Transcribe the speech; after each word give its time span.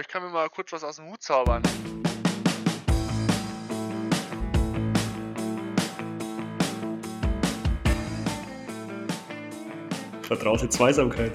ich 0.00 0.08
kann 0.08 0.22
mir 0.22 0.30
mal 0.30 0.48
kurz 0.48 0.72
was 0.72 0.82
aus 0.82 0.96
dem 0.96 1.10
Hut 1.10 1.22
zaubern. 1.22 1.62
Vertraute 10.22 10.68
Zweisamkeit. 10.68 11.32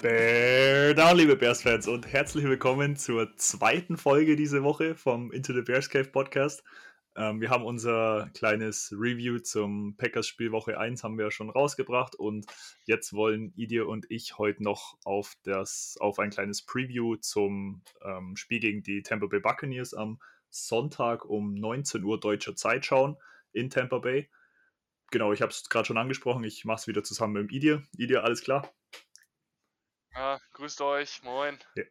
Bear 0.00 0.94
down, 0.94 1.16
liebe 1.16 1.36
Bears-Fans, 1.36 1.88
und 1.88 2.06
herzlich 2.06 2.44
willkommen 2.44 2.96
zur 2.96 3.36
zweiten 3.36 3.96
Folge 3.96 4.36
diese 4.36 4.62
Woche 4.62 4.94
vom 4.94 5.32
Into 5.32 5.52
the 5.52 5.62
Bears 5.62 5.90
Cave 5.90 6.04
Podcast. 6.04 6.62
Ähm, 7.18 7.40
wir 7.40 7.50
haben 7.50 7.64
unser 7.64 8.30
kleines 8.32 8.94
Review 8.96 9.40
zum 9.40 9.96
Packers-Spiel 9.96 10.52
Woche 10.52 10.78
1 10.78 11.02
haben 11.02 11.18
wir 11.18 11.24
ja 11.24 11.30
schon 11.32 11.50
rausgebracht 11.50 12.14
und 12.14 12.46
jetzt 12.84 13.12
wollen 13.12 13.52
Idir 13.56 13.88
und 13.88 14.06
ich 14.08 14.38
heute 14.38 14.62
noch 14.62 14.96
auf, 15.02 15.34
das, 15.42 15.96
auf 15.98 16.20
ein 16.20 16.30
kleines 16.30 16.64
Preview 16.64 17.16
zum 17.16 17.82
ähm, 18.02 18.36
Spiel 18.36 18.60
gegen 18.60 18.84
die 18.84 19.02
Tampa 19.02 19.26
Bay 19.26 19.40
Buccaneers 19.40 19.94
am 19.94 20.20
Sonntag 20.48 21.24
um 21.24 21.54
19 21.54 22.04
Uhr 22.04 22.20
deutscher 22.20 22.54
Zeit 22.54 22.86
schauen 22.86 23.16
in 23.50 23.68
Tampa 23.68 23.98
Bay. 23.98 24.30
Genau, 25.10 25.32
ich 25.32 25.42
habe 25.42 25.50
es 25.50 25.68
gerade 25.68 25.86
schon 25.86 25.98
angesprochen, 25.98 26.44
ich 26.44 26.64
mache 26.64 26.82
es 26.82 26.86
wieder 26.86 27.02
zusammen 27.02 27.32
mit 27.32 27.50
dem 27.50 27.56
Idir. 27.56 27.82
Idir, 27.96 28.22
alles 28.22 28.42
klar? 28.42 28.72
Ja, 30.14 30.38
grüßt 30.52 30.80
euch, 30.82 31.20
moin. 31.24 31.58
Ja. 31.74 31.82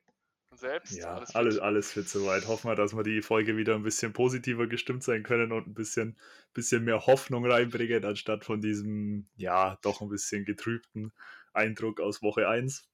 Selbst? 0.58 0.98
Ja, 0.98 1.14
alles, 1.14 1.36
alles, 1.36 1.60
alles 1.60 1.92
fit 1.92 2.10
soweit. 2.10 2.48
Hoffen 2.48 2.70
wir, 2.70 2.76
dass 2.76 2.96
wir 2.96 3.04
die 3.04 3.22
Folge 3.22 3.58
wieder 3.58 3.76
ein 3.76 3.84
bisschen 3.84 4.12
positiver 4.12 4.66
gestimmt 4.66 5.04
sein 5.04 5.22
können 5.22 5.52
und 5.52 5.68
ein 5.68 5.76
bisschen, 5.76 6.18
bisschen 6.54 6.84
mehr 6.84 7.06
Hoffnung 7.06 7.46
reinbringen, 7.46 8.04
anstatt 8.04 8.44
von 8.44 8.60
diesem, 8.60 9.28
ja, 9.36 9.78
doch 9.84 10.02
ein 10.02 10.10
bisschen 10.10 10.46
getrübten 10.46 11.14
Eindruck 11.54 12.02
aus 12.02 12.24
Woche 12.24 12.48
1. 12.48 12.90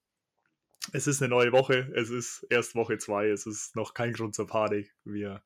Es 0.91 1.07
ist 1.07 1.21
eine 1.21 1.29
neue 1.29 1.53
Woche, 1.53 1.89
es 1.95 2.09
ist 2.09 2.45
erst 2.49 2.75
Woche 2.75 2.97
2, 2.97 3.29
es 3.29 3.45
ist 3.45 3.77
noch 3.77 3.93
kein 3.93 4.11
Grund 4.11 4.35
zur 4.35 4.47
Panik. 4.47 4.93
Wir 5.05 5.41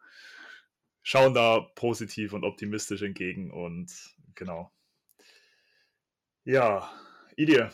schauen 1.03 1.35
da 1.35 1.59
positiv 1.75 2.33
und 2.33 2.43
optimistisch 2.43 3.03
entgegen 3.03 3.51
und 3.51 3.91
genau. 4.33 4.71
Ja, 6.43 6.91
Idir, 7.35 7.71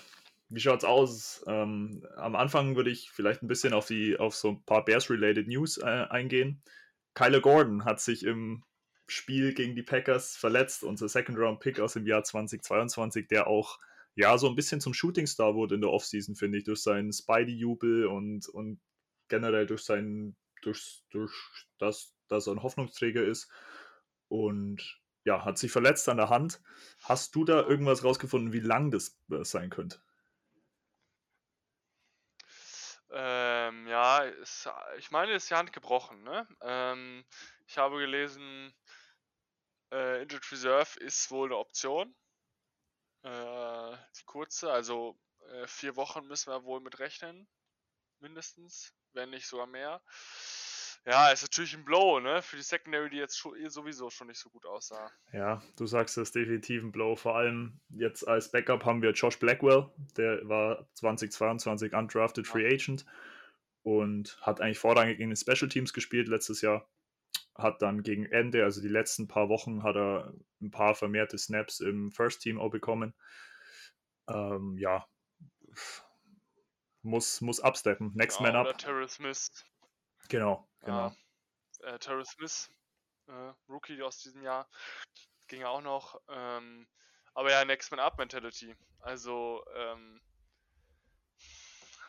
wie 0.53 0.59
schaut's 0.59 0.85
aus? 0.85 1.43
Ähm, 1.47 2.05
am 2.15 2.35
Anfang 2.35 2.75
würde 2.75 2.91
ich 2.91 3.09
vielleicht 3.09 3.41
ein 3.41 3.47
bisschen 3.47 3.73
auf 3.73 3.87
die 3.87 4.17
auf 4.17 4.35
so 4.35 4.49
ein 4.49 4.63
paar 4.63 4.85
Bears-related 4.85 5.47
News 5.47 5.77
äh, 5.77 6.05
eingehen. 6.09 6.61
Kyler 7.15 7.41
Gordon 7.41 7.85
hat 7.85 7.99
sich 7.99 8.23
im 8.23 8.63
Spiel 9.07 9.53
gegen 9.53 9.75
die 9.75 9.83
Packers 9.83 10.37
verletzt, 10.37 10.83
unser 10.83 11.09
Second-Round-Pick 11.09 11.79
aus 11.79 11.93
dem 11.93 12.05
Jahr 12.05 12.23
2022, 12.23 13.27
der 13.27 13.47
auch 13.47 13.79
ja 14.15 14.37
so 14.37 14.47
ein 14.47 14.55
bisschen 14.55 14.79
zum 14.79 14.93
Shooting-Star 14.93 15.55
wurde 15.55 15.75
in 15.75 15.81
der 15.81 15.89
Offseason, 15.89 16.35
finde 16.35 16.59
ich, 16.59 16.63
durch 16.63 16.81
seinen 16.81 17.11
Spidey-Jubel 17.11 18.05
und, 18.05 18.47
und 18.49 18.79
generell 19.29 19.65
durch 19.65 19.83
sein, 19.83 20.35
durch, 20.61 21.03
durch 21.09 21.33
das, 21.79 22.13
dass 22.27 22.47
er 22.47 22.53
ein 22.53 22.63
Hoffnungsträger 22.63 23.23
ist. 23.23 23.49
Und 24.27 25.01
ja, 25.25 25.43
hat 25.43 25.57
sich 25.57 25.71
verletzt 25.71 26.07
an 26.09 26.17
der 26.17 26.29
Hand. 26.29 26.61
Hast 27.01 27.35
du 27.35 27.43
da 27.43 27.61
irgendwas 27.61 28.03
rausgefunden, 28.03 28.53
wie 28.53 28.59
lang 28.59 28.91
das 28.91 29.17
äh, 29.31 29.43
sein 29.43 29.69
könnte? 29.69 29.99
Ähm, 33.15 33.87
ja, 33.87 34.19
ist, 34.23 34.67
ich 34.97 35.11
meine, 35.11 35.33
ist 35.33 35.49
die 35.49 35.53
Hand 35.53 35.71
gebrochen, 35.71 36.23
ne? 36.23 36.47
Ähm, 36.61 37.23
ich 37.67 37.77
habe 37.77 37.99
gelesen, 37.99 38.73
äh, 39.93 40.23
Injured 40.23 40.51
Reserve 40.51 40.99
ist 40.99 41.29
wohl 41.29 41.49
eine 41.49 41.57
Option. 41.57 42.15
Äh, 43.23 43.97
die 44.19 44.23
kurze, 44.25 44.71
also 44.71 45.17
äh, 45.51 45.67
vier 45.67 45.95
Wochen 45.95 46.25
müssen 46.27 46.51
wir 46.51 46.63
wohl 46.63 46.81
mit 46.81 46.97
rechnen. 46.99 47.47
Mindestens, 48.19 48.93
wenn 49.13 49.29
nicht 49.29 49.47
sogar 49.47 49.67
mehr. 49.67 50.01
Ja, 51.05 51.31
ist 51.31 51.41
natürlich 51.41 51.75
ein 51.75 51.83
Blow, 51.83 52.21
ne? 52.21 52.41
Für 52.41 52.55
die 52.55 52.61
Secondary, 52.61 53.09
die 53.09 53.17
jetzt 53.17 53.37
schon, 53.37 53.57
eh 53.57 53.67
sowieso 53.67 54.09
schon 54.09 54.27
nicht 54.27 54.39
so 54.39 54.49
gut 54.49 54.65
aussah. 54.65 55.11
Ja, 55.33 55.61
du 55.75 55.85
sagst, 55.85 56.15
das 56.15 56.29
ist 56.29 56.35
definitiv 56.35 56.81
ein 56.81 56.93
Blow. 56.93 57.15
Vor 57.17 57.35
allem 57.35 57.81
jetzt 57.89 58.25
als 58.25 58.51
Backup 58.51 58.85
haben 58.85 59.01
wir 59.01 59.11
Josh 59.11 59.37
Blackwell, 59.37 59.89
der 60.15 60.47
war 60.47 60.87
2022 60.93 61.93
undrafted 61.93 62.47
Free 62.47 62.65
Agent 62.65 63.05
und 63.81 64.37
hat 64.41 64.61
eigentlich 64.61 64.79
vorrangig 64.79 65.19
in 65.19 65.29
den 65.29 65.35
Special 65.35 65.67
Teams 65.67 65.93
gespielt 65.93 66.29
letztes 66.29 66.61
Jahr. 66.61 66.89
Hat 67.55 67.81
dann 67.81 68.01
gegen 68.01 68.25
Ende, 68.25 68.63
also 68.63 68.81
die 68.81 68.87
letzten 68.87 69.27
paar 69.27 69.49
Wochen, 69.49 69.83
hat 69.83 69.97
er 69.97 70.33
ein 70.61 70.71
paar 70.71 70.95
vermehrte 70.95 71.37
Snaps 71.37 71.81
im 71.81 72.11
First 72.11 72.41
Team 72.41 72.59
auch 72.59 72.71
bekommen. 72.71 73.13
Ähm, 74.29 74.77
ja, 74.77 75.05
muss, 77.01 77.41
muss 77.41 77.59
absteppen. 77.59 78.11
Next 78.15 78.39
ja, 78.39 78.47
man 78.47 78.55
up. 78.55 78.77
Terrell 78.77 79.09
Smith. 79.09 79.65
Genau, 80.33 80.67
genau. 80.79 81.15
Ja, 81.83 81.93
äh, 81.93 81.99
Terrell 81.99 82.25
Smith, 82.25 82.71
äh, 83.27 83.53
Rookie 83.69 84.01
aus 84.01 84.17
diesem 84.17 84.41
Jahr, 84.41 84.67
ging 85.47 85.61
ja 85.61 85.67
auch 85.67 85.83
noch. 85.83 86.19
Ähm, 86.27 86.87
aber 87.35 87.51
ja, 87.51 87.63
Next 87.63 87.91
Man 87.91 87.99
Up 87.99 88.17
Mentality. 88.17 88.75
Also 89.01 89.63
ähm, 89.75 90.19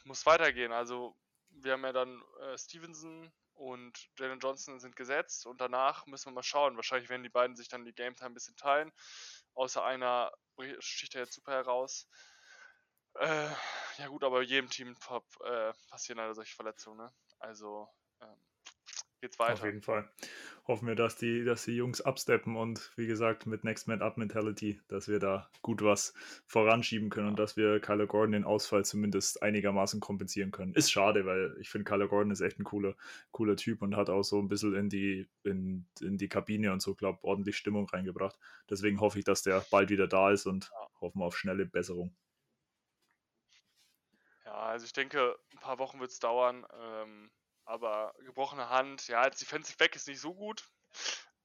muss 0.05 0.25
weitergehen. 0.25 0.73
Also 0.73 1.15
wir 1.51 1.73
haben 1.73 1.85
ja 1.85 1.93
dann 1.93 2.23
äh, 2.41 2.57
Stevenson 2.57 3.31
und 3.53 4.09
Jalen 4.19 4.41
Johnson 4.41 4.81
sind 4.81 4.97
gesetzt 4.97 5.45
und 5.45 5.61
danach 5.61 6.07
müssen 6.07 6.31
wir 6.31 6.37
mal 6.37 6.43
schauen. 6.43 6.77
Wahrscheinlich 6.77 7.11
werden 7.11 7.25
die 7.25 7.29
beiden 7.29 7.57
sich 7.57 7.69
dann 7.69 7.85
die 7.85 7.93
Game 7.93 8.17
Time 8.17 8.31
ein 8.31 8.35
bisschen 8.35 8.57
teilen. 8.57 8.91
Außer 9.53 9.85
einer 9.85 10.33
sticht 10.79 11.15
er 11.15 11.25
jetzt 11.25 11.35
super 11.35 11.53
heraus. 11.53 12.09
Äh, 13.17 13.51
ja 13.99 14.09
gut, 14.09 14.25
aber 14.25 14.41
jedem 14.41 14.71
Team 14.71 14.97
äh, 15.43 15.73
passieren 15.91 16.17
leider 16.17 16.35
solche 16.35 16.57
Verletzungen. 16.57 16.97
Ne? 16.97 17.13
Also 17.39 17.87
geht's 19.25 19.39
weiter. 19.39 19.55
Auf 19.55 19.65
jeden 19.65 19.81
Fall. 19.81 20.07
Hoffen 20.67 20.87
wir, 20.87 20.95
dass 20.95 21.17
die, 21.17 21.45
dass 21.45 21.65
die 21.65 21.77
Jungs 21.77 22.03
absteppen 22.03 22.57
und 22.57 22.93
wie 22.97 23.07
gesagt 23.07 23.47
mit 23.47 23.65
Next 23.65 23.89
Man 23.89 24.03
Up 24.03 24.19
Mentality, 24.19 24.81
dass 24.89 25.09
wir 25.09 25.19
da 25.19 25.49
gut 25.63 25.83
was 25.83 26.13
voranschieben 26.47 27.09
können 27.09 27.29
und 27.29 27.39
dass 27.39 27.57
wir 27.57 27.81
Kyler 27.81 28.07
Gordon 28.07 28.33
den 28.33 28.45
Ausfall 28.45 28.85
zumindest 28.85 29.43
einigermaßen 29.43 30.01
kompensieren 30.01 30.51
können. 30.51 30.75
Ist 30.75 30.93
schade, 30.93 31.25
weil 31.25 31.57
ich 31.59 31.71
finde, 31.71 31.85
Kyler 31.85 32.09
Gordon 32.09 32.33
ist 32.33 32.43
echt 32.43 32.59
ein 32.59 32.65
cooler, 32.65 32.95
cooler 33.31 33.57
Typ 33.57 33.81
und 33.81 33.97
hat 33.97 34.11
auch 34.11 34.23
so 34.23 34.39
ein 34.39 34.49
bisschen 34.49 34.75
in 34.75 34.91
die, 34.91 35.27
in, 35.43 35.87
in 36.01 36.19
die 36.19 36.29
Kabine 36.29 36.73
und 36.73 36.81
so, 36.81 36.95
glaube 36.95 37.25
ordentlich 37.25 37.57
Stimmung 37.57 37.89
reingebracht. 37.89 38.39
Deswegen 38.69 39.01
hoffe 39.01 39.19
ich, 39.19 39.25
dass 39.25 39.43
der 39.43 39.65
bald 39.71 39.89
wieder 39.89 40.07
da 40.07 40.31
ist 40.31 40.47
und 40.47 40.71
ja. 40.71 41.01
hoffen 41.01 41.21
wir 41.21 41.25
auf 41.25 41.39
schnelle 41.39 41.65
Besserung. 41.65 42.15
Ja, 44.45 44.53
also 44.53 44.85
ich 44.85 44.93
denke, 44.93 45.39
ein 45.53 45.59
paar 45.61 45.79
Wochen 45.79 45.99
wird 46.01 46.11
es 46.11 46.19
dauern. 46.19 46.67
Ähm, 46.79 47.31
aber 47.65 48.15
gebrochene 48.25 48.69
Hand, 48.69 49.09
ja, 49.09 49.21
als 49.21 49.39
Defensive 49.39 49.77
Back 49.77 49.97
ist 49.97 50.09
nicht 50.09 50.21
so 50.21 50.35
gut. 50.35 50.69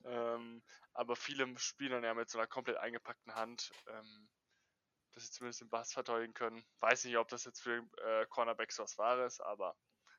Ähm, 0.05 0.61
aber 0.93 1.15
viele 1.15 1.47
spielen 1.57 1.91
dann 1.91 2.03
ja 2.03 2.13
mit 2.13 2.29
so 2.29 2.37
einer 2.37 2.47
komplett 2.47 2.77
eingepackten 2.77 3.35
Hand, 3.35 3.71
ähm, 3.87 4.29
dass 5.13 5.25
sie 5.25 5.31
zumindest 5.31 5.61
den 5.61 5.69
Bass 5.69 5.93
verteidigen 5.93 6.33
können. 6.33 6.63
Weiß 6.79 7.05
nicht, 7.05 7.17
ob 7.17 7.27
das 7.29 7.45
jetzt 7.45 7.61
für 7.61 7.75
den 7.75 7.89
äh, 8.05 8.25
Cornerback 8.27 8.71
so 8.71 8.83
was 8.83 8.97
Wahres, 8.97 9.39
aber 9.39 9.75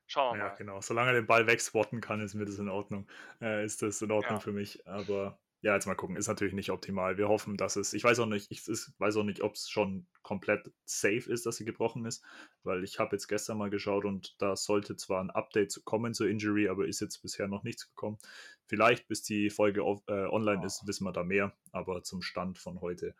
schauen 0.06 0.34
wir 0.34 0.38
ja, 0.38 0.44
mal. 0.44 0.50
Ja, 0.50 0.56
genau. 0.56 0.80
Solange 0.80 1.10
er 1.10 1.14
den 1.14 1.26
Ball 1.26 1.46
wegswatten 1.46 2.00
kann, 2.00 2.20
ist 2.20 2.34
mir 2.34 2.44
das 2.44 2.58
in 2.58 2.68
Ordnung. 2.68 3.08
Äh, 3.40 3.64
ist 3.64 3.82
das 3.82 4.02
in 4.02 4.10
Ordnung 4.10 4.36
ja. 4.36 4.40
für 4.40 4.52
mich. 4.52 4.86
Aber 4.86 5.38
ja, 5.62 5.74
jetzt 5.74 5.86
mal 5.86 5.94
gucken, 5.94 6.16
ist 6.16 6.28
natürlich 6.28 6.54
nicht 6.54 6.70
optimal. 6.70 7.18
Wir 7.18 7.28
hoffen, 7.28 7.58
dass 7.58 7.76
es, 7.76 7.92
ich 7.92 8.02
weiß 8.02 8.18
auch 8.20 8.26
nicht, 8.26 8.50
ich 8.50 8.66
weiß 8.66 9.16
auch 9.16 9.24
nicht, 9.24 9.42
ob 9.42 9.54
es 9.54 9.68
schon 9.68 10.06
komplett 10.22 10.72
safe 10.86 11.30
ist, 11.30 11.44
dass 11.44 11.56
sie 11.56 11.66
gebrochen 11.66 12.06
ist, 12.06 12.24
weil 12.62 12.82
ich 12.82 12.98
habe 12.98 13.14
jetzt 13.14 13.28
gestern 13.28 13.58
mal 13.58 13.68
geschaut 13.68 14.06
und 14.06 14.40
da 14.40 14.56
sollte 14.56 14.96
zwar 14.96 15.22
ein 15.22 15.30
Update 15.30 15.84
kommen 15.84 16.14
zur 16.14 16.28
Injury, 16.28 16.68
aber 16.68 16.86
ist 16.86 17.00
jetzt 17.00 17.20
bisher 17.20 17.46
noch 17.46 17.62
nichts 17.62 17.88
gekommen. 17.88 18.18
Vielleicht, 18.66 19.06
bis 19.06 19.22
die 19.22 19.50
Folge 19.50 19.82
auf, 19.82 20.02
äh, 20.08 20.26
online 20.26 20.64
ist, 20.64 20.86
wissen 20.86 21.04
wir 21.04 21.12
da 21.12 21.24
mehr, 21.24 21.54
aber 21.72 22.02
zum 22.02 22.22
Stand 22.22 22.58
von 22.58 22.80
heute 22.80 23.14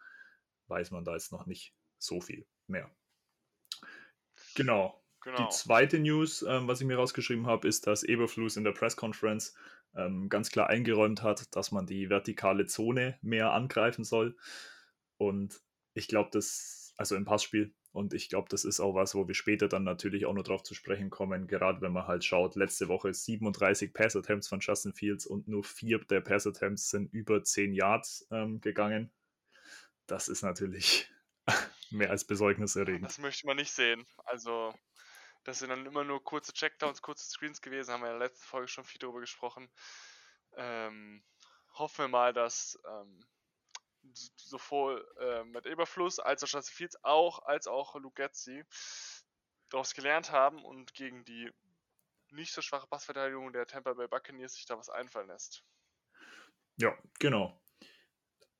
weiß 0.68 0.92
man 0.92 1.04
da 1.04 1.12
jetzt 1.12 1.32
noch 1.32 1.44
nicht 1.44 1.74
so 1.98 2.22
viel 2.22 2.46
mehr. 2.66 2.90
Genau. 4.54 4.96
Genau. 5.22 5.36
Die 5.36 5.54
zweite 5.54 5.98
News, 5.98 6.42
ähm, 6.48 6.66
was 6.66 6.80
ich 6.80 6.86
mir 6.86 6.96
rausgeschrieben 6.96 7.46
habe, 7.46 7.68
ist, 7.68 7.86
dass 7.86 8.02
Eberflus 8.02 8.56
in 8.56 8.64
der 8.64 8.72
Press 8.72 8.96
Conference 8.96 9.54
ähm, 9.94 10.28
ganz 10.28 10.50
klar 10.50 10.68
eingeräumt 10.68 11.22
hat, 11.22 11.54
dass 11.54 11.72
man 11.72 11.86
die 11.86 12.10
vertikale 12.10 12.66
Zone 12.66 13.18
mehr 13.22 13.52
angreifen 13.52 14.04
soll. 14.04 14.36
Und 15.16 15.60
ich 15.94 16.08
glaube, 16.08 16.30
das, 16.32 16.94
also 16.96 17.16
im 17.16 17.24
Passspiel, 17.24 17.74
und 17.92 18.14
ich 18.14 18.28
glaube, 18.28 18.48
das 18.48 18.64
ist 18.64 18.78
auch 18.78 18.94
was, 18.94 19.14
wo 19.16 19.26
wir 19.26 19.34
später 19.34 19.68
dann 19.68 19.82
natürlich 19.82 20.24
auch 20.24 20.32
noch 20.32 20.44
drauf 20.44 20.62
zu 20.62 20.74
sprechen 20.74 21.10
kommen, 21.10 21.48
gerade 21.48 21.80
wenn 21.80 21.92
man 21.92 22.06
halt 22.06 22.24
schaut, 22.24 22.54
letzte 22.54 22.86
Woche 22.88 23.12
37 23.12 23.92
Pass-Attempts 23.92 24.46
von 24.48 24.60
Justin 24.60 24.94
Fields 24.94 25.26
und 25.26 25.48
nur 25.48 25.64
vier 25.64 25.98
der 25.98 26.20
Pass-Attempts 26.20 26.90
sind 26.90 27.12
über 27.12 27.42
10 27.42 27.72
Yards 27.72 28.28
ähm, 28.30 28.60
gegangen. 28.60 29.10
Das 30.06 30.28
ist 30.28 30.42
natürlich 30.42 31.10
mehr 31.90 32.10
als 32.10 32.24
besorgniserregend. 32.24 33.06
Das 33.06 33.18
möchte 33.18 33.46
man 33.46 33.56
nicht 33.56 33.72
sehen. 33.72 34.06
Also 34.24 34.72
das 35.50 35.58
sind 35.58 35.70
dann 35.70 35.84
immer 35.84 36.04
nur 36.04 36.22
kurze 36.22 36.52
Checkdowns, 36.52 37.02
kurze 37.02 37.28
Screens 37.28 37.60
gewesen, 37.60 37.92
haben 37.92 38.02
wir 38.02 38.12
in 38.12 38.18
der 38.18 38.28
letzten 38.28 38.46
Folge 38.46 38.68
schon 38.68 38.84
viel 38.84 39.00
darüber 39.00 39.18
gesprochen. 39.18 39.68
Ähm, 40.52 41.24
hoffen 41.74 42.04
wir 42.04 42.08
mal, 42.08 42.32
dass 42.32 42.78
ähm, 42.88 43.20
sowohl 44.36 45.04
äh, 45.18 45.42
mit 45.44 45.66
Eberfluss 45.66 46.20
als 46.20 46.44
auch 46.44 46.48
Justin 46.48 46.74
Fields 46.74 47.04
auch, 47.04 47.40
als 47.40 47.66
auch 47.66 47.96
Luke 47.96 48.22
Getzi 48.22 48.64
daraus 49.70 49.92
gelernt 49.92 50.30
haben 50.30 50.64
und 50.64 50.94
gegen 50.94 51.24
die 51.24 51.50
nicht 52.30 52.52
so 52.52 52.62
schwache 52.62 52.86
Passverteidigung 52.86 53.52
der 53.52 53.66
Tampa 53.66 53.94
Bay 53.94 54.06
Buccaneers 54.06 54.54
sich 54.54 54.66
da 54.66 54.78
was 54.78 54.88
einfallen 54.88 55.26
lässt. 55.26 55.64
Ja, 56.76 56.96
genau. 57.18 57.60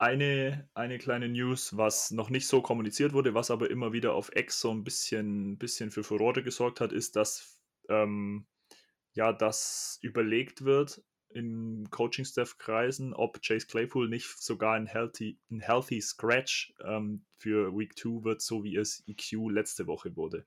Eine, 0.01 0.67
eine 0.73 0.97
kleine 0.97 1.29
News, 1.29 1.77
was 1.77 2.11
noch 2.11 2.31
nicht 2.31 2.47
so 2.47 2.63
kommuniziert 2.63 3.13
wurde, 3.13 3.35
was 3.35 3.51
aber 3.51 3.71
immer 3.71 3.93
wieder 3.93 4.15
auf 4.15 4.35
X 4.35 4.59
so 4.59 4.71
ein 4.71 4.83
bisschen, 4.83 5.59
bisschen 5.59 5.91
für 5.91 6.03
Furore 6.03 6.43
gesorgt 6.43 6.81
hat, 6.81 6.91
ist, 6.91 7.17
dass 7.17 7.61
ähm, 7.91 8.47
ja, 9.13 9.35
das 9.35 9.99
überlegt 10.01 10.65
wird 10.65 11.03
in 11.29 11.91
Coaching-Staff-Kreisen, 11.91 13.13
ob 13.13 13.43
Chase 13.43 13.67
Claypool 13.67 14.09
nicht 14.09 14.43
sogar 14.43 14.75
ein 14.75 14.87
healthy, 14.87 15.39
ein 15.51 15.61
healthy 15.61 16.01
Scratch 16.01 16.73
ähm, 16.83 17.27
für 17.37 17.77
Week 17.77 17.95
2 17.95 18.25
wird, 18.25 18.41
so 18.41 18.65
wie 18.65 18.77
es 18.77 19.05
EQ 19.07 19.51
letzte 19.51 19.87
Woche 19.87 20.17
wurde, 20.17 20.47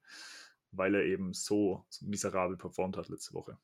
weil 0.71 0.95
er 0.95 1.03
eben 1.03 1.31
so 1.33 1.85
miserabel 2.01 2.57
performt 2.57 2.97
hat 2.97 3.07
letzte 3.07 3.35
Woche. 3.35 3.59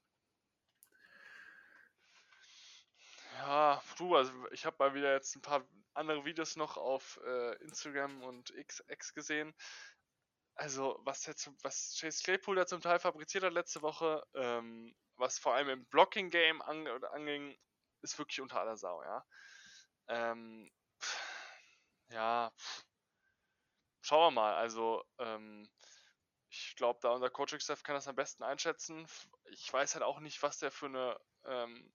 Ja, 3.49 3.81
du, 3.97 4.15
also 4.15 4.31
ich 4.51 4.63
habe 4.67 4.75
mal 4.77 4.93
wieder 4.93 5.11
jetzt 5.11 5.35
ein 5.35 5.41
paar 5.41 5.65
andere 5.95 6.23
Videos 6.23 6.55
noch 6.55 6.77
auf 6.77 7.19
äh, 7.25 7.55
Instagram 7.63 8.21
und 8.21 8.51
X, 8.51 8.83
X 8.89 9.15
gesehen. 9.15 9.55
Also, 10.53 10.99
was, 11.03 11.25
jetzt, 11.25 11.49
was 11.63 11.97
Chase 11.99 12.21
Claypool 12.23 12.57
da 12.57 12.67
zum 12.67 12.79
Teil 12.79 12.99
fabriziert 12.99 13.43
hat 13.43 13.53
letzte 13.53 13.81
Woche, 13.81 14.23
ähm, 14.35 14.95
was 15.15 15.39
vor 15.39 15.55
allem 15.55 15.69
im 15.69 15.85
Blocking-Game 15.85 16.61
an, 16.61 16.87
anging, 17.05 17.57
ist 18.03 18.19
wirklich 18.19 18.39
unter 18.39 18.59
aller 18.61 18.77
Sau, 18.77 19.01
ja. 19.01 19.25
Ähm, 20.09 20.69
ja, 22.09 22.53
schauen 24.01 24.27
wir 24.35 24.41
mal. 24.41 24.53
Also, 24.57 25.03
ähm, 25.17 25.67
ich 26.51 26.75
glaube, 26.75 26.99
da 27.01 27.09
unser 27.09 27.31
Coaching-Staff 27.31 27.81
kann 27.81 27.95
das 27.95 28.07
am 28.07 28.15
besten 28.15 28.43
einschätzen. 28.43 29.07
Ich 29.45 29.73
weiß 29.73 29.95
halt 29.95 30.03
auch 30.03 30.19
nicht, 30.19 30.43
was 30.43 30.59
der 30.59 30.69
für 30.69 30.85
eine 30.85 31.19
ähm, 31.45 31.91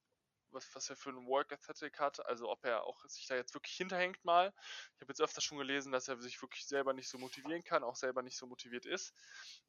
was, 0.55 0.75
was 0.75 0.89
er 0.91 0.97
für 0.97 1.11
ein 1.11 1.27
Work 1.27 1.53
Aesthetic 1.53 1.99
hat, 1.99 2.25
also 2.27 2.49
ob 2.49 2.65
er 2.65 2.85
auch 2.85 3.05
sich 3.07 3.27
da 3.27 3.37
jetzt 3.37 3.55
wirklich 3.55 3.75
hinterhängt 3.75 4.25
mal. 4.25 4.53
Ich 4.95 5.01
habe 5.01 5.11
jetzt 5.11 5.21
öfter 5.21 5.41
schon 5.41 5.59
gelesen, 5.59 5.93
dass 5.93 6.09
er 6.09 6.19
sich 6.19 6.41
wirklich 6.41 6.67
selber 6.67 6.93
nicht 6.93 7.09
so 7.09 7.19
motivieren 7.19 7.65
kann, 7.65 7.85
auch 7.85 7.97
selber 7.97 8.23
nicht 8.23 8.37
so 8.37 8.47
motiviert 8.47 8.87
ist. 8.87 9.15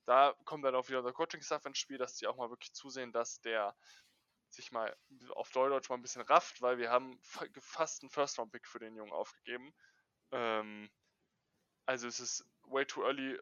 Da 0.05 0.35
kommt 0.45 0.63
dann 0.63 0.75
auch 0.75 0.87
wieder 0.87 0.99
unser 0.99 1.13
Coaching-Stuff 1.13 1.65
ins 1.65 1.79
Spiel, 1.79 1.97
dass 1.97 2.15
die 2.15 2.27
auch 2.27 2.37
mal 2.37 2.49
wirklich 2.49 2.73
zusehen, 2.73 3.11
dass 3.11 3.41
der 3.41 3.75
sich 4.49 4.71
mal 4.71 4.95
auf 5.31 5.51
Deutsch 5.51 5.89
mal 5.89 5.95
ein 5.95 6.01
bisschen 6.01 6.21
rafft, 6.21 6.61
weil 6.61 6.77
wir 6.77 6.89
haben 6.89 7.19
fast 7.21 8.01
einen 8.01 8.09
First-Round-Pick 8.09 8.67
für 8.67 8.79
den 8.79 8.95
Jungen 8.95 9.11
aufgegeben. 9.11 9.73
Ähm, 10.31 10.89
also 11.85 12.07
es 12.07 12.19
ist 12.19 12.45
way 12.63 12.85
too 12.85 13.03
early 13.03 13.39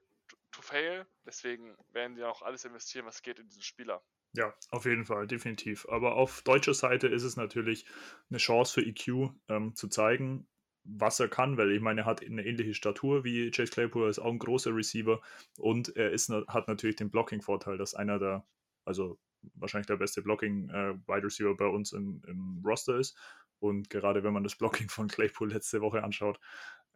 to 0.51 0.61
fail, 0.61 1.07
deswegen 1.25 1.77
werden 1.89 2.15
die 2.15 2.23
auch 2.23 2.41
alles 2.41 2.65
investieren, 2.65 3.05
was 3.05 3.21
geht 3.21 3.39
in 3.39 3.47
diesen 3.47 3.63
Spieler. 3.63 4.03
Ja, 4.35 4.53
auf 4.71 4.85
jeden 4.85 5.05
Fall, 5.05 5.27
definitiv. 5.27 5.87
Aber 5.89 6.15
auf 6.15 6.41
deutscher 6.41 6.73
Seite 6.73 7.07
ist 7.07 7.23
es 7.23 7.37
natürlich 7.37 7.85
eine 8.29 8.39
Chance 8.39 8.73
für 8.73 8.81
EQ 8.87 9.31
ähm, 9.47 9.75
zu 9.75 9.87
zeigen, 9.89 10.47
was 10.85 11.19
er 11.19 11.27
kann, 11.29 11.57
weil 11.57 11.71
ich 11.71 11.81
meine, 11.81 12.01
er 12.01 12.05
hat 12.05 12.23
eine 12.25 12.43
ähnliche 12.45 12.73
Statur 12.73 13.23
wie 13.23 13.51
Chase 13.51 13.71
Claypool, 13.71 14.09
ist 14.09 14.19
auch 14.19 14.31
ein 14.31 14.39
großer 14.39 14.75
Receiver 14.75 15.21
und 15.57 15.95
er 15.95 16.11
ist, 16.11 16.29
hat 16.29 16.67
natürlich 16.67 16.95
den 16.95 17.11
Blocking-Vorteil, 17.11 17.77
dass 17.77 17.93
einer 17.93 18.17
der, 18.19 18.45
also 18.85 19.19
wahrscheinlich 19.55 19.87
der 19.87 19.97
beste 19.97 20.21
Blocking-Wide 20.23 21.03
äh, 21.07 21.25
Receiver 21.25 21.55
bei 21.55 21.67
uns 21.67 21.93
im, 21.93 22.21
im 22.27 22.61
Roster 22.65 22.97
ist. 22.97 23.15
Und 23.59 23.89
gerade 23.89 24.23
wenn 24.23 24.33
man 24.33 24.43
das 24.43 24.55
Blocking 24.55 24.89
von 24.89 25.07
Claypool 25.07 25.51
letzte 25.51 25.79
Woche 25.81 26.03
anschaut, 26.03 26.39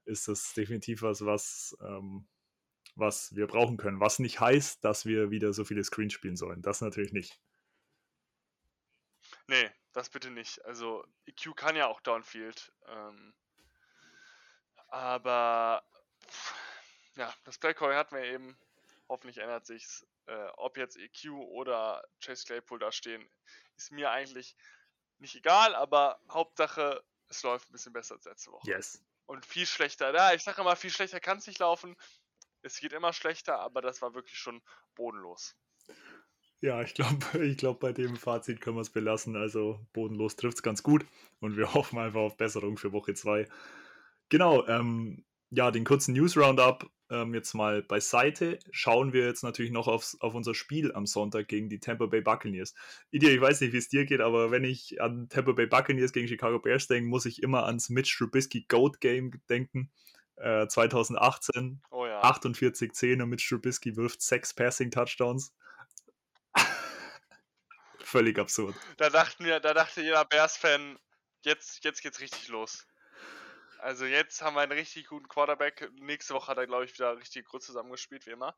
ist 0.05 0.27
das 0.27 0.53
definitiv 0.53 1.01
was, 1.03 1.23
was 1.25 1.77
ähm, 1.81 2.25
was 2.97 3.35
wir 3.35 3.47
brauchen 3.47 3.77
können. 3.77 3.99
Was 3.99 4.19
nicht 4.19 4.39
heißt, 4.39 4.83
dass 4.83 5.05
wir 5.05 5.31
wieder 5.31 5.53
so 5.53 5.63
viele 5.63 5.83
Screens 5.83 6.13
spielen 6.13 6.35
sollen. 6.35 6.61
Das 6.61 6.81
natürlich 6.81 7.13
nicht. 7.13 7.39
Nee, 9.47 9.69
das 9.93 10.09
bitte 10.09 10.31
nicht. 10.31 10.63
Also 10.65 11.05
EQ 11.25 11.55
kann 11.55 11.75
ja 11.75 11.87
auch 11.87 12.01
Downfield. 12.01 12.73
Ähm, 12.87 13.33
aber 14.87 15.83
ja, 17.15 17.33
das 17.43 17.57
Playcall 17.57 17.95
hatten 17.95 18.15
wir 18.15 18.23
eben. 18.23 18.57
Hoffentlich 19.09 19.37
ändert 19.37 19.65
sich's. 19.65 20.05
Äh, 20.25 20.47
ob 20.57 20.77
jetzt 20.77 20.97
EQ 20.97 21.31
oder 21.31 22.03
Chase 22.21 22.45
Claypool 22.45 22.79
da 22.79 22.91
stehen, 22.91 23.29
ist 23.77 23.91
mir 23.91 24.11
eigentlich 24.11 24.57
nicht 25.19 25.35
egal, 25.35 25.73
aber 25.75 26.19
Hauptsache, 26.29 27.03
es 27.29 27.41
läuft 27.43 27.69
ein 27.69 27.71
bisschen 27.71 27.93
besser 27.93 28.15
als 28.15 28.25
letzte 28.25 28.51
Woche. 28.51 28.69
Yes. 28.69 29.03
Und 29.25 29.45
viel 29.45 29.65
schlechter. 29.65 30.13
Ja, 30.13 30.33
ich 30.33 30.43
sage 30.43 30.61
immer, 30.61 30.75
viel 30.75 30.89
schlechter 30.89 31.19
kann 31.19 31.37
es 31.37 31.47
nicht 31.47 31.59
laufen 31.59 31.95
es 32.61 32.79
geht 32.79 32.93
immer 32.93 33.13
schlechter, 33.13 33.59
aber 33.59 33.81
das 33.81 34.01
war 34.01 34.13
wirklich 34.13 34.37
schon 34.37 34.61
bodenlos. 34.95 35.55
Ja, 36.59 36.81
ich 36.81 36.93
glaube, 36.93 37.17
ich 37.45 37.57
glaub, 37.57 37.79
bei 37.79 37.93
dem 37.93 38.15
Fazit 38.15 38.61
können 38.61 38.77
wir 38.77 38.81
es 38.81 38.89
belassen. 38.89 39.35
Also 39.35 39.85
bodenlos 39.93 40.35
trifft 40.35 40.57
es 40.57 40.63
ganz 40.63 40.83
gut 40.83 41.05
und 41.39 41.57
wir 41.57 41.73
hoffen 41.73 41.99
einfach 41.99 42.21
auf 42.21 42.37
Besserung 42.37 42.77
für 42.77 42.91
Woche 42.91 43.13
2. 43.13 43.47
Genau, 44.29 44.67
ähm, 44.67 45.23
ja, 45.49 45.71
den 45.71 45.85
kurzen 45.85 46.13
News-Roundup 46.13 46.89
ähm, 47.09 47.33
jetzt 47.33 47.53
mal 47.53 47.81
beiseite. 47.81 48.59
Schauen 48.71 49.13
wir 49.13 49.25
jetzt 49.25 49.43
natürlich 49.43 49.71
noch 49.71 49.87
aufs, 49.87 50.19
auf 50.19 50.33
unser 50.33 50.53
Spiel 50.53 50.91
am 50.93 51.05
Sonntag 51.05 51.47
gegen 51.47 51.69
die 51.69 51.79
Tampa 51.79 52.07
Bay 52.07 52.21
Buccaneers. 52.21 52.73
Idia, 53.11 53.29
ich 53.29 53.39
weiß 53.39 53.61
nicht, 53.61 53.71
wie 53.71 53.77
es 53.77 53.87
dir 53.87 54.05
geht, 54.05 54.19
aber 54.19 54.51
wenn 54.51 54.65
ich 54.65 54.99
an 54.99 55.29
Tampa 55.29 55.53
Bay 55.53 55.67
Buccaneers 55.67 56.11
gegen 56.11 56.27
Chicago 56.27 56.59
Bears 56.59 56.87
denke, 56.87 57.09
muss 57.09 57.25
ich 57.25 57.41
immer 57.43 57.65
ans 57.65 57.89
Mitch 57.89 58.17
Trubisky 58.17 58.65
Goat 58.67 58.99
Game 58.99 59.31
denken. 59.49 59.91
2018, 60.39 61.81
äh, 61.81 61.95
oh 61.95 62.05
ja. 62.17 62.29
48 62.29 62.93
10 62.93 63.21
und 63.21 63.29
mit 63.29 63.41
Strubisky 63.41 63.95
wirft 63.95 64.21
sechs 64.21 64.53
Passing 64.53 64.91
Touchdowns. 64.91 65.53
Völlig 67.99 68.39
absurd. 68.39 68.75
Da 68.97 69.09
dachten 69.09 69.45
wir, 69.45 69.59
da 69.59 69.73
dachte 69.73 70.01
jeder 70.01 70.25
Bears-Fan, 70.25 70.99
jetzt, 71.43 71.83
jetzt 71.83 72.01
geht's 72.01 72.19
richtig 72.19 72.47
los. 72.47 72.85
Also 73.79 74.05
jetzt 74.05 74.41
haben 74.41 74.55
wir 74.55 74.61
einen 74.61 74.71
richtig 74.71 75.07
guten 75.07 75.27
Quarterback. 75.27 75.91
Nächste 75.99 76.33
Woche 76.33 76.47
hat 76.47 76.57
er, 76.57 76.67
glaube 76.67 76.85
ich, 76.85 76.93
wieder 76.93 77.17
richtig 77.17 77.45
gut 77.47 77.61
zusammengespielt, 77.61 78.25
wie 78.25 78.31
immer. 78.31 78.55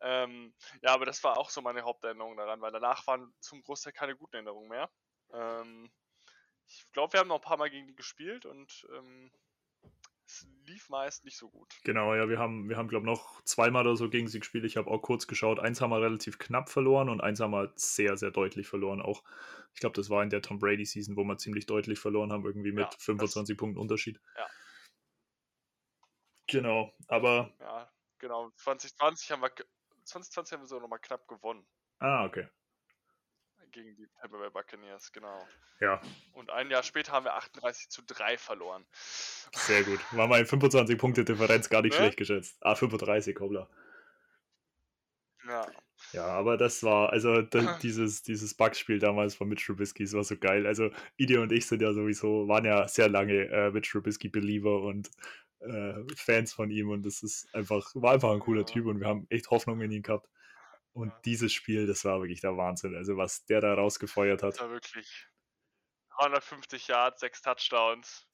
Ähm, 0.00 0.54
ja, 0.82 0.90
aber 0.90 1.06
das 1.06 1.24
war 1.24 1.36
auch 1.38 1.50
so 1.50 1.62
meine 1.62 1.82
Haupterinnerung 1.82 2.36
daran, 2.36 2.60
weil 2.60 2.72
danach 2.72 3.06
waren 3.06 3.34
zum 3.40 3.62
Großteil 3.62 3.92
keine 3.92 4.14
guten 4.14 4.36
Erinnerungen 4.36 4.68
mehr. 4.68 4.90
Ähm, 5.32 5.90
ich 6.68 6.86
glaube, 6.92 7.14
wir 7.14 7.20
haben 7.20 7.28
noch 7.28 7.36
ein 7.36 7.48
paar 7.48 7.56
Mal 7.56 7.70
gegen 7.70 7.86
die 7.86 7.94
gespielt 7.94 8.44
und 8.46 8.86
ähm, 8.92 9.32
es 10.36 10.46
lief 10.66 10.88
meist 10.88 11.24
nicht 11.24 11.36
so 11.36 11.48
gut. 11.48 11.74
Genau, 11.84 12.14
ja, 12.14 12.28
wir 12.28 12.38
haben, 12.38 12.68
wir 12.68 12.76
haben 12.76 12.88
glaube 12.88 13.04
ich, 13.04 13.06
noch 13.06 13.42
zweimal 13.42 13.86
oder 13.86 13.96
so 13.96 14.08
gegen 14.08 14.28
sie 14.28 14.40
gespielt. 14.40 14.64
Ich 14.64 14.76
habe 14.76 14.90
auch 14.90 15.00
kurz 15.00 15.26
geschaut. 15.26 15.58
Eins 15.58 15.80
haben 15.80 15.90
wir 15.90 16.00
relativ 16.00 16.38
knapp 16.38 16.68
verloren 16.68 17.08
und 17.08 17.20
eins 17.20 17.40
haben 17.40 17.52
wir 17.52 17.72
sehr, 17.76 18.16
sehr 18.16 18.30
deutlich 18.30 18.66
verloren. 18.66 19.00
Auch, 19.00 19.22
ich 19.74 19.80
glaube, 19.80 19.94
das 19.94 20.10
war 20.10 20.22
in 20.22 20.30
der 20.30 20.42
Tom 20.42 20.58
Brady-Season, 20.58 21.16
wo 21.16 21.24
wir 21.24 21.38
ziemlich 21.38 21.66
deutlich 21.66 21.98
verloren 21.98 22.32
haben, 22.32 22.44
irgendwie 22.44 22.72
mit 22.72 22.92
ja, 22.92 22.98
25 22.98 23.54
das, 23.54 23.58
Punkten 23.58 23.80
Unterschied. 23.80 24.20
Ja. 24.36 24.46
Genau, 26.48 26.94
aber. 27.08 27.54
Ja, 27.60 27.92
genau. 28.18 28.50
2020 28.56 29.32
haben 29.32 29.42
wir, 29.42 29.50
2020 30.04 30.52
haben 30.52 30.62
wir 30.62 30.68
so 30.68 30.78
nochmal 30.78 31.00
knapp 31.00 31.26
gewonnen. 31.26 31.66
Ah, 31.98 32.24
okay 32.24 32.48
gegen 33.76 33.94
die 33.94 34.08
Tampa 34.20 34.38
Bay 34.38 34.50
Buccaneers, 34.50 35.12
genau. 35.12 35.46
Ja. 35.80 36.00
Und 36.32 36.50
ein 36.50 36.70
Jahr 36.70 36.82
später 36.82 37.12
haben 37.12 37.24
wir 37.24 37.34
38 37.34 37.90
zu 37.90 38.02
3 38.02 38.38
verloren. 38.38 38.86
Sehr 39.52 39.84
gut. 39.84 40.00
War 40.12 40.26
mal 40.26 40.44
25 40.44 40.96
Punkte 40.96 41.24
Differenz 41.24 41.68
gar 41.68 41.82
nicht 41.82 41.92
ne? 41.92 41.98
schlecht 41.98 42.16
geschätzt. 42.16 42.56
Ah, 42.60 42.74
35, 42.74 43.38
hoppla. 43.38 43.68
Ja. 45.46 45.66
Ja, 46.12 46.26
aber 46.26 46.56
das 46.56 46.82
war, 46.82 47.10
also 47.10 47.42
da, 47.42 47.78
dieses, 47.82 48.22
dieses 48.22 48.54
Bugspiel 48.54 48.98
damals 48.98 49.34
von 49.34 49.48
Mitch 49.48 49.66
Trubisky, 49.66 50.04
das 50.04 50.14
war 50.14 50.24
so 50.24 50.36
geil. 50.36 50.66
Also 50.66 50.90
Idi 51.16 51.36
und 51.36 51.52
ich 51.52 51.66
sind 51.66 51.82
ja 51.82 51.92
sowieso, 51.92 52.48
waren 52.48 52.64
ja 52.64 52.88
sehr 52.88 53.08
lange 53.08 53.48
äh, 53.48 53.70
Mitch 53.70 53.90
Trubisky-Believer 53.92 54.80
und 54.82 55.10
äh, 55.60 55.94
Fans 56.16 56.52
von 56.52 56.70
ihm 56.70 56.90
und 56.90 57.04
das 57.04 57.22
ist 57.22 57.54
einfach, 57.54 57.90
war 57.94 58.14
einfach 58.14 58.30
ein 58.30 58.40
cooler 58.40 58.60
ja. 58.60 58.66
Typ 58.66 58.86
und 58.86 59.00
wir 59.00 59.06
haben 59.06 59.26
echt 59.28 59.50
Hoffnung 59.50 59.80
in 59.82 59.90
ihn 59.90 60.02
gehabt. 60.02 60.28
Und 60.96 61.08
ja. 61.10 61.20
dieses 61.26 61.52
Spiel, 61.52 61.86
das 61.86 62.06
war 62.06 62.22
wirklich 62.22 62.40
der 62.40 62.56
Wahnsinn. 62.56 62.94
Also 62.96 63.18
was 63.18 63.44
der 63.44 63.60
da 63.60 63.74
rausgefeuert 63.74 64.42
hat. 64.42 64.54
Das 64.54 64.60
war 64.62 64.70
wirklich 64.70 65.28
350 66.16 66.88
Yards, 66.88 67.20
6 67.20 67.42
Touchdowns. 67.42 68.26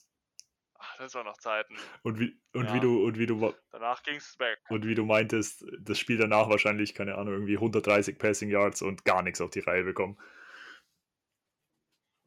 Ach, 0.79 0.97
das 0.99 1.13
waren 1.15 1.27
noch 1.27 1.39
Zeiten. 1.39 1.77
Und 2.05 2.21
wie, 2.21 2.41
und 2.53 2.67
ja. 2.67 2.75
wie 2.75 2.79
du, 2.81 3.05
und 3.05 3.19
wie 3.19 3.27
du. 3.27 3.53
Danach 3.73 4.05
ging 4.05 4.15
es 4.15 4.39
weg. 4.39 4.61
Und 4.69 4.87
wie 4.87 4.95
du 4.95 5.05
meintest, 5.05 5.65
das 5.81 5.99
Spiel 5.99 6.19
danach 6.19 6.49
wahrscheinlich, 6.49 6.95
keine 6.95 7.17
Ahnung, 7.17 7.35
irgendwie 7.35 7.57
130 7.57 8.17
Passing 8.17 8.49
Yards 8.49 8.81
und 8.81 9.05
gar 9.05 9.23
nichts 9.23 9.41
auf 9.41 9.51
die 9.51 9.61
Reihe 9.61 9.83
bekommen. 9.83 10.17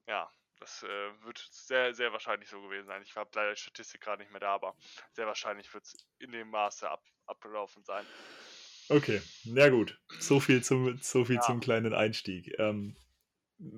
Ja, 0.06 0.30
das 0.60 0.84
äh, 0.84 1.24
wird 1.24 1.38
sehr, 1.50 1.94
sehr 1.94 2.12
wahrscheinlich 2.12 2.50
so 2.50 2.62
gewesen 2.62 2.88
sein. 2.88 3.02
Ich 3.04 3.16
habe 3.16 3.30
leider 3.36 3.54
die 3.54 3.62
Statistik 3.62 4.02
gerade 4.02 4.22
nicht 4.22 4.32
mehr 4.32 4.42
da, 4.42 4.56
aber 4.56 4.76
sehr 5.14 5.28
wahrscheinlich 5.28 5.74
wird 5.74 5.86
es 5.86 5.96
in 6.20 6.34
dem 6.34 6.50
Maße 6.50 6.90
ab, 6.90 7.06
abgelaufen 7.26 7.86
sein. 7.86 8.06
Okay, 8.90 9.22
na 9.46 9.70
gut. 9.70 10.00
So 10.20 10.40
viel 10.40 10.64
zum, 10.64 10.98
so 11.02 11.26
viel 11.26 11.38
ja. 11.38 11.42
zum 11.42 11.60
kleinen 11.60 11.94
Einstieg. 11.94 12.54
Ähm, 12.60 12.96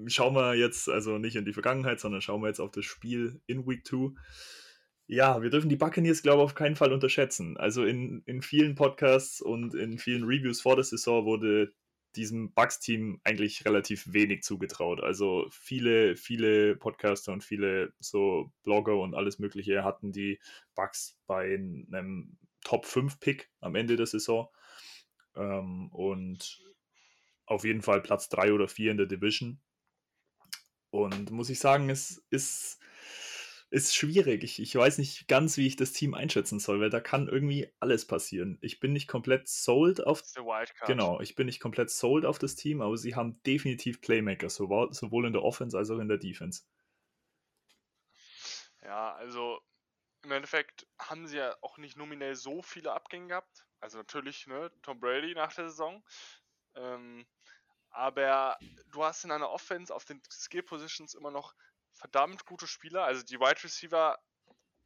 schauen 0.07 0.35
wir 0.35 0.55
jetzt 0.55 0.89
also 0.89 1.17
nicht 1.17 1.35
in 1.35 1.45
die 1.45 1.53
Vergangenheit, 1.53 1.99
sondern 1.99 2.21
schauen 2.21 2.41
wir 2.41 2.47
jetzt 2.47 2.59
auf 2.59 2.71
das 2.71 2.85
Spiel 2.85 3.41
in 3.47 3.65
Week 3.67 3.85
2. 3.85 4.11
Ja, 5.07 5.41
wir 5.41 5.49
dürfen 5.49 5.69
die 5.69 5.77
Buccaneers, 5.77 6.21
glaube 6.21 6.41
ich, 6.41 6.45
auf 6.45 6.55
keinen 6.55 6.75
Fall 6.75 6.91
unterschätzen. 6.91 7.55
Also 7.55 7.85
in, 7.85 8.23
in 8.25 8.41
vielen 8.41 8.75
Podcasts 8.75 9.39
und 9.39 9.73
in 9.73 9.97
vielen 9.97 10.25
Reviews 10.25 10.59
vor 10.59 10.75
der 10.75 10.83
Saison 10.83 11.25
wurde 11.25 11.73
diesem 12.17 12.51
Bucks-Team 12.53 13.21
eigentlich 13.23 13.63
relativ 13.63 14.11
wenig 14.11 14.43
zugetraut. 14.43 15.01
Also 15.01 15.47
viele, 15.51 16.17
viele 16.17 16.75
Podcaster 16.75 17.31
und 17.31 17.43
viele 17.43 17.93
so 17.99 18.51
Blogger 18.63 18.97
und 18.97 19.13
alles 19.13 19.39
Mögliche 19.39 19.83
hatten 19.83 20.11
die 20.11 20.39
Bucks 20.75 21.17
bei 21.27 21.53
einem 21.53 22.37
Top 22.63 22.85
5 22.85 23.19
Pick 23.19 23.49
am 23.61 23.75
Ende 23.75 23.95
der 23.95 24.07
Saison. 24.07 24.49
Ähm, 25.37 25.89
und 25.91 26.61
auf 27.45 27.63
jeden 27.63 27.81
Fall 27.81 28.01
Platz 28.01 28.29
3 28.29 28.53
oder 28.53 28.67
4 28.67 28.91
in 28.91 28.97
der 28.97 29.05
Division. 29.05 29.61
Und 30.89 31.31
muss 31.31 31.49
ich 31.49 31.59
sagen, 31.59 31.89
es 31.89 32.23
ist 32.29 32.79
ist 33.69 33.95
schwierig. 33.95 34.43
Ich, 34.43 34.61
ich 34.61 34.75
weiß 34.75 34.97
nicht 34.97 35.27
ganz, 35.27 35.57
wie 35.57 35.67
ich 35.67 35.75
das 35.75 35.91
Team 35.91 36.13
einschätzen 36.13 36.59
soll, 36.59 36.79
weil 36.79 36.89
da 36.89 37.01
kann 37.01 37.27
irgendwie 37.27 37.67
alles 37.79 38.05
passieren. 38.07 38.57
Ich 38.61 38.79
bin 38.79 38.93
nicht 38.93 39.07
komplett 39.07 39.47
sold 39.49 40.05
auf. 40.05 40.23
Genau, 40.87 41.19
ich 41.19 41.35
bin 41.35 41.47
nicht 41.47 41.59
komplett 41.59 41.89
sold 41.89 42.25
auf 42.25 42.39
das 42.39 42.55
Team, 42.55 42.81
aber 42.81 42.95
sie 42.97 43.15
haben 43.15 43.41
definitiv 43.43 43.99
Playmaker, 44.01 44.49
sowohl, 44.49 44.93
sowohl 44.93 45.27
in 45.27 45.33
der 45.33 45.43
Offense 45.43 45.77
als 45.77 45.89
auch 45.89 45.99
in 45.99 46.07
der 46.07 46.17
Defense. 46.17 46.63
Ja, 48.83 49.15
also 49.15 49.59
im 50.27 50.33
Endeffekt 50.33 50.85
haben 50.99 51.25
sie 51.25 51.37
ja 51.37 51.55
auch 51.61 51.77
nicht 51.77 51.95
nominell 51.95 52.35
so 52.35 52.61
viele 52.61 52.91
Abgänge 52.91 53.27
gehabt. 53.27 53.65
Also 53.79 53.97
natürlich, 53.97 54.45
ne, 54.47 54.71
Tom 54.81 54.99
Brady 54.99 55.33
nach 55.33 55.53
der 55.53 55.69
Saison. 55.69 56.03
Ähm, 56.75 57.25
aber 57.91 58.57
du 58.91 59.05
hast 59.05 59.23
in 59.23 59.31
einer 59.31 59.49
Offense 59.49 59.95
auf 59.95 60.03
den 60.03 60.21
Skill 60.29 60.63
Positions 60.63 61.13
immer 61.13 61.31
noch 61.31 61.55
verdammt 61.93 62.45
gute 62.45 62.67
Spieler. 62.67 63.05
Also 63.05 63.23
die 63.23 63.39
Wide 63.39 63.63
Receiver, 63.63 64.19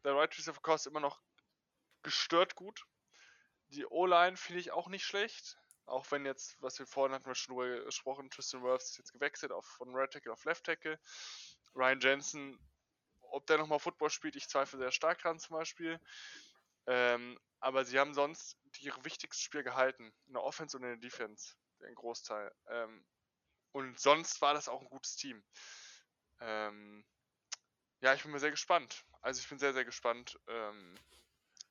der 0.03 0.15
Wide 0.15 0.38
Receiver 0.38 0.62
Cost 0.62 0.86
immer 0.86 1.00
noch 1.00 1.19
gestört 2.03 2.55
gut. 2.55 2.86
Die 3.69 3.86
O-Line 3.88 4.38
finde 4.38 4.62
ich 4.62 4.71
auch 4.71 4.89
nicht 4.89 5.05
schlecht. 5.05 5.57
Auch 5.88 6.12
wenn 6.12 6.24
jetzt, 6.24 6.62
was 6.62 6.77
wir 6.77 6.86
vorhin 6.86 7.15
hatten 7.15 7.25
wir 7.25 7.33
schon 7.33 7.55
drüber 7.55 7.86
gesprochen, 7.86 8.29
Tristan 8.29 8.62
Wirfs 8.62 8.91
ist 8.91 8.98
jetzt 9.00 9.13
gewechselt 9.13 9.51
auf, 9.51 9.65
von 9.65 9.95
Right 9.95 10.12
Tackle 10.12 10.31
auf 10.31 10.45
Left 10.45 10.65
Tackle. 10.65 11.00
Ryan 11.74 12.00
Jensen, 12.00 12.60
ob 13.32 13.46
der 13.48 13.58
nochmal 13.58 13.80
Football 13.80 14.10
spielt, 14.10 14.36
ich 14.36 14.48
zweifle 14.48 14.80
sehr 14.80 14.92
stark 14.92 15.20
dran 15.20 15.40
zum 15.40 15.56
Beispiel. 15.56 16.00
Ähm, 16.88 17.40
aber 17.60 17.86
sie 17.86 18.00
haben 18.00 18.14
sonst 18.14 18.58
ihre 18.80 19.04
wichtigsten 19.06 19.42
Spiele 19.44 19.64
gehalten. 19.64 20.12
In 20.28 20.34
der 20.34 20.44
Offense 20.44 20.78
und 20.78 20.84
in 20.84 20.90
der 20.90 20.98
Defense. 20.98 21.56
Den 21.82 21.96
Großteil. 21.96 22.52
Ähm, 22.68 23.06
und 23.72 24.00
sonst 24.00 24.42
war 24.42 24.54
das 24.54 24.68
auch 24.68 24.82
ein 24.82 24.90
gutes 24.90 25.16
Team. 25.16 25.44
Ähm, 26.40 27.06
ja, 28.02 28.14
ich 28.14 28.24
bin 28.24 28.32
mir 28.32 28.40
sehr 28.40 28.52
gespannt. 28.52 29.06
Also 29.22 29.40
ich 29.40 29.48
bin 29.48 29.60
sehr, 29.60 29.74
sehr 29.74 29.86
gespannt 29.86 30.40
ähm, 30.48 30.96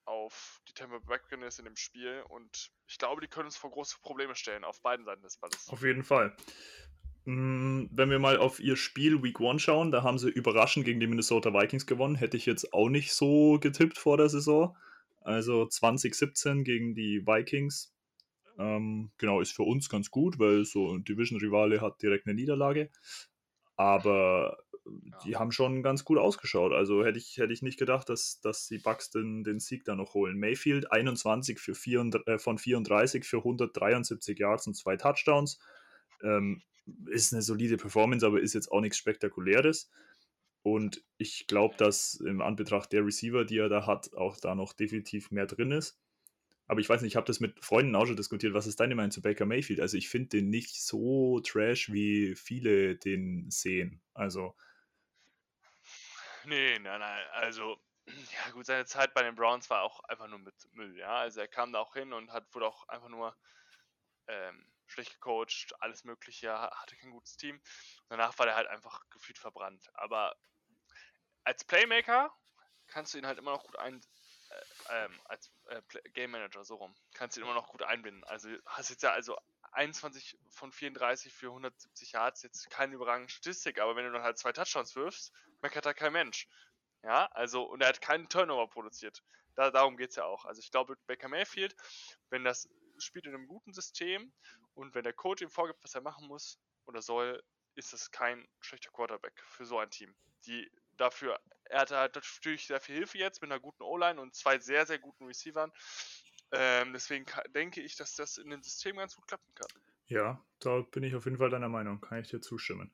auf 0.05 0.61
die 0.69 0.73
Tampa 0.73 0.99
Bay 0.99 1.19
Buccaneers 1.19 1.59
in 1.59 1.65
dem 1.65 1.77
Spiel 1.77 2.25
und 2.29 2.71
ich 2.87 2.99
glaube, 2.99 3.21
die 3.21 3.29
können 3.29 3.47
uns 3.47 3.57
vor 3.57 3.71
große 3.71 3.99
Probleme 4.01 4.35
stellen 4.35 4.65
auf 4.65 4.81
beiden 4.81 5.05
Seiten 5.05 5.23
des 5.23 5.37
Balles. 5.37 5.69
Auf 5.69 5.83
jeden 5.83 6.05
Fall. 6.05 6.37
Mm, 7.25 7.85
wenn 7.91 8.11
wir 8.11 8.19
mal 8.19 8.39
auf 8.39 8.61
ihr 8.61 8.77
Spiel 8.77 9.23
Week 9.23 9.41
1 9.41 9.61
schauen, 9.63 9.91
da 9.91 10.03
haben 10.03 10.19
sie 10.19 10.31
überraschend 10.31 10.85
gegen 10.85 11.01
die 11.01 11.07
Minnesota 11.07 11.53
Vikings 11.53 11.87
gewonnen. 11.87 12.15
Hätte 12.15 12.37
ich 12.37 12.47
jetzt 12.47 12.73
auch 12.73 12.89
nicht 12.89 13.13
so 13.13 13.59
getippt 13.61 13.99
vor 13.99 14.17
der 14.17 14.29
Saison. 14.29 14.77
Also 15.21 15.67
2017 15.67 16.65
gegen 16.65 16.95
die 16.95 17.27
Vikings. 17.27 17.93
Ähm, 18.59 19.11
genau, 19.19 19.41
ist 19.41 19.53
für 19.53 19.63
uns 19.63 19.89
ganz 19.89 20.11
gut, 20.11 20.39
weil 20.39 20.65
so 20.65 20.93
ein 20.95 21.05
Division-Rivale 21.05 21.81
hat 21.81 22.03
direkt 22.03 22.27
eine 22.27 22.35
Niederlage. 22.35 22.91
Aber 23.77 24.59
die 25.25 25.37
haben 25.37 25.53
schon 25.53 25.83
ganz 25.83 26.05
gut 26.05 26.19
ausgeschaut. 26.19 26.73
Also 26.73 27.05
hätte 27.05 27.19
ich, 27.19 27.37
hätte 27.37 27.53
ich 27.53 27.63
nicht 27.63 27.79
gedacht, 27.79 28.09
dass, 28.09 28.41
dass 28.41 28.67
die 28.67 28.79
Bucks 28.79 29.11
den, 29.11 29.45
den 29.45 29.61
Sieg 29.61 29.85
da 29.85 29.95
noch 29.95 30.15
holen. 30.15 30.39
Mayfield 30.39 30.91
21 30.91 31.59
für 31.59 31.75
4, 31.75 32.11
äh, 32.27 32.39
von 32.39 32.59
34 32.59 33.25
für 33.25 33.39
173 33.39 34.39
Yards 34.39 34.67
und 34.67 34.75
zwei 34.75 34.97
Touchdowns. 34.97 35.59
Ähm, 36.23 36.63
ist 37.07 37.33
eine 37.33 37.43
solide 37.43 37.77
Performance, 37.77 38.27
aber 38.27 38.41
ist 38.41 38.55
jetzt 38.55 38.71
auch 38.73 38.81
nichts 38.81 38.99
Spektakuläres. 38.99 39.91
Und 40.63 41.03
ich 41.17 41.47
glaube, 41.47 41.77
dass 41.77 42.15
im 42.15 42.43
Anbetracht 42.43 42.93
der 42.93 43.05
Receiver, 43.05 43.45
die 43.45 43.59
er 43.59 43.69
da 43.69 43.87
hat, 43.87 44.13
auch 44.15 44.37
da 44.39 44.55
noch 44.55 44.73
definitiv 44.73 45.31
mehr 45.31 45.47
drin 45.47 45.71
ist. 45.71 45.99
Aber 46.67 46.81
ich 46.81 46.89
weiß 46.89 47.03
nicht, 47.03 47.13
ich 47.13 47.17
habe 47.17 47.27
das 47.27 47.41
mit 47.41 47.65
Freunden 47.65 47.97
auch 47.97 48.07
schon 48.07 48.17
diskutiert. 48.17 48.55
Was 48.55 48.67
ist 48.67 48.79
deine 48.79 48.95
Meinung 48.95 49.11
zu 49.11 49.23
Baker 49.23 49.47
Mayfield? 49.47 49.81
Also 49.81 49.97
ich 49.97 50.09
finde 50.09 50.29
den 50.29 50.51
nicht 50.51 50.81
so 50.81 51.41
trash, 51.41 51.91
wie 51.91 52.37
viele 52.37 52.97
den 52.97 53.51
sehen. 53.51 54.01
Also. 54.15 54.55
Nee, 56.45 56.79
nein, 56.79 57.01
nein. 57.01 57.25
Also, 57.33 57.77
ja 58.07 58.53
gut, 58.53 58.67
seine 58.67 58.85
Zeit 58.85 59.15
bei 59.15 59.23
den 59.23 59.35
Browns 59.35 59.69
war 59.69 59.83
auch 59.83 60.01
einfach 60.05 60.29
nur 60.29 60.39
mit 60.39 60.55
Müll, 60.73 60.97
ja. 60.97 61.17
Also 61.17 61.41
er 61.41 61.49
kam 61.49 61.73
da 61.73 61.81
auch 61.81 61.95
hin 61.95 62.13
und 62.13 62.33
hat 62.33 62.55
wurde 62.55 62.67
auch 62.67 62.87
einfach 62.89 63.09
nur 63.09 63.37
ähm, 64.29 64.65
schlecht 64.91 65.15
gecoacht, 65.15 65.75
alles 65.81 66.05
mögliche, 66.05 66.53
hatte 66.53 66.97
kein 66.97 67.11
gutes 67.11 67.37
Team. 67.37 67.61
Danach 68.09 68.39
war 68.39 68.47
der 68.47 68.57
halt 68.57 68.69
einfach 68.69 69.03
gefühlt 69.11 69.39
verbrannt. 69.39 69.89
Aber 69.95 70.37
als 71.45 71.65
Playmaker 71.65 72.35
kannst 72.89 73.15
du 73.15 73.19
ihn 73.19 73.27
halt 73.27 73.39
immer 73.39 73.53
noch 73.53 73.65
gut 73.65 73.77
ein, 73.77 74.01
äh, 74.51 75.05
ähm, 75.05 75.21
als 75.25 75.53
äh, 75.69 75.81
Game 76.11 76.33
Manager, 76.33 76.65
so 76.65 76.77
rum, 76.77 76.95
kannst 77.15 77.37
du 77.37 77.41
ihn 77.41 77.45
immer 77.45 77.55
noch 77.55 77.69
gut 77.69 77.83
einbinden. 77.83 78.25
Also 78.25 78.49
hast 78.67 78.91
jetzt 78.91 79.03
ja 79.03 79.13
also 79.13 79.37
21 79.73 80.39
von 80.49 80.73
34 80.73 81.33
für 81.33 81.47
170 81.47 82.13
Yards, 82.13 82.43
jetzt 82.43 82.69
keine 82.71 82.95
überragende 82.95 83.33
Statistik, 83.33 83.81
aber 83.81 83.95
wenn 83.97 84.05
du 84.05 84.13
dann 84.13 84.23
halt 84.23 84.39
zwei 84.39 84.53
Touchdowns 84.53 84.97
wirfst, 84.97 85.33
meckert 85.63 85.87
da 85.87 85.95
kein 85.95 86.13
Mensch. 86.13 86.49
Ja, 87.03 87.27
also, 87.33 87.63
und 87.63 87.81
er 87.81 87.89
hat 87.89 88.01
keinen 88.01 88.29
Turnover 88.29 88.69
produziert. 88.69 89.23
Da, 89.55 89.71
darum 89.71 89.97
geht 89.97 90.11
es 90.11 90.17
ja 90.17 90.25
auch. 90.25 90.45
Also 90.45 90.61
ich 90.61 90.71
glaube, 90.71 90.97
Baker 91.07 91.29
Mayfield, 91.29 91.75
wenn 92.29 92.45
das 92.45 92.69
spielt 92.99 93.27
in 93.27 93.35
einem 93.35 93.47
guten 93.47 93.73
System 93.73 94.33
und 94.81 94.95
wenn 94.95 95.05
der 95.05 95.13
Coach 95.13 95.43
ihm 95.43 95.51
vorgibt, 95.51 95.85
was 95.85 95.95
er 95.95 96.01
machen 96.01 96.27
muss 96.27 96.59
oder 96.87 97.03
soll, 97.03 97.43
ist 97.75 97.93
es 97.93 98.11
kein 98.11 98.49
schlechter 98.61 98.91
Quarterback 98.91 99.41
für 99.47 99.65
so 99.65 99.79
ein 99.79 99.91
Team. 99.91 100.15
Die 100.47 100.71
dafür, 100.97 101.39
er 101.65 101.81
hatte 101.81 101.97
halt 101.97 102.15
natürlich 102.15 102.67
sehr 102.67 102.81
viel 102.81 102.97
Hilfe 102.97 103.19
jetzt 103.19 103.43
mit 103.43 103.51
einer 103.51 103.61
guten 103.61 103.83
O-Line 103.83 104.21
und 104.21 104.35
zwei 104.35 104.59
sehr, 104.59 104.87
sehr 104.87 104.99
guten 104.99 105.27
Receivern. 105.27 105.71
Ähm, 106.53 106.93
deswegen 106.93 107.27
denke 107.55 107.81
ich, 107.81 107.97
dass 107.97 108.17
das 108.17 108.39
in 108.39 108.51
dem 108.51 108.63
System 108.63 108.97
ganz 108.97 109.15
gut 109.15 109.27
klappen 109.29 109.55
kann. 109.55 109.69
Ja, 110.07 110.43
da 110.59 110.81
bin 110.81 111.05
ich 111.05 111.15
auf 111.15 111.27
jeden 111.27 111.39
Fall 111.39 111.51
deiner 111.51 111.69
Meinung, 111.69 112.01
kann 112.01 112.19
ich 112.19 112.29
dir 112.29 112.41
zustimmen. 112.41 112.93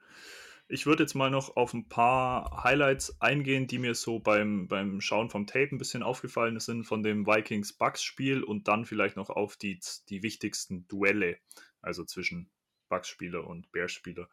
Ich 0.69 0.85
würde 0.85 1.05
jetzt 1.05 1.15
mal 1.15 1.31
noch 1.31 1.57
auf 1.57 1.73
ein 1.73 1.89
paar 1.89 2.65
Highlights 2.65 3.21
eingehen, 3.21 3.69
die 3.69 3.79
mir 3.79 3.95
so 3.95 4.19
beim, 4.19 4.67
beim 4.67 5.01
Schauen 5.01 5.31
vom 5.31 5.47
Tape 5.47 5.69
ein 5.71 5.79
bisschen 5.79 6.03
aufgefallen 6.03 6.59
sind 6.59 6.85
von 6.85 7.05
dem 7.05 7.25
Vikings-Bucks-Spiel 7.25 8.43
und 8.43 8.67
dann 8.67 8.85
vielleicht 8.85 9.17
noch 9.17 9.31
auf 9.31 9.57
die, 9.57 9.79
die 10.09 10.25
wichtigsten 10.25 10.89
Duelle, 10.89 11.39
also 11.87 12.05
zwischen 12.05 12.51
Bucks-Spieler 12.89 13.47
und 13.47 13.71
Bears-Spieler. 13.73 14.29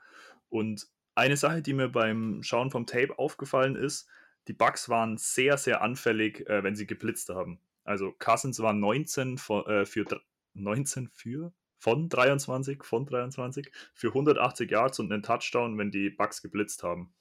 Und 0.50 0.88
eine 1.16 1.38
Sache, 1.38 1.62
die 1.62 1.74
mir 1.74 1.90
beim 1.90 2.44
Schauen 2.44 2.72
vom 2.72 2.86
Tape 2.86 3.18
aufgefallen 3.18 3.76
ist, 3.76 4.08
die 4.48 4.54
Bucks 4.54 4.90
waren 4.90 5.18
sehr, 5.18 5.58
sehr 5.58 5.82
anfällig, 5.82 6.48
äh, 6.50 6.64
wenn 6.64 6.76
sie 6.76 6.88
geblitzt 6.88 7.30
haben. 7.30 7.60
Also 7.84 8.14
Cousins 8.20 8.60
war 8.60 8.74
19 8.74 9.38
für, 9.38 9.68
äh, 9.68 9.86
für 9.86 10.06
19 10.54 11.10
für 11.10 11.54
von 11.78 12.10
23, 12.10 12.84
von 12.84 13.06
23 13.06 13.72
für 13.94 14.08
180 14.10 14.72
Yards 14.72 15.00
und 15.00 15.12
einen 15.12 15.24
Touchdown, 15.24 15.78
wenn 15.78 15.92
die 15.92 16.10
Bucks 16.10 16.42
geblitzt 16.42 16.84
haben. 16.84 17.14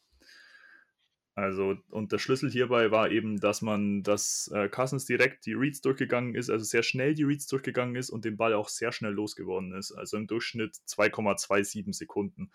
Also, 1.35 1.77
und 1.91 2.13
der 2.13 2.19
Schlüssel 2.19 2.51
hierbei 2.51 2.91
war 2.91 3.11
eben, 3.11 3.41
dass 3.41 3.63
man, 3.63 4.03
dass 4.03 4.51
äh, 4.53 4.69
Cousins 4.69 5.07
direkt 5.07 5.47
die 5.47 5.55
Reads 5.55 5.81
durchgegangen 5.81 6.35
ist, 6.35 6.51
also 6.51 6.65
sehr 6.65 6.83
schnell 6.83 7.15
die 7.15 7.25
Reads 7.25 7.47
durchgegangen 7.47 7.97
ist 7.97 8.11
und 8.11 8.25
den 8.25 8.37
Ball 8.37 8.53
auch 8.53 8.69
sehr 8.69 8.93
schnell 8.93 9.13
losgeworden 9.13 9.73
ist. 9.73 9.93
Also 9.93 10.19
im 10.19 10.27
Durchschnitt 10.27 10.75
2,27 10.87 11.95
Sekunden 11.95 12.53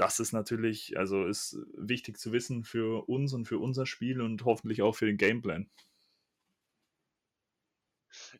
das 0.00 0.18
ist 0.18 0.32
natürlich, 0.32 0.96
also 0.96 1.26
ist 1.26 1.58
wichtig 1.74 2.18
zu 2.18 2.32
wissen 2.32 2.64
für 2.64 3.06
uns 3.06 3.34
und 3.34 3.44
für 3.44 3.58
unser 3.58 3.84
Spiel 3.84 4.22
und 4.22 4.46
hoffentlich 4.46 4.80
auch 4.80 4.94
für 4.96 5.04
den 5.04 5.18
Gameplan. 5.18 5.70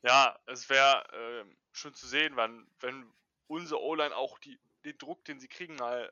Ja, 0.02 0.38
es 0.46 0.70
wäre 0.70 1.04
äh, 1.12 1.44
schön 1.72 1.92
zu 1.92 2.06
sehen, 2.06 2.32
wann, 2.36 2.66
wenn 2.80 3.12
unsere 3.46 3.82
O-Line 3.82 4.16
auch 4.16 4.38
die, 4.38 4.58
den 4.86 4.96
Druck, 4.96 5.22
den 5.26 5.38
sie 5.38 5.48
kriegen, 5.48 5.76
mal 5.76 6.10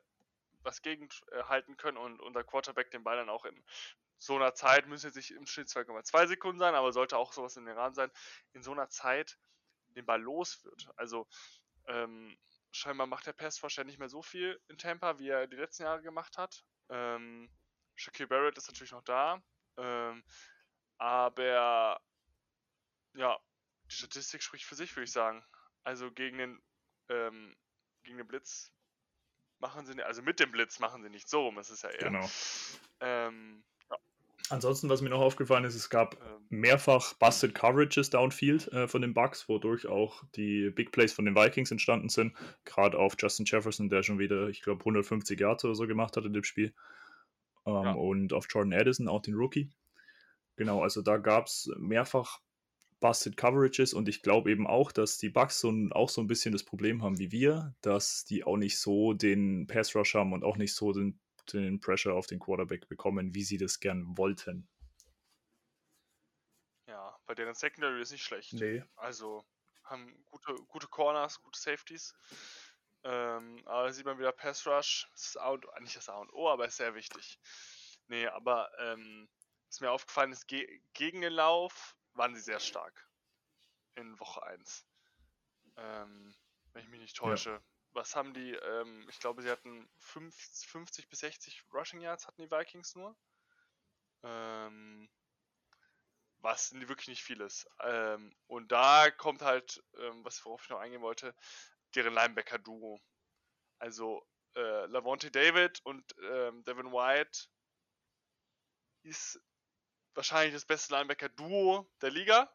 was 0.63 0.81
gegenhalten 0.81 1.77
können 1.77 1.97
und 1.97 2.21
unser 2.21 2.43
Quarterback 2.43 2.91
den 2.91 3.03
Ball 3.03 3.17
dann 3.17 3.29
auch 3.29 3.45
in 3.45 3.63
so 4.17 4.35
einer 4.35 4.53
Zeit, 4.53 4.87
müssen 4.87 5.07
jetzt 5.07 5.15
nicht 5.15 5.31
im 5.31 5.45
Schnitt 5.45 5.69
2,2 5.69 6.27
Sekunden 6.27 6.59
sein, 6.59 6.75
aber 6.75 6.91
sollte 6.91 7.17
auch 7.17 7.31
sowas 7.31 7.55
in 7.55 7.65
den 7.65 7.77
Rahmen 7.77 7.95
sein, 7.95 8.11
in 8.51 8.61
so 8.61 8.71
einer 8.71 8.89
Zeit 8.89 9.37
den 9.95 10.05
Ball 10.05 10.21
los 10.21 10.63
wird. 10.65 10.89
Also 10.97 11.27
ähm, 11.87 12.37
scheinbar 12.71 13.07
macht 13.07 13.25
der 13.25 13.33
Pass 13.33 13.63
wahrscheinlich 13.63 13.93
nicht 13.93 13.99
mehr 13.99 14.09
so 14.09 14.21
viel 14.21 14.61
in 14.67 14.77
Tampa, 14.77 15.19
wie 15.19 15.29
er 15.29 15.47
die 15.47 15.55
letzten 15.55 15.83
Jahre 15.83 16.01
gemacht 16.01 16.37
hat. 16.37 16.63
Ähm, 16.89 17.49
Shaquille 17.95 18.27
Barrett 18.27 18.57
ist 18.57 18.67
natürlich 18.67 18.91
noch 18.91 19.03
da. 19.03 19.41
Ähm, 19.77 20.23
aber 20.97 22.01
ja, 23.13 23.39
die 23.85 23.95
Statistik 23.95 24.43
spricht 24.43 24.65
für 24.65 24.75
sich, 24.75 24.95
würde 24.95 25.05
ich 25.05 25.11
sagen. 25.11 25.43
Also 25.83 26.11
gegen 26.11 26.37
den, 26.37 26.61
ähm, 27.09 27.55
gegen 28.03 28.17
den 28.17 28.27
Blitz 28.27 28.71
machen 29.59 29.85
sie, 29.85 30.01
also 30.03 30.21
mit 30.21 30.39
dem 30.39 30.51
Blitz 30.51 30.79
machen 30.79 31.03
sie 31.03 31.09
nicht 31.09 31.29
so 31.29 31.45
rum, 31.45 31.55
das 31.55 31.69
ist 31.69 31.83
ja 31.83 31.89
eher. 31.89 32.09
Genau. 32.09 32.29
Ähm, 33.01 33.63
ja. 33.89 33.97
Ansonsten, 34.49 34.89
was 34.89 35.01
mir 35.01 35.09
noch 35.09 35.21
aufgefallen 35.21 35.65
ist, 35.65 35.75
es 35.75 35.89
gab 35.89 36.15
ähm. 36.15 36.45
mehrfach 36.49 37.13
Busted 37.15 37.53
Coverages 37.53 38.09
downfield 38.09 38.67
äh, 38.73 38.87
von 38.87 39.01
den 39.01 39.13
Bucks, 39.13 39.47
wodurch 39.49 39.85
auch 39.87 40.23
die 40.35 40.69
Big 40.69 40.91
Plays 40.91 41.13
von 41.13 41.25
den 41.25 41.35
Vikings 41.35 41.71
entstanden 41.71 42.09
sind. 42.09 42.35
Gerade 42.65 42.97
auf 42.97 43.15
Justin 43.17 43.45
Jefferson, 43.45 43.89
der 43.89 44.03
schon 44.03 44.19
wieder, 44.19 44.47
ich 44.47 44.61
glaube, 44.61 44.81
150 44.81 45.39
Yards 45.39 45.65
oder 45.65 45.75
so 45.75 45.87
gemacht 45.87 46.17
hat 46.17 46.25
in 46.25 46.33
dem 46.33 46.43
Spiel. 46.43 46.73
Ähm, 47.65 47.73
ja. 47.73 47.91
Und 47.93 48.33
auf 48.33 48.47
Jordan 48.49 48.73
Addison, 48.73 49.07
auch 49.07 49.21
den 49.21 49.35
Rookie. 49.35 49.69
Genau, 50.55 50.81
also 50.81 51.01
da 51.01 51.17
gab 51.17 51.45
es 51.45 51.71
mehrfach 51.77 52.41
Busted 52.99 53.37
Coverages 53.37 53.93
und 53.93 54.09
ich 54.09 54.21
glaube 54.21 54.51
eben 54.51 54.67
auch, 54.67 54.91
dass 54.91 55.17
die 55.17 55.29
Bucks 55.29 55.59
so 55.59 55.71
ein, 55.71 55.91
auch 55.93 56.09
so 56.09 56.21
ein 56.21 56.27
bisschen 56.27 56.51
das 56.51 56.63
Problem 56.63 57.01
haben 57.03 57.17
wie 57.19 57.31
wir, 57.31 57.75
dass 57.81 58.25
die 58.25 58.43
auch 58.43 58.57
nicht 58.57 58.79
so 58.79 59.13
den 59.13 59.67
Pass 59.67 59.95
Rush 59.95 60.15
haben 60.15 60.33
und 60.33 60.43
auch 60.43 60.57
nicht 60.57 60.75
so 60.75 60.91
den 60.91 61.19
den 61.53 61.79
Pressure 61.79 62.13
auf 62.13 62.27
den 62.27 62.39
Quarterback 62.39 62.87
bekommen, 62.87 63.33
wie 63.33 63.43
sie 63.43 63.57
das 63.57 63.79
gern 63.79 64.17
wollten. 64.17 64.67
Ja, 66.87 67.17
bei 67.25 67.35
deren 67.35 67.55
Secondary 67.55 68.01
ist 68.01 68.11
nicht 68.11 68.23
schlecht. 68.23 68.53
Nee. 68.53 68.83
Also 68.95 69.45
haben 69.83 70.23
gute, 70.25 70.53
gute 70.67 70.87
Corners, 70.87 71.41
gute 71.41 71.59
Safeties. 71.59 72.13
Ähm, 73.03 73.61
aber 73.65 73.93
sieht 73.93 74.05
man 74.05 74.19
wieder 74.19 74.31
Pass 74.31 74.67
Rush. 74.67 75.07
Das 75.13 75.27
ist 75.27 75.39
auch, 75.39 75.57
nicht 75.79 75.95
das 75.95 76.09
A 76.09 76.17
und 76.17 76.33
O, 76.33 76.49
aber 76.49 76.67
ist 76.67 76.77
sehr 76.77 76.95
wichtig. 76.95 77.39
Nee, 78.07 78.27
aber 78.27 78.69
ähm, 78.79 79.29
was 79.67 79.79
mir 79.79 79.91
aufgefallen 79.91 80.31
ist, 80.31 80.47
ge 80.47 80.81
gegen 80.93 81.21
den 81.21 81.33
Lauf 81.33 81.95
waren 82.19 82.35
sie 82.35 82.41
sehr 82.41 82.59
stark. 82.59 83.09
In 83.95 84.19
Woche 84.19 84.43
1. 84.43 84.85
Ähm, 85.77 86.35
wenn 86.73 86.83
ich 86.83 86.89
mich 86.89 87.01
nicht 87.01 87.17
täusche. 87.17 87.49
Ja 87.49 87.61
was 87.93 88.15
haben 88.15 88.33
die? 88.33 88.53
Ähm, 88.53 89.07
ich 89.09 89.19
glaube, 89.19 89.41
sie 89.41 89.49
hatten 89.49 89.89
50 89.99 91.09
bis 91.09 91.19
60 91.19 91.63
Rushing 91.73 92.01
Yards 92.01 92.27
hatten 92.27 92.41
die 92.41 92.51
Vikings 92.51 92.95
nur. 92.95 93.15
Ähm, 94.23 95.09
was 96.41 96.71
wirklich 96.73 97.09
nicht 97.09 97.23
viel 97.23 97.41
ist. 97.41 97.67
Ähm, 97.81 98.33
und 98.47 98.71
da 98.71 99.11
kommt 99.11 99.41
halt, 99.41 99.83
ähm, 99.97 100.23
was 100.23 100.43
worauf 100.45 100.63
ich 100.63 100.69
noch 100.69 100.79
eingehen 100.79 101.01
wollte, 101.01 101.35
deren 101.95 102.13
Linebacker-Duo. 102.13 103.01
Also 103.79 104.25
äh, 104.55 104.85
Lavonte 104.87 105.31
David 105.31 105.81
und 105.85 106.15
ähm, 106.21 106.63
Devin 106.63 106.91
White 106.91 107.47
ist 109.03 109.41
wahrscheinlich 110.19 110.53
das 110.53 110.65
beste 110.65 110.93
Linebacker-Duo 110.93 111.89
der 112.01 112.11
Liga. 112.11 112.51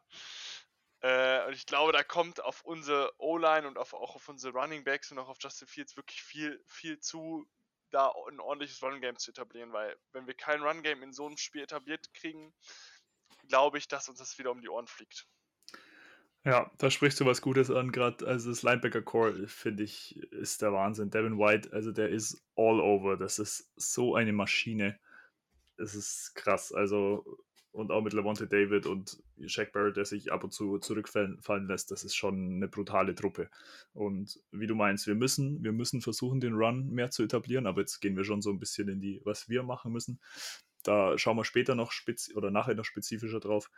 Äh, 1.01 1.47
und 1.47 1.53
ich 1.53 1.65
glaube, 1.65 1.93
da 1.93 2.03
kommt 2.03 2.43
auf 2.43 2.63
unsere 2.63 3.11
O-Line 3.17 3.67
und 3.67 3.79
auf, 3.79 3.95
auch 3.95 4.15
auf 4.15 4.29
unsere 4.29 4.53
Running 4.53 4.83
Backs 4.83 5.11
und 5.11 5.17
auch 5.17 5.29
auf 5.29 5.37
Justin 5.39 5.67
Fields 5.67 5.97
wirklich 5.97 6.21
viel, 6.21 6.63
viel 6.67 6.99
zu, 6.99 7.47
da 7.89 8.13
ein 8.29 8.39
ordentliches 8.39 8.83
Run-Game 8.83 9.17
zu 9.17 9.31
etablieren, 9.31 9.73
weil 9.73 9.97
wenn 10.11 10.27
wir 10.27 10.35
kein 10.35 10.61
Run-Game 10.61 11.01
in 11.01 11.11
so 11.11 11.25
einem 11.25 11.37
Spiel 11.37 11.63
etabliert 11.63 12.13
kriegen, 12.13 12.53
glaube 13.47 13.79
ich, 13.79 13.87
dass 13.87 14.09
uns 14.09 14.19
das 14.19 14.37
wieder 14.37 14.51
um 14.51 14.61
die 14.61 14.69
Ohren 14.69 14.87
fliegt. 14.87 15.27
Ja, 16.43 16.71
da 16.77 16.91
sprichst 16.91 17.19
du 17.19 17.25
was 17.25 17.41
Gutes 17.41 17.71
an, 17.71 17.91
gerade 17.91 18.27
also 18.27 18.51
das 18.51 18.61
Linebacker-Core, 18.61 19.47
finde 19.47 19.83
ich, 19.83 20.17
ist 20.31 20.61
der 20.61 20.71
Wahnsinn. 20.71 21.09
Devin 21.09 21.39
White, 21.39 21.73
also 21.73 21.91
der 21.91 22.09
ist 22.09 22.45
all 22.55 22.79
over, 22.79 23.17
das 23.17 23.39
ist 23.39 23.71
so 23.75 24.13
eine 24.13 24.33
Maschine. 24.33 24.99
Es 25.77 25.95
ist 25.95 26.35
krass, 26.35 26.71
also 26.71 27.43
und 27.75 27.91
auch 27.91 28.01
mit 28.01 28.13
Levante 28.13 28.47
David 28.47 28.85
und 28.85 29.21
Shaq 29.45 29.73
Barrett, 29.73 29.97
der 29.97 30.05
sich 30.05 30.31
ab 30.31 30.45
und 30.45 30.51
zu 30.51 30.79
zurückfallen 30.79 31.67
lässt, 31.67 31.91
das 31.91 32.05
ist 32.05 32.15
schon 32.15 32.55
eine 32.55 32.69
brutale 32.69 33.15
Truppe. 33.15 33.49
Und 33.93 34.39
wie 34.51 34.65
du 34.65 34.75
meinst, 34.75 35.07
wir 35.07 35.15
müssen, 35.15 35.61
wir 35.61 35.73
müssen 35.73 36.01
versuchen, 36.01 36.39
den 36.39 36.53
Run 36.53 36.89
mehr 36.89 37.11
zu 37.11 37.23
etablieren, 37.23 37.67
aber 37.67 37.81
jetzt 37.81 37.99
gehen 37.99 38.15
wir 38.15 38.23
schon 38.23 38.41
so 38.41 38.49
ein 38.49 38.59
bisschen 38.59 38.87
in 38.87 39.01
die, 39.01 39.21
was 39.25 39.49
wir 39.49 39.61
machen 39.61 39.91
müssen. 39.91 40.21
Da 40.83 41.17
schauen 41.17 41.35
wir 41.35 41.43
später 41.43 41.75
noch 41.75 41.91
spez 41.91 42.33
oder 42.33 42.49
nachher 42.49 42.75
noch 42.75 42.85
spezifischer 42.85 43.41
drauf. 43.41 43.69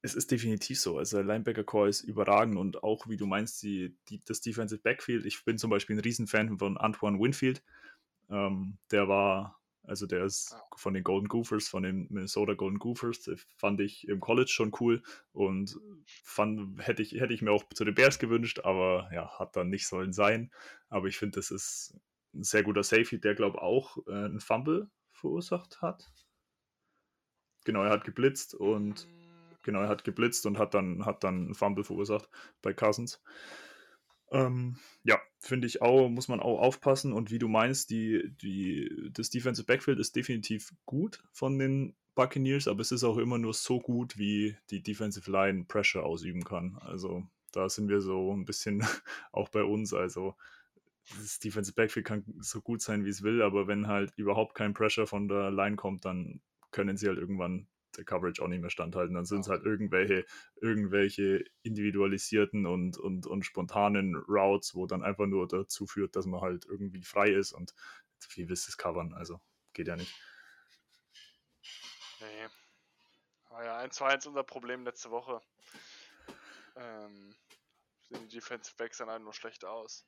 Es 0.00 0.14
ist 0.14 0.30
definitiv 0.30 0.80
so. 0.80 0.96
Also 0.96 1.18
der 1.18 1.26
Linebacker-Core 1.26 1.90
ist 1.90 2.02
überragend 2.02 2.56
und 2.56 2.82
auch, 2.82 3.08
wie 3.08 3.18
du 3.18 3.26
meinst, 3.26 3.62
die, 3.62 3.94
die, 4.08 4.22
das 4.24 4.40
Defensive 4.40 4.80
Backfield. 4.80 5.26
Ich 5.26 5.44
bin 5.44 5.58
zum 5.58 5.68
Beispiel 5.68 5.96
ein 5.96 6.00
Riesenfan 6.00 6.58
von 6.58 6.78
Antoine 6.78 7.18
Winfield. 7.18 7.62
Ähm, 8.30 8.78
der 8.90 9.08
war 9.08 9.57
also 9.88 10.06
der 10.06 10.24
ist 10.24 10.54
von 10.76 10.94
den 10.94 11.02
Golden 11.02 11.28
Gophers, 11.28 11.68
von 11.68 11.82
den 11.82 12.06
Minnesota 12.10 12.54
Golden 12.54 12.78
Gophers, 12.78 13.30
fand 13.56 13.80
ich 13.80 14.06
im 14.06 14.20
College 14.20 14.50
schon 14.50 14.72
cool 14.80 15.02
und 15.32 15.78
fand, 16.04 16.86
hätte 16.86 17.02
ich, 17.02 17.12
hätte 17.12 17.32
ich 17.32 17.42
mir 17.42 17.52
auch 17.52 17.64
zu 17.74 17.84
den 17.84 17.94
Bears 17.94 18.18
gewünscht, 18.18 18.60
aber 18.60 19.08
ja, 19.12 19.38
hat 19.38 19.56
dann 19.56 19.70
nicht 19.70 19.86
sollen 19.86 20.12
sein. 20.12 20.50
Aber 20.88 21.08
ich 21.08 21.16
finde, 21.16 21.36
das 21.36 21.50
ist 21.50 21.98
ein 22.34 22.44
sehr 22.44 22.62
guter 22.62 22.82
Safety, 22.82 23.18
der 23.18 23.34
glaube 23.34 23.62
auch 23.62 23.96
äh, 24.06 24.12
einen 24.12 24.40
Fumble 24.40 24.90
verursacht 25.12 25.80
hat. 25.80 26.12
Genau, 27.64 27.82
er 27.82 27.90
hat 27.90 28.04
geblitzt 28.04 28.54
und 28.54 29.06
mm. 29.06 29.56
genau, 29.62 29.80
er 29.80 29.88
hat 29.88 30.04
geblitzt 30.04 30.46
und 30.46 30.58
hat 30.58 30.74
dann, 30.74 31.06
hat 31.06 31.24
dann 31.24 31.46
einen 31.46 31.54
Fumble 31.54 31.84
verursacht 31.84 32.28
bei 32.62 32.72
Cousins. 32.72 33.22
Ähm, 34.30 34.76
ja, 35.04 35.18
finde 35.40 35.66
ich 35.66 35.82
auch, 35.82 36.08
muss 36.08 36.28
man 36.28 36.40
auch 36.40 36.60
aufpassen. 36.60 37.12
Und 37.12 37.30
wie 37.30 37.38
du 37.38 37.48
meinst, 37.48 37.90
die, 37.90 38.30
die, 38.42 39.10
das 39.12 39.30
Defensive 39.30 39.66
Backfield 39.66 39.98
ist 39.98 40.16
definitiv 40.16 40.72
gut 40.86 41.22
von 41.32 41.58
den 41.58 41.94
Buccaneers, 42.14 42.66
aber 42.66 42.80
es 42.80 42.92
ist 42.92 43.04
auch 43.04 43.16
immer 43.18 43.38
nur 43.38 43.54
so 43.54 43.78
gut, 43.78 44.18
wie 44.18 44.56
die 44.70 44.82
Defensive 44.82 45.30
Line 45.30 45.64
Pressure 45.66 46.04
ausüben 46.04 46.44
kann. 46.44 46.76
Also 46.80 47.26
da 47.52 47.68
sind 47.68 47.88
wir 47.88 48.00
so 48.00 48.34
ein 48.34 48.44
bisschen 48.44 48.82
auch 49.32 49.48
bei 49.48 49.62
uns. 49.62 49.94
Also 49.94 50.34
das 51.16 51.38
Defensive 51.38 51.74
Backfield 51.74 52.06
kann 52.06 52.24
so 52.40 52.60
gut 52.60 52.82
sein, 52.82 53.04
wie 53.04 53.10
es 53.10 53.22
will, 53.22 53.40
aber 53.40 53.66
wenn 53.66 53.86
halt 53.86 54.12
überhaupt 54.16 54.54
kein 54.54 54.74
Pressure 54.74 55.06
von 55.06 55.28
der 55.28 55.50
Line 55.50 55.76
kommt, 55.76 56.04
dann 56.04 56.40
können 56.70 56.96
sie 56.96 57.06
halt 57.06 57.18
irgendwann 57.18 57.66
der 57.98 58.04
Coverage 58.04 58.42
auch 58.42 58.48
nicht 58.48 58.60
mehr 58.60 58.70
standhalten. 58.70 59.14
Dann 59.14 59.26
sind 59.26 59.40
es 59.40 59.48
halt 59.48 59.64
irgendwelche, 59.64 60.24
irgendwelche 60.56 61.44
individualisierten 61.62 62.64
und, 62.64 62.96
und, 62.96 63.26
und 63.26 63.42
spontanen 63.42 64.16
Routes, 64.16 64.74
wo 64.74 64.86
dann 64.86 65.02
einfach 65.02 65.26
nur 65.26 65.46
dazu 65.46 65.86
führt, 65.86 66.16
dass 66.16 66.24
man 66.24 66.40
halt 66.40 66.64
irgendwie 66.64 67.02
frei 67.02 67.30
ist 67.30 67.52
und 67.52 67.74
wie 68.34 68.48
willst 68.48 68.66
du 68.66 68.70
es 68.70 68.78
covern? 68.78 69.12
Also 69.12 69.40
geht 69.74 69.88
ja 69.88 69.96
nicht. 69.96 70.14
Nee. 72.20 72.48
War 73.50 73.64
ja 73.64 73.78
1 73.78 73.94
zu 73.94 74.04
1 74.04 74.26
unser 74.26 74.44
Problem 74.44 74.84
letzte 74.84 75.10
Woche. 75.10 75.40
Ähm, 76.76 77.34
sehen 78.08 78.28
die 78.28 78.36
Defensive 78.36 78.76
Backs 78.76 78.98
dann 78.98 79.10
halt 79.10 79.22
nur 79.22 79.34
schlecht 79.34 79.64
aus. 79.64 80.06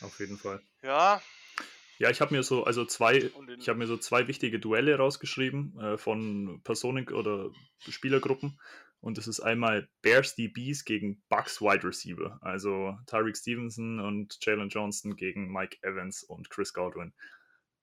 Auf 0.00 0.18
jeden 0.20 0.36
Fall. 0.38 0.62
Ja, 0.82 1.22
ja, 2.00 2.08
ich 2.08 2.22
habe 2.22 2.34
mir 2.34 2.42
so, 2.42 2.64
also 2.64 2.86
zwei, 2.86 3.30
ich 3.58 3.68
habe 3.68 3.78
mir 3.78 3.86
so 3.86 3.98
zwei 3.98 4.26
wichtige 4.26 4.58
Duelle 4.58 4.96
rausgeschrieben 4.96 5.78
äh, 5.78 5.98
von 5.98 6.62
Personen 6.64 7.06
oder 7.10 7.50
Spielergruppen. 7.86 8.58
Und 9.02 9.18
das 9.18 9.28
ist 9.28 9.40
einmal 9.40 9.86
Bears 10.00 10.34
DBs 10.34 10.86
gegen 10.86 11.22
Bucks 11.28 11.60
Wide 11.60 11.84
Receiver. 11.86 12.38
Also 12.40 12.96
Tyreek 13.06 13.36
Stevenson 13.36 14.00
und 14.00 14.38
Jalen 14.40 14.70
Johnson 14.70 15.14
gegen 15.14 15.52
Mike 15.52 15.76
Evans 15.82 16.22
und 16.22 16.48
Chris 16.48 16.72
Godwin. 16.72 17.12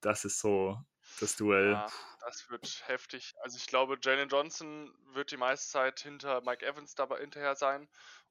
Das 0.01 0.25
ist 0.25 0.39
so 0.39 0.83
das 1.19 1.35
Duell. 1.35 1.73
Ja, 1.73 1.91
das 2.21 2.49
wird 2.49 2.83
heftig. 2.87 3.35
Also 3.43 3.57
ich 3.57 3.67
glaube, 3.67 3.99
Jalen 4.01 4.29
Johnson 4.29 4.91
wird 5.13 5.29
die 5.29 5.37
meiste 5.37 5.69
Zeit 5.69 5.99
hinter 5.99 6.41
Mike 6.41 6.65
Evans 6.65 6.95
dabei 6.95 7.19
hinterher 7.19 7.55
sein. 7.55 7.87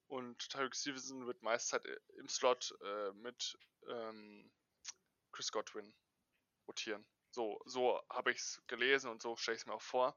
Und 0.07 0.49
Tyreek 0.49 0.75
Stevenson 0.75 1.25
wird 1.25 1.41
meiste 1.43 1.79
Zeit 1.79 1.87
im 2.19 2.27
Slot 2.27 2.77
äh, 2.83 3.13
mit 3.13 3.57
ähm, 3.89 4.51
Chris 5.37 5.51
Godwin 5.51 5.93
rotieren. 6.67 7.05
So, 7.29 7.61
so 7.65 8.01
habe 8.09 8.31
ich 8.31 8.39
es 8.39 8.63
gelesen 8.65 9.11
und 9.11 9.21
so 9.21 9.35
stelle 9.35 9.55
ich 9.55 9.61
es 9.61 9.65
mir 9.67 9.75
auch 9.75 9.81
vor. 9.81 10.15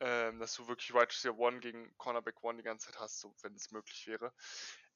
Ähm, 0.00 0.38
dass 0.38 0.54
du 0.54 0.68
wirklich 0.68 0.92
Wide 0.92 1.08
Receiver 1.08 1.38
One 1.38 1.60
gegen 1.60 1.96
Cornerback 1.96 2.42
One 2.42 2.58
die 2.58 2.64
ganze 2.64 2.86
Zeit 2.86 3.00
hast, 3.00 3.20
so, 3.20 3.34
wenn 3.40 3.54
es 3.54 3.70
möglich 3.70 4.06
wäre. 4.06 4.34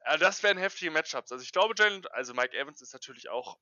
Äh, 0.01 0.19
das 0.19 0.43
wären 0.43 0.59
heftige 0.59 0.91
Matchups. 0.91 1.33
Also 1.33 1.43
ich 1.43 1.53
glaube, 1.53 1.75
Jalen, 1.79 2.07
also 2.09 2.35
Mike 2.35 2.55
Evans 2.55 2.83
ist 2.83 2.93
natürlich 2.93 3.31
auch 3.31 3.59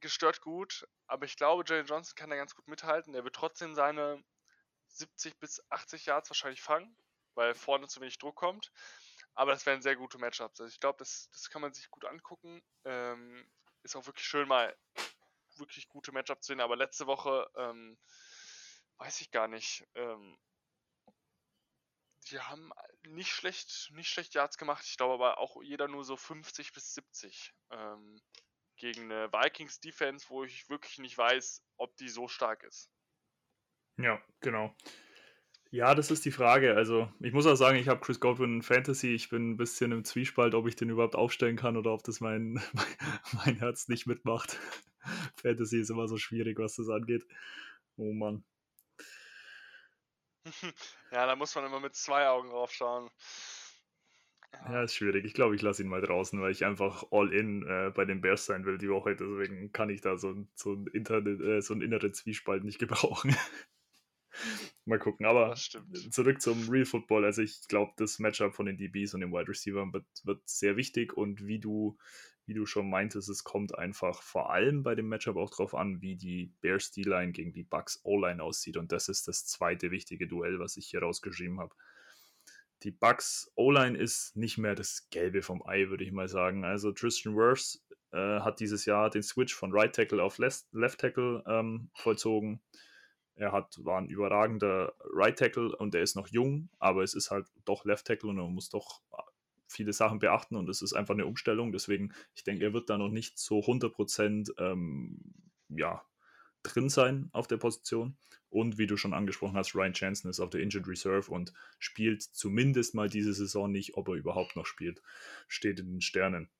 gestört 0.00 0.40
gut, 0.40 0.88
aber 1.06 1.26
ich 1.26 1.36
glaube, 1.36 1.62
Jalen 1.64 1.86
Johnson 1.86 2.16
kann 2.16 2.30
da 2.30 2.36
ganz 2.36 2.56
gut 2.56 2.66
mithalten. 2.66 3.14
Er 3.14 3.22
wird 3.22 3.36
trotzdem 3.36 3.74
seine 3.74 4.24
70 4.88 5.38
bis 5.38 5.62
80 5.70 6.06
Yards 6.06 6.30
wahrscheinlich 6.30 6.62
fangen, 6.62 6.96
weil 7.34 7.54
vorne 7.54 7.86
zu 7.86 8.00
wenig 8.00 8.18
Druck 8.18 8.34
kommt. 8.34 8.72
Aber 9.34 9.52
das 9.52 9.66
wären 9.66 9.82
sehr 9.82 9.94
gute 9.94 10.18
Matchups. 10.18 10.60
Also 10.60 10.72
ich 10.72 10.80
glaube, 10.80 10.98
das, 10.98 11.28
das 11.30 11.50
kann 11.50 11.62
man 11.62 11.72
sich 11.72 11.90
gut 11.90 12.04
angucken. 12.04 12.60
Ähm, 12.84 13.48
ist 13.82 13.96
auch 13.96 14.06
wirklich 14.06 14.26
schön, 14.26 14.48
mal 14.48 14.76
wirklich 15.56 15.88
gute 15.88 16.12
Matchups 16.12 16.46
zu 16.46 16.52
sehen. 16.52 16.60
Aber 16.60 16.76
letzte 16.76 17.06
Woche, 17.06 17.50
ähm, 17.56 17.98
weiß 18.98 19.20
ich 19.20 19.30
gar 19.30 19.48
nicht. 19.48 19.86
Ähm, 19.94 20.38
die 22.30 22.38
haben 22.38 22.72
nicht 23.02 23.32
schlecht, 23.32 23.90
nicht 23.92 24.08
schlecht 24.08 24.34
Yards 24.34 24.58
gemacht. 24.58 24.84
Ich 24.86 24.96
glaube 24.96 25.14
aber 25.14 25.38
auch 25.38 25.62
jeder 25.62 25.88
nur 25.88 26.04
so 26.04 26.16
50 26.16 26.72
bis 26.72 26.94
70. 26.94 27.54
Ähm, 27.70 28.20
gegen 28.76 29.12
eine 29.12 29.30
Vikings 29.32 29.80
Defense, 29.80 30.26
wo 30.30 30.42
ich 30.44 30.68
wirklich 30.70 30.98
nicht 30.98 31.16
weiß, 31.16 31.62
ob 31.76 31.94
die 31.96 32.08
so 32.08 32.28
stark 32.28 32.62
ist. 32.64 32.90
Ja, 33.98 34.22
genau. 34.40 34.74
Ja, 35.72 35.94
das 35.94 36.10
ist 36.10 36.24
die 36.24 36.32
Frage. 36.32 36.74
Also, 36.74 37.08
ich 37.20 37.32
muss 37.32 37.46
auch 37.46 37.54
sagen, 37.54 37.78
ich 37.78 37.86
habe 37.86 38.00
Chris 38.00 38.18
Godwin 38.18 38.56
in 38.56 38.62
Fantasy. 38.62 39.14
Ich 39.14 39.28
bin 39.28 39.52
ein 39.52 39.56
bisschen 39.56 39.92
im 39.92 40.04
Zwiespalt, 40.04 40.54
ob 40.54 40.66
ich 40.66 40.74
den 40.74 40.90
überhaupt 40.90 41.14
aufstellen 41.14 41.56
kann 41.56 41.76
oder 41.76 41.92
ob 41.92 42.02
das 42.02 42.20
mein, 42.20 42.60
mein 43.44 43.56
Herz 43.56 43.86
nicht 43.88 44.06
mitmacht. 44.06 44.58
Fantasy 45.40 45.80
ist 45.80 45.90
immer 45.90 46.08
so 46.08 46.16
schwierig, 46.16 46.58
was 46.58 46.74
das 46.74 46.88
angeht. 46.88 47.24
Oh 47.96 48.12
Mann. 48.12 48.42
ja, 51.12 51.26
da 51.26 51.36
muss 51.36 51.54
man 51.54 51.66
immer 51.66 51.80
mit 51.80 51.94
zwei 51.94 52.26
Augen 52.28 52.50
drauf 52.50 52.72
schauen. 52.72 53.08
Ja, 54.52 54.82
ist 54.82 54.96
schwierig. 54.96 55.24
Ich 55.24 55.34
glaube, 55.34 55.54
ich 55.54 55.62
lasse 55.62 55.82
ihn 55.82 55.88
mal 55.88 56.02
draußen, 56.02 56.40
weil 56.40 56.50
ich 56.50 56.64
einfach 56.64 57.04
all 57.12 57.32
in 57.32 57.64
äh, 57.66 57.92
bei 57.94 58.04
den 58.04 58.20
Bears 58.20 58.46
sein 58.46 58.64
will 58.66 58.78
die 58.78 58.90
Woche. 58.90 59.14
Deswegen 59.14 59.72
kann 59.72 59.90
ich 59.90 60.00
da 60.00 60.16
so, 60.16 60.34
so, 60.54 60.72
ein, 60.72 60.88
Internet, 60.88 61.40
äh, 61.40 61.62
so 61.62 61.74
einen 61.74 61.82
inneren 61.82 62.12
Zwiespalt 62.12 62.64
nicht 62.64 62.80
gebrauchen. 62.80 63.36
Mal 64.84 64.98
gucken. 64.98 65.26
Aber 65.26 65.54
zurück 66.10 66.40
zum 66.40 66.68
Real 66.68 66.84
Football. 66.84 67.24
Also 67.24 67.42
ich 67.42 67.66
glaube, 67.68 67.92
das 67.96 68.18
Matchup 68.18 68.54
von 68.54 68.66
den 68.66 68.76
DBs 68.76 69.14
und 69.14 69.20
den 69.20 69.32
Wide 69.32 69.48
Receivers 69.48 69.92
wird, 69.92 70.06
wird 70.24 70.48
sehr 70.48 70.76
wichtig. 70.76 71.16
Und 71.16 71.46
wie 71.46 71.58
du 71.58 71.96
wie 72.50 72.54
du 72.54 72.66
schon 72.66 72.90
meintest, 72.90 73.28
es 73.28 73.44
kommt 73.44 73.78
einfach 73.78 74.22
vor 74.22 74.50
allem 74.50 74.82
bei 74.82 74.96
dem 74.96 75.08
Matchup 75.08 75.36
auch 75.36 75.50
darauf 75.50 75.72
an, 75.72 76.00
wie 76.00 76.16
die 76.16 76.52
Bears 76.60 76.90
D-Line 76.90 77.30
gegen 77.30 77.52
die 77.52 77.62
Bucks 77.62 78.00
O-Line 78.02 78.42
aussieht. 78.42 78.76
Und 78.76 78.90
das 78.90 79.08
ist 79.08 79.28
das 79.28 79.46
zweite 79.46 79.92
wichtige 79.92 80.26
Duell, 80.26 80.58
was 80.58 80.76
ich 80.76 80.88
hier 80.88 81.00
rausgeschrieben 81.00 81.60
habe. 81.60 81.72
Die 82.82 82.90
Bucks 82.90 83.52
O-Line 83.54 83.96
ist 83.96 84.36
nicht 84.36 84.58
mehr 84.58 84.74
das 84.74 85.08
Gelbe 85.10 85.42
vom 85.42 85.62
Ei, 85.64 85.90
würde 85.90 86.02
ich 86.02 86.10
mal 86.10 86.26
sagen. 86.26 86.64
Also 86.64 86.90
Tristan 86.90 87.36
Wirfs 87.36 87.86
äh, 88.10 88.40
hat 88.40 88.58
dieses 88.58 88.84
Jahr 88.84 89.10
den 89.10 89.22
Switch 89.22 89.54
von 89.54 89.70
Right 89.72 89.94
Tackle 89.94 90.20
auf 90.20 90.38
Left, 90.38 90.64
Left 90.72 90.98
Tackle 90.98 91.44
ähm, 91.46 91.90
vollzogen. 91.94 92.60
Er 93.40 93.52
hat, 93.52 93.82
war 93.84 93.98
ein 93.98 94.10
überragender 94.10 94.92
Right 95.14 95.38
Tackle 95.38 95.74
und 95.74 95.94
er 95.94 96.02
ist 96.02 96.14
noch 96.14 96.28
jung, 96.28 96.68
aber 96.78 97.02
es 97.02 97.14
ist 97.14 97.30
halt 97.30 97.46
doch 97.64 97.86
Left 97.86 98.06
Tackle 98.06 98.28
und 98.28 98.36
man 98.36 98.52
muss 98.52 98.68
doch 98.68 99.00
viele 99.66 99.94
Sachen 99.94 100.18
beachten 100.18 100.56
und 100.56 100.68
es 100.68 100.82
ist 100.82 100.92
einfach 100.92 101.14
eine 101.14 101.24
Umstellung. 101.24 101.72
Deswegen, 101.72 102.12
ich 102.34 102.44
denke, 102.44 102.66
er 102.66 102.74
wird 102.74 102.90
da 102.90 102.98
noch 102.98 103.08
nicht 103.08 103.38
so 103.38 103.60
100% 103.60 104.50
ähm, 104.58 105.22
ja, 105.70 106.04
drin 106.62 106.90
sein 106.90 107.30
auf 107.32 107.46
der 107.46 107.56
Position. 107.56 108.18
Und 108.50 108.76
wie 108.76 108.86
du 108.86 108.98
schon 108.98 109.14
angesprochen 109.14 109.56
hast, 109.56 109.74
Ryan 109.74 109.94
Jansen 109.94 110.28
ist 110.28 110.40
auf 110.40 110.50
der 110.50 110.60
Injured 110.60 110.86
Reserve 110.86 111.30
und 111.30 111.54
spielt 111.78 112.22
zumindest 112.22 112.94
mal 112.94 113.08
diese 113.08 113.32
Saison 113.32 113.72
nicht, 113.72 113.96
ob 113.96 114.08
er 114.08 114.16
überhaupt 114.16 114.54
noch 114.54 114.66
spielt. 114.66 115.00
Steht 115.48 115.80
in 115.80 115.92
den 115.92 116.00
Sternen. 116.02 116.50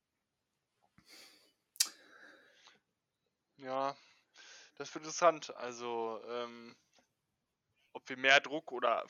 Ja, 3.58 3.94
das 4.80 4.94
wird 4.94 5.04
interessant. 5.04 5.54
Also, 5.56 6.22
ähm, 6.26 6.74
ob 7.92 8.08
wir 8.08 8.16
mehr 8.16 8.40
Druck 8.40 8.72
oder 8.72 9.04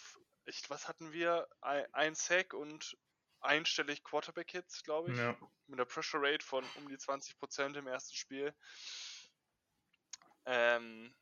echt, 0.44 0.68
was 0.68 0.88
hatten 0.88 1.12
wir? 1.12 1.48
Ein 1.60 2.16
Sack 2.16 2.54
und 2.54 2.98
einstellig 3.40 4.02
Quarterback-Hits, 4.02 4.82
glaube 4.82 5.12
ich. 5.12 5.18
Ja. 5.18 5.38
Mit 5.68 5.78
einer 5.78 5.86
Pressure 5.86 6.20
Rate 6.20 6.44
von 6.44 6.64
um 6.74 6.88
die 6.88 6.96
20% 6.96 7.76
im 7.76 7.86
ersten 7.86 8.16
Spiel. 8.16 8.52
Ähm, 10.44 11.14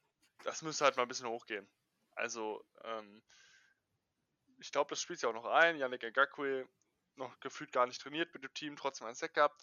das 0.45 0.63
müsste 0.63 0.87
halt 0.87 0.97
mal 0.97 1.03
ein 1.03 1.09
bisschen 1.09 1.29
hochgehen. 1.29 1.69
Also, 2.13 2.65
ähm, 2.85 3.23
ich 4.61 4.73
glaube, 4.73 4.89
das 4.89 5.03
spielt 5.03 5.21
ja 5.21 5.29
auch 5.29 5.35
noch 5.35 5.45
ein. 5.45 5.77
Yannick 5.77 6.03
Ngakwe 6.03 6.67
noch 7.17 7.39
gefühlt 7.41 7.73
gar 7.73 7.87
nicht 7.87 8.01
trainiert 8.01 8.33
mit 8.33 8.45
dem 8.45 8.55
Team, 8.55 8.77
trotzdem 8.77 9.09
ein 9.09 9.15
Sack 9.15 9.35
gehabt. 9.35 9.63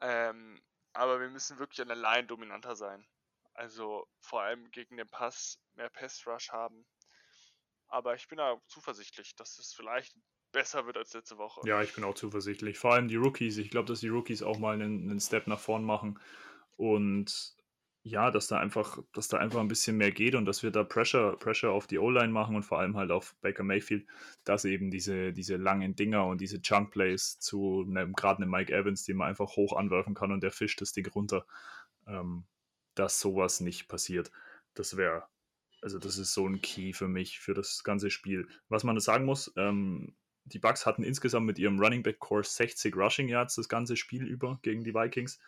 Ähm, 0.00 0.64
aber 0.94 1.20
wir 1.20 1.28
müssen 1.28 1.58
wirklich 1.58 1.82
an 1.82 1.88
der 1.88 1.96
Line 1.98 2.26
dominanter 2.26 2.74
sein. 2.74 3.06
Also 3.54 4.06
vor 4.20 4.42
allem 4.42 4.70
gegen 4.70 4.96
den 4.96 5.08
Pass 5.08 5.60
mehr 5.74 5.90
Pass 5.90 6.26
Rush 6.26 6.50
haben. 6.50 6.84
Aber 7.88 8.14
ich 8.14 8.26
bin 8.28 8.38
da 8.38 8.60
zuversichtlich, 8.66 9.36
dass 9.36 9.58
es 9.58 9.72
vielleicht 9.72 10.14
besser 10.52 10.86
wird 10.86 10.96
als 10.96 11.12
letzte 11.12 11.38
Woche. 11.38 11.60
Ja, 11.64 11.82
ich 11.82 11.94
bin 11.94 12.04
auch 12.04 12.14
zuversichtlich. 12.14 12.78
Vor 12.78 12.94
allem 12.94 13.08
die 13.08 13.16
Rookies. 13.16 13.58
Ich 13.58 13.70
glaube, 13.70 13.88
dass 13.88 14.00
die 14.00 14.08
Rookies 14.08 14.42
auch 14.42 14.58
mal 14.58 14.74
einen, 14.74 15.10
einen 15.10 15.20
Step 15.20 15.46
nach 15.46 15.60
vorn 15.60 15.84
machen. 15.84 16.18
Und 16.76 17.56
ja, 18.06 18.30
dass 18.30 18.48
da 18.48 18.58
einfach, 18.58 18.98
dass 19.12 19.28
da 19.28 19.38
einfach 19.38 19.60
ein 19.60 19.68
bisschen 19.68 19.96
mehr 19.96 20.12
geht 20.12 20.34
und 20.34 20.44
dass 20.44 20.62
wir 20.62 20.70
da 20.70 20.84
Pressure, 20.84 21.38
Pressure 21.38 21.70
auf 21.70 21.86
die 21.86 21.98
O-Line 21.98 22.32
machen 22.32 22.54
und 22.54 22.62
vor 22.62 22.78
allem 22.78 22.96
halt 22.96 23.10
auf 23.10 23.34
Baker 23.40 23.62
Mayfield, 23.62 24.06
dass 24.44 24.66
eben 24.66 24.90
diese, 24.90 25.32
diese 25.32 25.56
langen 25.56 25.96
Dinger 25.96 26.26
und 26.26 26.42
diese 26.42 26.60
Chunk 26.60 26.90
Plays 26.90 27.38
zu 27.38 27.86
gerade 28.14 28.42
einem 28.42 28.50
Mike 28.50 28.72
Evans, 28.72 29.04
den 29.04 29.16
man 29.16 29.28
einfach 29.28 29.56
hoch 29.56 29.74
anwerfen 29.74 30.14
kann 30.14 30.32
und 30.32 30.42
der 30.42 30.52
fischt 30.52 30.82
das 30.82 30.92
Ding 30.92 31.06
runter, 31.06 31.46
ähm, 32.06 32.44
dass 32.94 33.20
sowas 33.20 33.60
nicht 33.60 33.88
passiert. 33.88 34.30
Das 34.74 34.96
wäre, 34.96 35.24
also 35.82 35.98
das 35.98 36.18
ist 36.18 36.34
so 36.34 36.46
ein 36.46 36.60
Key 36.60 36.92
für 36.92 37.08
mich, 37.08 37.40
für 37.40 37.54
das 37.54 37.84
ganze 37.84 38.10
Spiel. 38.10 38.48
Was 38.68 38.84
man 38.84 38.98
sagen 39.00 39.24
muss, 39.24 39.52
ähm, 39.56 40.14
die 40.44 40.58
Bucks 40.58 40.86
hatten 40.86 41.02
insgesamt 41.02 41.46
mit 41.46 41.58
ihrem 41.58 41.80
Running 41.80 42.02
Back 42.02 42.18
Core 42.18 42.44
60 42.44 42.94
Rushing 42.96 43.28
Yards 43.28 43.56
das 43.56 43.68
ganze 43.68 43.96
Spiel 43.96 44.26
über 44.26 44.58
gegen 44.62 44.84
die 44.84 44.94
Vikings. 44.94 45.38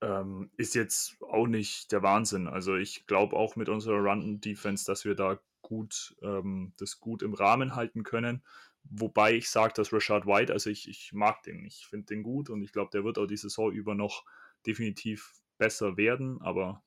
Ähm, 0.00 0.50
ist 0.56 0.74
jetzt 0.74 1.20
auch 1.22 1.46
nicht 1.46 1.92
der 1.92 2.02
Wahnsinn. 2.02 2.48
Also 2.48 2.76
ich 2.76 3.06
glaube 3.06 3.36
auch 3.36 3.56
mit 3.56 3.68
unserer 3.68 3.98
Run 3.98 4.40
Defense, 4.40 4.84
dass 4.84 5.04
wir 5.04 5.14
da 5.14 5.40
gut 5.62 6.16
ähm, 6.22 6.72
das 6.78 7.00
gut 7.00 7.22
im 7.22 7.34
Rahmen 7.34 7.74
halten 7.74 8.02
können. 8.02 8.42
Wobei 8.84 9.34
ich 9.34 9.50
sage, 9.50 9.74
dass 9.74 9.92
Rashad 9.92 10.26
White, 10.26 10.52
also 10.52 10.70
ich, 10.70 10.88
ich 10.88 11.12
mag 11.12 11.42
den, 11.42 11.64
ich 11.64 11.86
finde 11.86 12.06
den 12.06 12.22
gut 12.22 12.48
und 12.48 12.62
ich 12.62 12.72
glaube, 12.72 12.90
der 12.92 13.04
wird 13.04 13.18
auch 13.18 13.26
die 13.26 13.36
Saison 13.36 13.70
über 13.72 13.94
noch 13.94 14.24
definitiv 14.66 15.34
besser 15.58 15.96
werden, 15.96 16.40
aber 16.42 16.82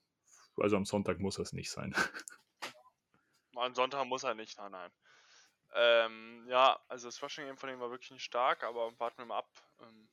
also 0.58 0.78
am 0.78 0.86
Sonntag 0.86 1.20
muss 1.20 1.40
es 1.40 1.54
nicht 1.54 1.72
sein. 1.72 1.96
Am 3.56 3.76
Sonntag 3.76 4.06
muss 4.06 4.24
er 4.24 4.34
nicht, 4.34 4.58
nein, 4.58 4.72
nein. 4.72 4.92
Ähm, 5.74 6.46
ja, 6.50 6.80
also 6.88 7.08
das 7.08 7.22
Rushing 7.22 7.46
Game 7.46 7.58
von 7.58 7.70
ihm 7.70 7.80
war 7.80 7.92
wirklich 7.92 8.12
nicht 8.12 8.24
stark, 8.24 8.64
aber 8.64 8.98
warten 9.00 9.20
wir 9.20 9.26
mal 9.26 9.38
ab. 9.40 9.50
Ähm, 9.82 10.10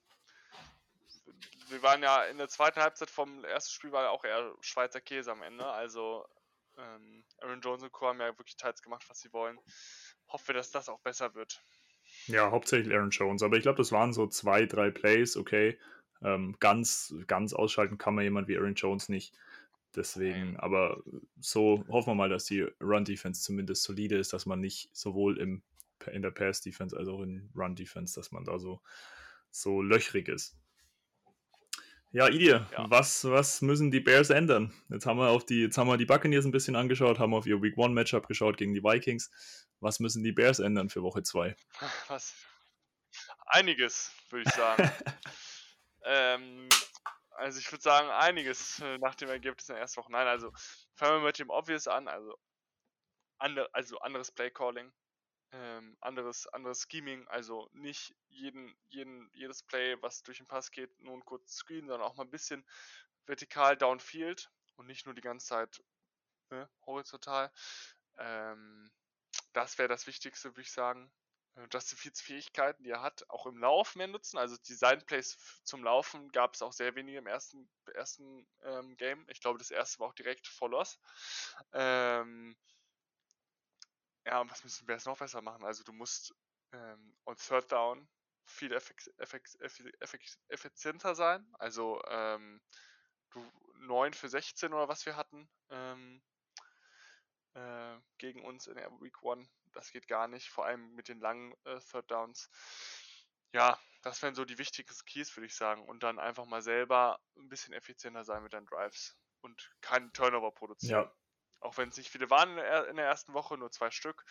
wir 1.68 1.82
waren 1.82 2.02
ja 2.02 2.24
in 2.24 2.38
der 2.38 2.48
zweiten 2.48 2.80
Halbzeit 2.80 3.10
vom 3.10 3.44
ersten 3.44 3.72
Spiel 3.72 3.92
war 3.92 4.04
ja 4.04 4.10
auch 4.10 4.24
eher 4.24 4.54
Schweizer 4.60 5.00
Käse 5.00 5.32
am 5.32 5.42
Ende. 5.42 5.66
Also 5.66 6.26
ähm, 6.76 7.24
Aaron 7.40 7.60
Jones 7.60 7.82
und 7.82 7.92
Co. 7.92 8.06
haben 8.06 8.20
ja 8.20 8.38
wirklich 8.38 8.56
teils 8.56 8.82
gemacht, 8.82 9.04
was 9.08 9.20
sie 9.20 9.32
wollen. 9.32 9.58
Hoffen 10.28 10.48
wir, 10.48 10.54
dass 10.54 10.70
das 10.70 10.88
auch 10.88 11.00
besser 11.00 11.34
wird. 11.34 11.62
Ja, 12.26 12.50
hauptsächlich 12.50 12.94
Aaron 12.94 13.10
Jones, 13.10 13.42
aber 13.42 13.56
ich 13.56 13.62
glaube, 13.62 13.78
das 13.78 13.92
waren 13.92 14.12
so 14.12 14.26
zwei, 14.26 14.66
drei 14.66 14.90
Plays, 14.90 15.36
okay. 15.36 15.78
Ähm, 16.22 16.56
ganz, 16.58 17.14
ganz 17.26 17.52
ausschalten 17.52 17.98
kann 17.98 18.14
man 18.14 18.24
jemand 18.24 18.48
wie 18.48 18.56
Aaron 18.56 18.74
Jones 18.74 19.08
nicht. 19.08 19.34
Deswegen, 19.94 20.56
aber 20.58 21.02
so 21.40 21.84
hoffen 21.88 22.10
wir 22.10 22.14
mal, 22.14 22.28
dass 22.28 22.44
die 22.44 22.66
Run-Defense 22.80 23.42
zumindest 23.42 23.82
solide 23.84 24.18
ist, 24.18 24.32
dass 24.32 24.46
man 24.46 24.60
nicht 24.60 24.90
sowohl 24.92 25.38
im, 25.38 25.62
in 26.12 26.22
der 26.22 26.30
Pass-Defense 26.30 26.96
als 26.96 27.08
auch 27.08 27.22
in 27.22 27.50
Run-Defense, 27.54 28.14
dass 28.14 28.30
man 28.30 28.44
da 28.44 28.58
so, 28.58 28.80
so 29.50 29.82
löchrig 29.82 30.28
ist. 30.28 30.56
Ja, 32.10 32.28
Idir, 32.28 32.66
ja. 32.72 32.90
Was, 32.90 33.24
was 33.24 33.60
müssen 33.60 33.90
die 33.90 34.00
Bears 34.00 34.30
ändern? 34.30 34.72
Jetzt 34.88 35.04
haben 35.04 35.18
wir 35.18 35.28
auf 35.28 35.44
die, 35.44 35.60
jetzt 35.60 35.76
haben 35.76 35.88
wir 35.88 35.98
die 35.98 36.06
Buccaneers 36.06 36.46
ein 36.46 36.52
bisschen 36.52 36.74
angeschaut, 36.74 37.18
haben 37.18 37.34
auf 37.34 37.46
ihr 37.46 37.60
Week 37.60 37.76
One 37.76 37.92
Matchup 37.92 38.28
geschaut 38.28 38.56
gegen 38.56 38.72
die 38.72 38.82
Vikings. 38.82 39.30
Was 39.80 40.00
müssen 40.00 40.22
die 40.22 40.32
Bears 40.32 40.58
ändern 40.58 40.88
für 40.88 41.02
Woche 41.02 41.22
2? 41.22 41.54
Was? 42.08 42.34
Einiges, 43.46 44.12
würde 44.30 44.44
ich 44.48 44.54
sagen. 44.54 44.90
ähm, 46.04 46.84
also 47.30 47.58
ich 47.60 47.70
würde 47.72 47.82
sagen, 47.82 48.10
einiges 48.10 48.80
äh, 48.80 48.98
nach 48.98 49.14
dem 49.14 49.28
Ergebnis 49.28 49.68
in 49.68 49.74
der 49.74 49.82
ersten 49.82 50.00
Woche. 50.00 50.12
Nein, 50.12 50.26
also 50.26 50.52
fangen 50.94 51.20
wir 51.20 51.26
mit 51.26 51.38
dem 51.38 51.50
Obvious 51.50 51.86
an, 51.86 52.08
also, 52.08 52.36
andre, 53.38 53.68
also 53.72 53.98
anderes 54.00 54.32
Playcalling, 54.32 54.92
ähm, 55.52 55.96
anderes, 56.00 56.46
anderes 56.48 56.86
Scheming, 56.90 57.26
also 57.28 57.68
nicht 57.72 58.14
jeden, 58.28 58.76
jeden, 58.88 59.30
jedes 59.32 59.62
Play, 59.62 59.96
was 60.02 60.22
durch 60.22 60.38
den 60.38 60.46
Pass 60.46 60.70
geht, 60.70 60.98
nur 61.00 61.16
ein 61.16 61.24
kurzes 61.24 61.56
Screen, 61.56 61.86
sondern 61.86 62.08
auch 62.08 62.16
mal 62.16 62.24
ein 62.24 62.30
bisschen 62.30 62.66
vertikal 63.26 63.76
downfield 63.76 64.50
und 64.76 64.86
nicht 64.86 65.06
nur 65.06 65.14
die 65.14 65.22
ganze 65.22 65.46
Zeit 65.46 65.82
ne, 66.50 66.68
horizontal. 66.86 67.52
Ähm, 68.18 68.90
das 69.52 69.78
wäre 69.78 69.88
das 69.88 70.06
Wichtigste, 70.06 70.50
würde 70.50 70.62
ich 70.62 70.72
sagen. 70.72 71.10
Äh, 71.56 71.66
Justin 71.72 71.98
Fields 71.98 72.20
Fähigkeiten, 72.20 72.82
die 72.84 72.90
er 72.90 73.02
hat, 73.02 73.28
auch 73.28 73.46
im 73.46 73.58
Lauf 73.58 73.96
mehr 73.96 74.06
nutzen. 74.06 74.38
Also 74.38 74.56
Design 74.56 75.04
Plays 75.06 75.36
zum 75.64 75.82
Laufen 75.82 76.30
gab 76.32 76.54
es 76.54 76.62
auch 76.62 76.72
sehr 76.72 76.94
wenige 76.94 77.18
im 77.18 77.26
ersten, 77.26 77.68
ersten 77.94 78.46
ähm, 78.62 78.96
Game. 78.96 79.24
Ich 79.28 79.40
glaube, 79.40 79.58
das 79.58 79.70
erste 79.70 80.00
war 80.00 80.08
auch 80.08 80.14
direkt 80.14 80.46
voll 80.46 80.70
los. 80.70 80.98
Ähm, 81.72 82.56
ja, 84.26 84.48
was 84.50 84.62
müssen 84.64 84.86
wir 84.86 84.94
jetzt 84.94 85.06
noch 85.06 85.18
besser 85.18 85.42
machen? 85.42 85.64
Also 85.64 85.84
du 85.84 85.92
musst 85.92 86.34
ähm, 86.72 87.16
on 87.24 87.36
Third 87.36 87.72
Down 87.72 88.08
viel 88.44 88.72
effekt, 88.72 89.10
effekt, 89.18 89.56
effekt, 89.60 90.38
effizienter 90.48 91.14
sein. 91.14 91.46
Also 91.58 92.00
ähm, 92.08 92.60
du 93.30 93.44
9 93.74 94.12
für 94.12 94.28
16 94.28 94.72
oder 94.72 94.88
was 94.88 95.06
wir 95.06 95.16
hatten 95.16 95.48
ähm, 95.70 96.22
äh, 97.54 97.98
gegen 98.18 98.44
uns 98.44 98.66
in 98.66 98.74
der 98.74 98.90
Week 99.00 99.16
1 99.22 99.48
das 99.72 99.92
geht 99.92 100.08
gar 100.08 100.28
nicht, 100.28 100.48
vor 100.48 100.66
allem 100.66 100.94
mit 100.94 101.08
den 101.08 101.20
langen 101.20 101.54
äh, 101.64 101.78
Third 101.80 102.10
Downs. 102.10 102.50
Ja, 103.52 103.78
das 104.02 104.22
wären 104.22 104.34
so 104.34 104.44
die 104.44 104.58
wichtigsten 104.58 105.04
Keys, 105.06 105.34
würde 105.36 105.46
ich 105.46 105.54
sagen. 105.54 105.82
Und 105.84 106.02
dann 106.02 106.18
einfach 106.18 106.46
mal 106.46 106.62
selber 106.62 107.20
ein 107.36 107.48
bisschen 107.48 107.74
effizienter 107.74 108.24
sein 108.24 108.42
mit 108.42 108.52
deinen 108.52 108.66
Drives 108.66 109.16
und 109.40 109.70
keinen 109.80 110.12
Turnover 110.12 110.52
produzieren. 110.52 111.04
Ja. 111.04 111.12
Auch 111.60 111.76
wenn 111.76 111.88
es 111.88 111.96
nicht 111.96 112.10
viele 112.10 112.30
waren 112.30 112.50
in 112.50 112.96
der, 112.96 113.06
ersten 113.06 113.32
Woche, 113.34 113.58
nur 113.58 113.70
zwei 113.70 113.90
Stück. 113.90 114.24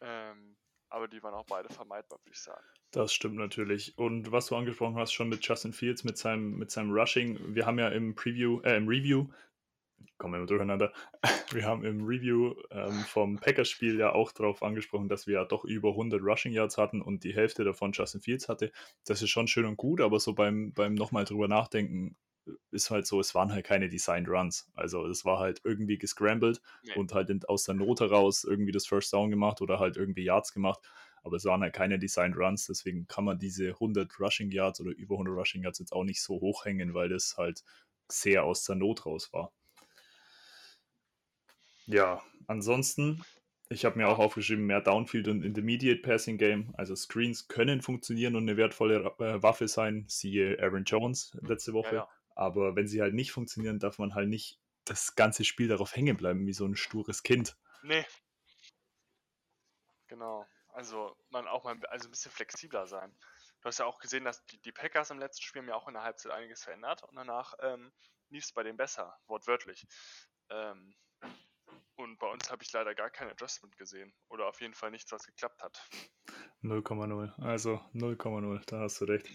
Ähm, 0.00 0.56
aber 0.90 1.08
die 1.08 1.22
waren 1.22 1.34
auch 1.34 1.46
beide 1.46 1.68
vermeidbar, 1.68 2.18
würde 2.20 2.32
ich 2.32 2.40
sagen. 2.40 2.64
Das 2.92 3.12
stimmt 3.12 3.36
natürlich. 3.36 3.98
Und 3.98 4.32
was 4.32 4.46
du 4.46 4.56
angesprochen 4.56 4.96
hast, 4.96 5.12
schon 5.12 5.28
mit 5.28 5.46
Justin 5.46 5.72
Fields, 5.72 6.04
mit 6.04 6.16
seinem, 6.16 6.56
mit 6.56 6.70
seinem 6.70 6.92
Rushing, 6.92 7.54
wir 7.54 7.66
haben 7.66 7.78
ja 7.78 7.88
im 7.88 8.14
Preview, 8.14 8.60
äh, 8.62 8.76
im 8.76 8.88
Review 8.88 9.28
kommen 10.18 10.40
wir 10.40 10.46
durcheinander. 10.46 10.92
Wir 11.52 11.64
haben 11.64 11.84
im 11.84 12.04
Review 12.04 12.54
ähm, 12.70 12.92
vom 13.06 13.38
Packers-Spiel 13.38 13.98
ja 13.98 14.12
auch 14.12 14.32
darauf 14.32 14.62
angesprochen, 14.62 15.08
dass 15.08 15.26
wir 15.26 15.34
ja 15.34 15.44
doch 15.46 15.64
über 15.64 15.90
100 15.90 16.20
Rushing 16.22 16.52
Yards 16.52 16.76
hatten 16.76 17.00
und 17.00 17.24
die 17.24 17.34
Hälfte 17.34 17.64
davon 17.64 17.92
Justin 17.92 18.20
Fields 18.20 18.48
hatte. 18.48 18.70
Das 19.06 19.22
ist 19.22 19.30
schon 19.30 19.48
schön 19.48 19.64
und 19.64 19.76
gut, 19.76 20.02
aber 20.02 20.20
so 20.20 20.34
beim, 20.34 20.72
beim 20.74 20.94
nochmal 20.94 21.24
drüber 21.24 21.48
nachdenken 21.48 22.16
ist 22.70 22.90
halt 22.90 23.06
so, 23.06 23.20
es 23.20 23.34
waren 23.34 23.52
halt 23.52 23.64
keine 23.64 23.88
Designed 23.88 24.28
Runs. 24.28 24.70
Also 24.74 25.06
es 25.06 25.24
war 25.24 25.38
halt 25.38 25.60
irgendwie 25.64 25.98
gescrambled 25.98 26.60
nee. 26.82 26.94
und 26.94 27.12
halt 27.12 27.48
aus 27.48 27.64
der 27.64 27.74
Not 27.74 28.00
heraus 28.00 28.44
irgendwie 28.44 28.72
das 28.72 28.86
First 28.86 29.12
Down 29.12 29.30
gemacht 29.30 29.60
oder 29.60 29.78
halt 29.78 29.96
irgendwie 29.96 30.24
Yards 30.24 30.52
gemacht. 30.52 30.80
Aber 31.22 31.36
es 31.36 31.44
waren 31.44 31.62
halt 31.62 31.74
keine 31.74 31.98
Designed 31.98 32.36
Runs, 32.36 32.66
deswegen 32.66 33.06
kann 33.06 33.24
man 33.24 33.38
diese 33.38 33.68
100 33.68 34.20
Rushing 34.20 34.50
Yards 34.50 34.80
oder 34.80 34.92
über 34.92 35.14
100 35.16 35.34
Rushing 35.34 35.62
Yards 35.62 35.78
jetzt 35.78 35.92
auch 35.92 36.04
nicht 36.04 36.22
so 36.22 36.40
hochhängen, 36.40 36.94
weil 36.94 37.08
das 37.08 37.36
halt 37.36 37.64
sehr 38.10 38.44
aus 38.44 38.64
der 38.64 38.76
Not 38.76 39.04
raus 39.04 39.32
war. 39.32 39.52
Ja, 41.88 42.22
ansonsten, 42.46 43.24
ich 43.70 43.86
habe 43.86 43.96
mir 43.98 44.08
auch 44.08 44.18
aufgeschrieben, 44.18 44.66
mehr 44.66 44.82
Downfield 44.82 45.26
und 45.26 45.42
Intermediate 45.42 46.02
Passing 46.02 46.36
Game. 46.36 46.74
Also 46.76 46.94
Screens 46.94 47.48
können 47.48 47.80
funktionieren 47.80 48.36
und 48.36 48.42
eine 48.42 48.58
wertvolle 48.58 48.96
äh, 49.18 49.42
Waffe 49.42 49.68
sein, 49.68 50.04
siehe 50.06 50.58
Aaron 50.60 50.84
Jones 50.84 51.36
letzte 51.40 51.72
Woche. 51.72 51.94
Ja, 51.94 52.02
ja. 52.02 52.10
Aber 52.34 52.76
wenn 52.76 52.86
sie 52.86 53.00
halt 53.00 53.14
nicht 53.14 53.32
funktionieren, 53.32 53.78
darf 53.78 53.98
man 53.98 54.14
halt 54.14 54.28
nicht 54.28 54.60
das 54.84 55.16
ganze 55.16 55.44
Spiel 55.44 55.66
darauf 55.66 55.96
hängen 55.96 56.16
bleiben, 56.16 56.46
wie 56.46 56.52
so 56.52 56.66
ein 56.66 56.76
stures 56.76 57.22
Kind. 57.22 57.56
Nee. 57.82 58.04
Genau. 60.08 60.46
Also 60.68 61.16
man 61.30 61.48
auch 61.48 61.64
mal 61.64 61.78
also 61.86 62.08
ein 62.08 62.10
bisschen 62.10 62.32
flexibler 62.32 62.86
sein. 62.86 63.16
Du 63.62 63.66
hast 63.66 63.78
ja 63.78 63.86
auch 63.86 63.98
gesehen, 63.98 64.24
dass 64.24 64.44
die, 64.46 64.60
die 64.60 64.72
Packers 64.72 65.10
im 65.10 65.18
letzten 65.18 65.42
Spiel 65.42 65.66
ja 65.66 65.74
auch 65.74 65.88
in 65.88 65.94
der 65.94 66.04
Halbzeit 66.04 66.32
einiges 66.32 66.64
verändert 66.64 67.02
und 67.02 67.16
danach 67.16 67.54
ähm, 67.60 67.92
lief 68.28 68.44
es 68.44 68.52
bei 68.52 68.62
denen 68.62 68.76
besser, 68.76 69.18
wortwörtlich. 69.26 69.86
Ähm, 70.50 70.94
und 71.96 72.18
bei 72.18 72.26
uns 72.26 72.50
habe 72.50 72.62
ich 72.62 72.72
leider 72.72 72.94
gar 72.94 73.10
kein 73.10 73.28
Adjustment 73.28 73.76
gesehen. 73.76 74.12
Oder 74.28 74.46
auf 74.46 74.60
jeden 74.60 74.74
Fall 74.74 74.90
nichts, 74.90 75.12
was 75.12 75.26
geklappt 75.26 75.62
hat. 75.62 75.88
0,0. 76.62 77.32
Also 77.42 77.80
0,0, 77.94 78.62
da 78.66 78.80
hast 78.80 79.00
du 79.00 79.04
recht. 79.06 79.28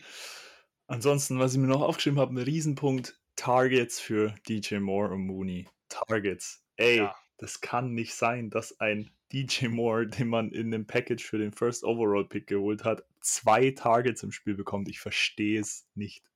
Ansonsten, 0.87 1.39
was 1.39 1.53
ich 1.53 1.59
mir 1.59 1.67
noch 1.67 1.81
aufgeschrieben 1.81 2.19
habe, 2.19 2.33
ein 2.33 2.37
Riesenpunkt: 2.37 3.19
Targets 3.35 3.99
für 3.99 4.35
DJ 4.47 4.77
Moore 4.77 5.13
und 5.13 5.25
Mooney. 5.25 5.67
Targets. 5.89 6.65
Ey, 6.75 6.97
ja. 6.97 7.15
das 7.37 7.61
kann 7.61 7.93
nicht 7.93 8.15
sein, 8.15 8.49
dass 8.49 8.79
ein 8.79 9.11
DJ 9.31 9.67
Moore, 9.67 10.07
den 10.07 10.27
man 10.27 10.51
in 10.51 10.71
dem 10.71 10.85
Package 10.85 11.23
für 11.23 11.37
den 11.37 11.51
First 11.51 11.83
Overall 11.83 12.25
Pick 12.25 12.47
geholt 12.47 12.83
hat, 12.83 13.03
zwei 13.21 13.71
Targets 13.71 14.23
im 14.23 14.31
Spiel 14.31 14.55
bekommt. 14.55 14.89
Ich 14.89 14.99
verstehe 14.99 15.59
es 15.59 15.87
nicht. 15.95 16.29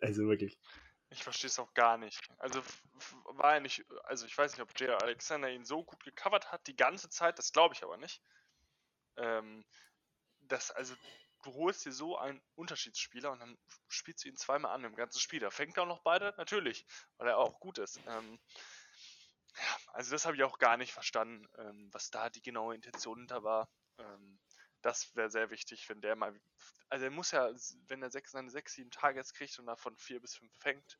Also 0.00 0.26
wirklich. 0.26 0.58
Ich 1.10 1.22
verstehe 1.24 1.48
es 1.48 1.58
auch 1.58 1.72
gar 1.74 1.96
nicht. 1.96 2.20
Also 2.38 2.62
war 3.24 3.54
er 3.54 3.60
nicht, 3.60 3.84
also 4.04 4.26
ich 4.26 4.36
weiß 4.36 4.52
nicht, 4.52 4.62
ob 4.62 4.78
J.R. 4.78 5.02
Alexander 5.02 5.50
ihn 5.50 5.64
so 5.64 5.84
gut 5.84 6.02
gecovert 6.04 6.52
hat 6.52 6.66
die 6.66 6.76
ganze 6.76 7.08
Zeit, 7.08 7.38
das 7.38 7.52
glaube 7.52 7.74
ich 7.74 7.82
aber 7.82 7.96
nicht. 7.96 8.22
Ähm, 9.16 9.64
das, 10.40 10.70
also 10.70 10.94
du 11.42 11.54
holst 11.54 11.86
dir 11.86 11.92
so 11.92 12.18
einen 12.18 12.42
Unterschiedsspieler 12.54 13.30
und 13.30 13.40
dann 13.40 13.58
spielst 13.88 14.24
du 14.24 14.28
ihn 14.28 14.36
zweimal 14.36 14.72
an 14.72 14.84
im 14.84 14.96
ganzen 14.96 15.20
Spiel. 15.20 15.40
Da 15.40 15.50
fängt 15.50 15.76
er 15.76 15.84
auch 15.84 15.88
noch 15.88 16.02
beide, 16.02 16.34
natürlich, 16.36 16.86
weil 17.16 17.28
er 17.28 17.38
auch 17.38 17.58
gut 17.60 17.78
ist. 17.78 18.00
Ähm, 18.06 18.38
ja, 19.56 19.76
also 19.92 20.10
das 20.10 20.26
habe 20.26 20.36
ich 20.36 20.42
auch 20.42 20.58
gar 20.58 20.76
nicht 20.76 20.92
verstanden, 20.92 21.46
ähm, 21.58 21.88
was 21.92 22.10
da 22.10 22.30
die 22.30 22.42
genaue 22.42 22.74
Intention 22.74 23.18
hinter 23.18 23.42
war. 23.42 23.68
Ähm, 23.98 24.38
das 24.82 25.14
wäre 25.16 25.30
sehr 25.30 25.50
wichtig, 25.50 25.88
wenn 25.88 26.00
der 26.00 26.16
mal 26.16 26.38
also 26.90 27.04
er 27.04 27.10
muss 27.10 27.32
ja, 27.32 27.50
wenn 27.88 28.02
er 28.02 28.10
sechs, 28.10 28.32
seine 28.32 28.50
sechs, 28.50 28.74
sieben 28.74 28.90
Targets 28.90 29.34
kriegt 29.34 29.58
und 29.58 29.66
davon 29.66 29.96
vier 29.96 30.20
bis 30.20 30.36
fünf 30.36 30.50
fängt, 30.58 30.98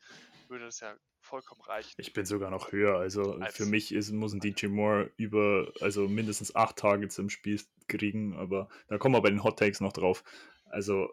würde 0.49 0.67
das 0.67 0.81
ja 0.81 0.95
vollkommen 1.21 1.63
reichen. 1.63 1.95
Ich 1.97 2.13
bin 2.13 2.27
sogar 2.27 2.51
noch 2.51 2.73
höher. 2.73 2.99
Also 2.99 3.35
Als 3.35 3.57
für 3.57 3.67
mich 3.67 3.93
ist, 3.93 4.13
muss 4.13 4.35
ein 4.35 4.41
DJ 4.41 4.67
Moore 4.67 5.11
über, 5.17 5.73
also 5.81 6.07
mindestens 6.07 6.55
acht 6.55 6.77
Targets 6.77 7.19
im 7.19 7.31
Spiel 7.31 7.61
kriegen, 7.87 8.37
aber 8.37 8.69
da 8.89 8.99
kommen 8.99 9.15
wir 9.15 9.23
bei 9.23 9.31
den 9.31 9.45
Hot 9.45 9.59
Takes 9.59 9.81
noch 9.81 9.93
drauf. 9.93 10.25
Also 10.67 11.11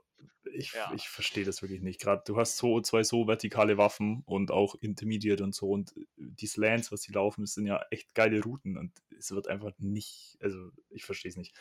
ich, 0.51 0.73
ja. 0.73 0.91
ich 0.93 1.09
verstehe 1.09 1.45
das 1.45 1.61
wirklich 1.61 1.81
nicht. 1.81 2.01
Gerade 2.01 2.23
du 2.25 2.37
hast 2.37 2.57
so 2.57 2.81
zwei 2.81 3.03
so 3.03 3.27
vertikale 3.27 3.77
Waffen 3.77 4.23
und 4.25 4.51
auch 4.51 4.75
Intermediate 4.75 5.43
und 5.43 5.55
so 5.55 5.69
und 5.69 5.93
die 6.17 6.47
Slants, 6.47 6.91
was 6.91 7.01
sie 7.01 7.13
laufen, 7.13 7.41
das 7.41 7.53
sind 7.53 7.65
ja 7.65 7.83
echt 7.91 8.13
geile 8.13 8.41
Routen 8.43 8.77
und 8.77 8.91
es 9.17 9.31
wird 9.31 9.47
einfach 9.47 9.71
nicht, 9.77 10.37
also 10.41 10.69
ich 10.89 11.05
verstehe 11.05 11.29
es 11.29 11.37
nicht. 11.37 11.55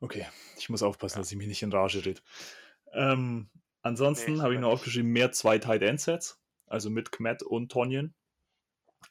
Okay, 0.00 0.26
ich 0.56 0.68
muss 0.70 0.82
aufpassen, 0.82 1.16
ja. 1.16 1.20
dass 1.20 1.30
ich 1.30 1.38
mich 1.38 1.48
nicht 1.48 1.62
in 1.62 1.72
Rage 1.72 2.04
rede. 2.04 2.20
Ähm, 2.92 3.50
ansonsten 3.82 4.34
nee, 4.34 4.40
habe 4.40 4.54
ich 4.54 4.60
noch 4.60 4.72
aufgeschrieben, 4.72 5.12
mehr 5.12 5.32
zwei 5.32 5.58
Tight 5.58 5.82
End 5.82 6.00
Sets, 6.00 6.40
also 6.66 6.90
mit 6.90 7.12
Kmet 7.12 7.42
und 7.42 7.70
Tonjen. 7.70 8.14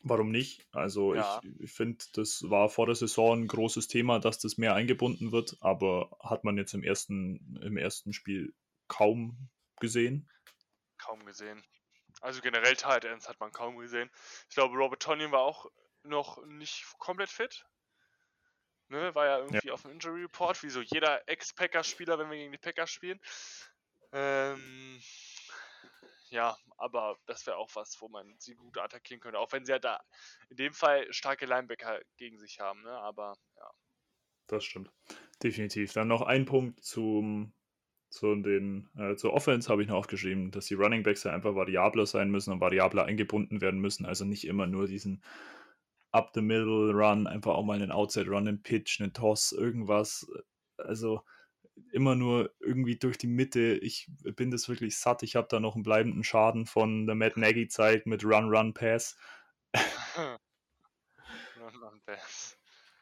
Warum 0.01 0.31
nicht? 0.31 0.65
Also 0.71 1.15
ja. 1.15 1.41
ich, 1.43 1.59
ich 1.61 1.71
finde, 1.71 2.03
das 2.13 2.49
war 2.49 2.69
vor 2.69 2.85
der 2.85 2.95
Saison 2.95 3.41
ein 3.41 3.47
großes 3.47 3.87
Thema, 3.87 4.19
dass 4.19 4.39
das 4.39 4.57
mehr 4.57 4.75
eingebunden 4.75 5.31
wird, 5.31 5.57
aber 5.61 6.15
hat 6.21 6.43
man 6.43 6.57
jetzt 6.57 6.73
im 6.73 6.83
ersten, 6.83 7.59
im 7.61 7.77
ersten 7.77 8.13
Spiel 8.13 8.53
kaum 8.87 9.49
gesehen. 9.79 10.29
Kaum 10.97 11.25
gesehen. 11.25 11.63
Also 12.21 12.41
generell 12.41 12.75
Tight 12.75 13.05
Ends 13.05 13.29
hat 13.29 13.39
man 13.39 13.51
kaum 13.51 13.77
gesehen. 13.77 14.09
Ich 14.49 14.55
glaube, 14.55 14.75
Robert 14.75 15.01
Tonyan 15.01 15.31
war 15.31 15.41
auch 15.41 15.65
noch 16.03 16.45
nicht 16.45 16.85
komplett 16.97 17.29
fit. 17.29 17.65
Ne, 18.89 19.13
war 19.13 19.25
ja 19.25 19.37
irgendwie 19.37 19.67
ja. 19.67 19.73
auf 19.73 19.83
dem 19.83 19.91
Injury 19.91 20.23
Report, 20.23 20.61
wie 20.63 20.69
so 20.69 20.81
jeder 20.81 21.27
Ex-Packers-Spieler, 21.27 22.17
wenn 22.17 22.31
wir 22.31 22.37
gegen 22.37 22.51
die 22.51 22.57
Packers 22.57 22.89
spielen. 22.89 23.19
Ähm, 24.11 24.99
ja, 26.29 26.57
aber 26.77 27.17
das 27.25 27.45
wäre 27.45 27.57
auch 27.57 27.69
was, 27.75 28.01
wo 28.01 28.07
man 28.07 28.35
sie 28.39 28.55
gut 28.55 28.77
attackieren 28.77 29.19
könnte. 29.19 29.39
Auch 29.39 29.51
wenn 29.51 29.65
sie 29.65 29.71
ja 29.73 29.79
da 29.79 29.99
in 30.49 30.57
dem 30.57 30.73
Fall 30.73 31.05
starke 31.11 31.45
Linebacker 31.45 31.99
gegen 32.17 32.39
sich 32.39 32.59
haben, 32.59 32.81
ne? 32.81 32.91
Aber 32.91 33.35
ja. 33.57 33.69
Das 34.47 34.63
stimmt. 34.63 34.91
Definitiv. 35.43 35.93
Dann 35.93 36.07
noch 36.07 36.23
ein 36.23 36.45
Punkt 36.45 36.83
zum, 36.83 37.53
zu 38.09 38.35
den, 38.35 38.89
äh, 38.97 39.15
zur 39.15 39.33
Offense 39.33 39.69
habe 39.69 39.83
ich 39.83 39.87
noch 39.87 39.97
aufgeschrieben, 39.97 40.49
dass 40.49 40.65
die 40.65 40.73
Running 40.73 41.03
Backs 41.03 41.23
ja 41.23 41.31
einfach 41.31 41.53
variabler 41.53 42.07
sein 42.07 42.31
müssen 42.31 42.53
und 42.53 42.61
variabler 42.61 43.05
eingebunden 43.05 43.61
werden 43.61 43.79
müssen. 43.79 44.05
Also 44.05 44.25
nicht 44.25 44.47
immer 44.47 44.65
nur 44.65 44.87
diesen 44.87 45.23
up 46.11 46.31
the 46.33 46.41
middle 46.41 46.91
Run, 46.93 47.27
einfach 47.27 47.55
auch 47.55 47.63
mal 47.63 47.75
einen 47.75 47.91
Outside 47.91 48.29
Run, 48.29 48.47
einen 48.47 48.61
Pitch, 48.61 48.99
einen 48.99 49.13
Toss, 49.13 49.51
irgendwas. 49.51 50.27
Also 50.77 51.23
immer 51.91 52.15
nur 52.15 52.53
irgendwie 52.59 52.97
durch 52.97 53.17
die 53.17 53.27
Mitte. 53.27 53.77
Ich 53.77 54.09
bin 54.35 54.51
das 54.51 54.69
wirklich 54.69 54.97
satt. 54.97 55.23
Ich 55.23 55.35
habe 55.35 55.47
da 55.49 55.59
noch 55.59 55.75
einen 55.75 55.83
bleibenden 55.83 56.23
Schaden 56.23 56.65
von 56.65 57.05
der 57.05 57.15
Matt 57.15 57.37
Nagy 57.37 57.67
Zeit 57.67 58.05
mit 58.05 58.23
Run, 58.23 58.49
Run, 58.49 58.73
Pass. 58.73 59.17
Run, 61.57 61.75
Run, 61.81 62.01
Pass. 62.05 62.57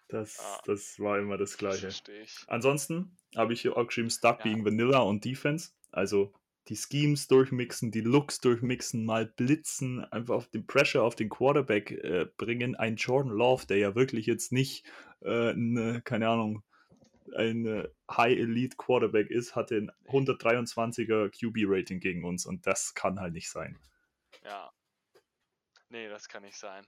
Das, 0.10 0.40
ah, 0.40 0.62
das 0.66 1.00
war 1.00 1.20
immer 1.20 1.38
das 1.38 1.58
Gleiche. 1.58 1.90
Ansonsten 2.48 3.18
habe 3.36 3.54
ich 3.54 3.62
hier 3.62 3.76
auch 3.76 3.86
geschrieben, 3.86 4.10
Stuck 4.10 4.40
ja. 4.40 4.44
being 4.44 4.64
Vanilla 4.64 5.00
und 5.00 5.26
Defense. 5.26 5.72
Also 5.92 6.34
die 6.70 6.76
Schemes 6.76 7.28
durchmixen, 7.28 7.92
die 7.92 8.02
Looks 8.02 8.40
durchmixen, 8.42 9.06
mal 9.06 9.26
blitzen, 9.26 10.04
einfach 10.06 10.36
auf 10.36 10.48
den 10.48 10.68
Pressure 10.68 11.04
auf 11.04 11.16
den 11.16 11.30
Quarterback 11.30 11.92
äh, 11.92 12.28
bringen. 12.38 12.76
Ein 12.76 12.96
Jordan 12.96 13.32
Love, 13.32 13.66
der 13.66 13.78
ja 13.78 13.96
wirklich 13.96 14.26
jetzt 14.26 14.52
nicht, 14.52 14.86
äh, 15.22 15.50
eine, 15.50 16.02
keine 16.02 16.30
Ahnung, 16.30 16.64
ein 17.36 17.88
High 18.10 18.38
Elite 18.38 18.78
Quarterback 18.78 19.30
ist, 19.30 19.56
hatte 19.56 19.76
ein 19.76 19.92
123er 20.08 21.30
QB-Rating 21.30 22.00
gegen 22.00 22.24
uns 22.24 22.46
und 22.46 22.66
das 22.66 22.94
kann 22.94 23.20
halt 23.20 23.34
nicht 23.34 23.50
sein. 23.50 23.78
Ja. 24.44 24.72
Nee, 25.90 26.10
das 26.10 26.28
kann 26.28 26.44
nicht 26.44 26.58
sein. 26.58 26.86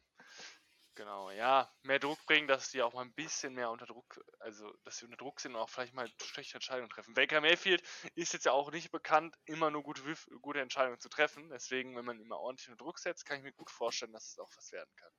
Genau, 0.99 1.31
ja, 1.31 1.71
mehr 1.83 1.97
Druck 1.97 2.19
bringen, 2.25 2.49
dass 2.49 2.71
die 2.71 2.81
auch 2.81 2.93
mal 2.93 3.03
ein 3.03 3.13
bisschen 3.13 3.53
mehr 3.53 3.71
unter 3.71 3.85
Druck, 3.85 4.19
also 4.41 4.69
dass 4.83 4.97
sie 4.97 5.05
unter 5.05 5.15
Druck 5.15 5.39
sind 5.39 5.55
und 5.55 5.61
auch 5.61 5.69
vielleicht 5.69 5.93
mal 5.93 6.11
schlechte 6.21 6.55
Entscheidungen 6.55 6.89
treffen. 6.89 7.13
Baker 7.13 7.39
Mayfield 7.39 7.81
ist 8.15 8.33
jetzt 8.33 8.45
ja 8.45 8.51
auch 8.51 8.69
nicht 8.73 8.91
bekannt, 8.91 9.33
immer 9.45 9.71
nur 9.71 9.81
gute, 9.81 10.01
gute 10.41 10.59
Entscheidungen 10.59 10.99
zu 10.99 11.07
treffen. 11.07 11.47
Deswegen, 11.51 11.95
wenn 11.95 12.03
man 12.03 12.21
mal 12.27 12.35
ordentlich 12.35 12.67
unter 12.67 12.83
Druck 12.83 12.99
setzt, 12.99 13.25
kann 13.25 13.37
ich 13.37 13.43
mir 13.43 13.53
gut 13.53 13.71
vorstellen, 13.71 14.11
dass 14.11 14.27
es 14.27 14.39
auch 14.39 14.51
was 14.57 14.73
werden 14.73 14.93
kann. 14.97 15.11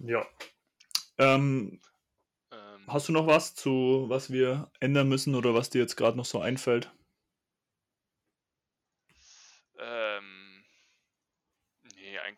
Ja. 0.00 0.28
Ähm, 1.16 1.80
ähm, 2.50 2.84
hast 2.88 3.08
du 3.08 3.12
noch 3.12 3.26
was 3.26 3.54
zu, 3.54 4.04
was 4.08 4.30
wir 4.30 4.70
ändern 4.80 5.08
müssen 5.08 5.34
oder 5.34 5.54
was 5.54 5.70
dir 5.70 5.80
jetzt 5.80 5.96
gerade 5.96 6.18
noch 6.18 6.26
so 6.26 6.42
einfällt? 6.42 6.92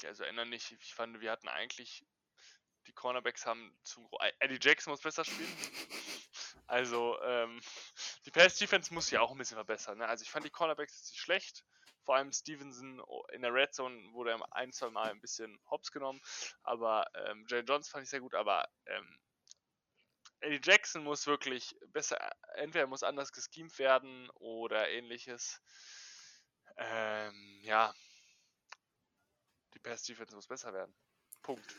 Eigentlich, 0.02 0.08
also 0.08 0.24
ändern 0.24 0.50
nicht. 0.50 0.72
Ich 0.72 0.94
fand, 0.94 1.20
wir 1.20 1.30
hatten 1.30 1.48
eigentlich, 1.48 2.04
die 2.86 2.92
Cornerbacks 2.92 3.46
haben 3.46 3.76
zum 3.82 4.08
Eddie 4.40 4.58
Jackson 4.60 4.92
muss 4.92 5.00
besser 5.00 5.24
spielen. 5.24 5.56
Also, 6.66 7.20
ähm, 7.22 7.60
die 8.24 8.30
Pass-Defense 8.30 8.94
muss 8.94 9.10
ja 9.10 9.20
auch 9.20 9.30
ein 9.30 9.38
bisschen 9.38 9.56
verbessern. 9.56 9.98
Ne? 9.98 10.08
Also 10.08 10.22
ich 10.22 10.30
fand 10.30 10.44
die 10.44 10.50
Cornerbacks 10.50 11.10
nicht 11.10 11.20
schlecht. 11.20 11.64
Vor 12.04 12.16
allem 12.16 12.32
Stevenson 12.32 13.02
in 13.32 13.42
der 13.42 13.52
Red 13.52 13.74
Zone 13.74 14.12
wurde 14.12 14.36
ein, 14.52 14.72
zwei 14.72 14.90
Mal 14.90 15.10
ein 15.10 15.20
bisschen 15.20 15.60
hops 15.70 15.92
genommen. 15.92 16.20
Aber 16.62 17.06
ähm, 17.14 17.44
Jay 17.48 17.60
Jones 17.60 17.88
fand 17.88 18.04
ich 18.04 18.10
sehr 18.10 18.20
gut, 18.20 18.34
aber 18.34 18.68
ähm, 18.86 19.18
Eddie 20.40 20.60
Jackson 20.62 21.04
muss 21.04 21.26
wirklich 21.26 21.76
besser, 21.88 22.18
entweder 22.54 22.86
muss 22.86 23.04
anders 23.04 23.32
geschemt 23.32 23.78
werden 23.78 24.28
oder 24.30 24.88
ähnliches. 24.88 25.60
Ähm, 26.78 27.60
ja, 27.62 27.94
Bears 29.82 30.02
Defense 30.04 30.34
muss 30.34 30.46
besser 30.46 30.72
werden. 30.72 30.92
Punkt. 31.42 31.74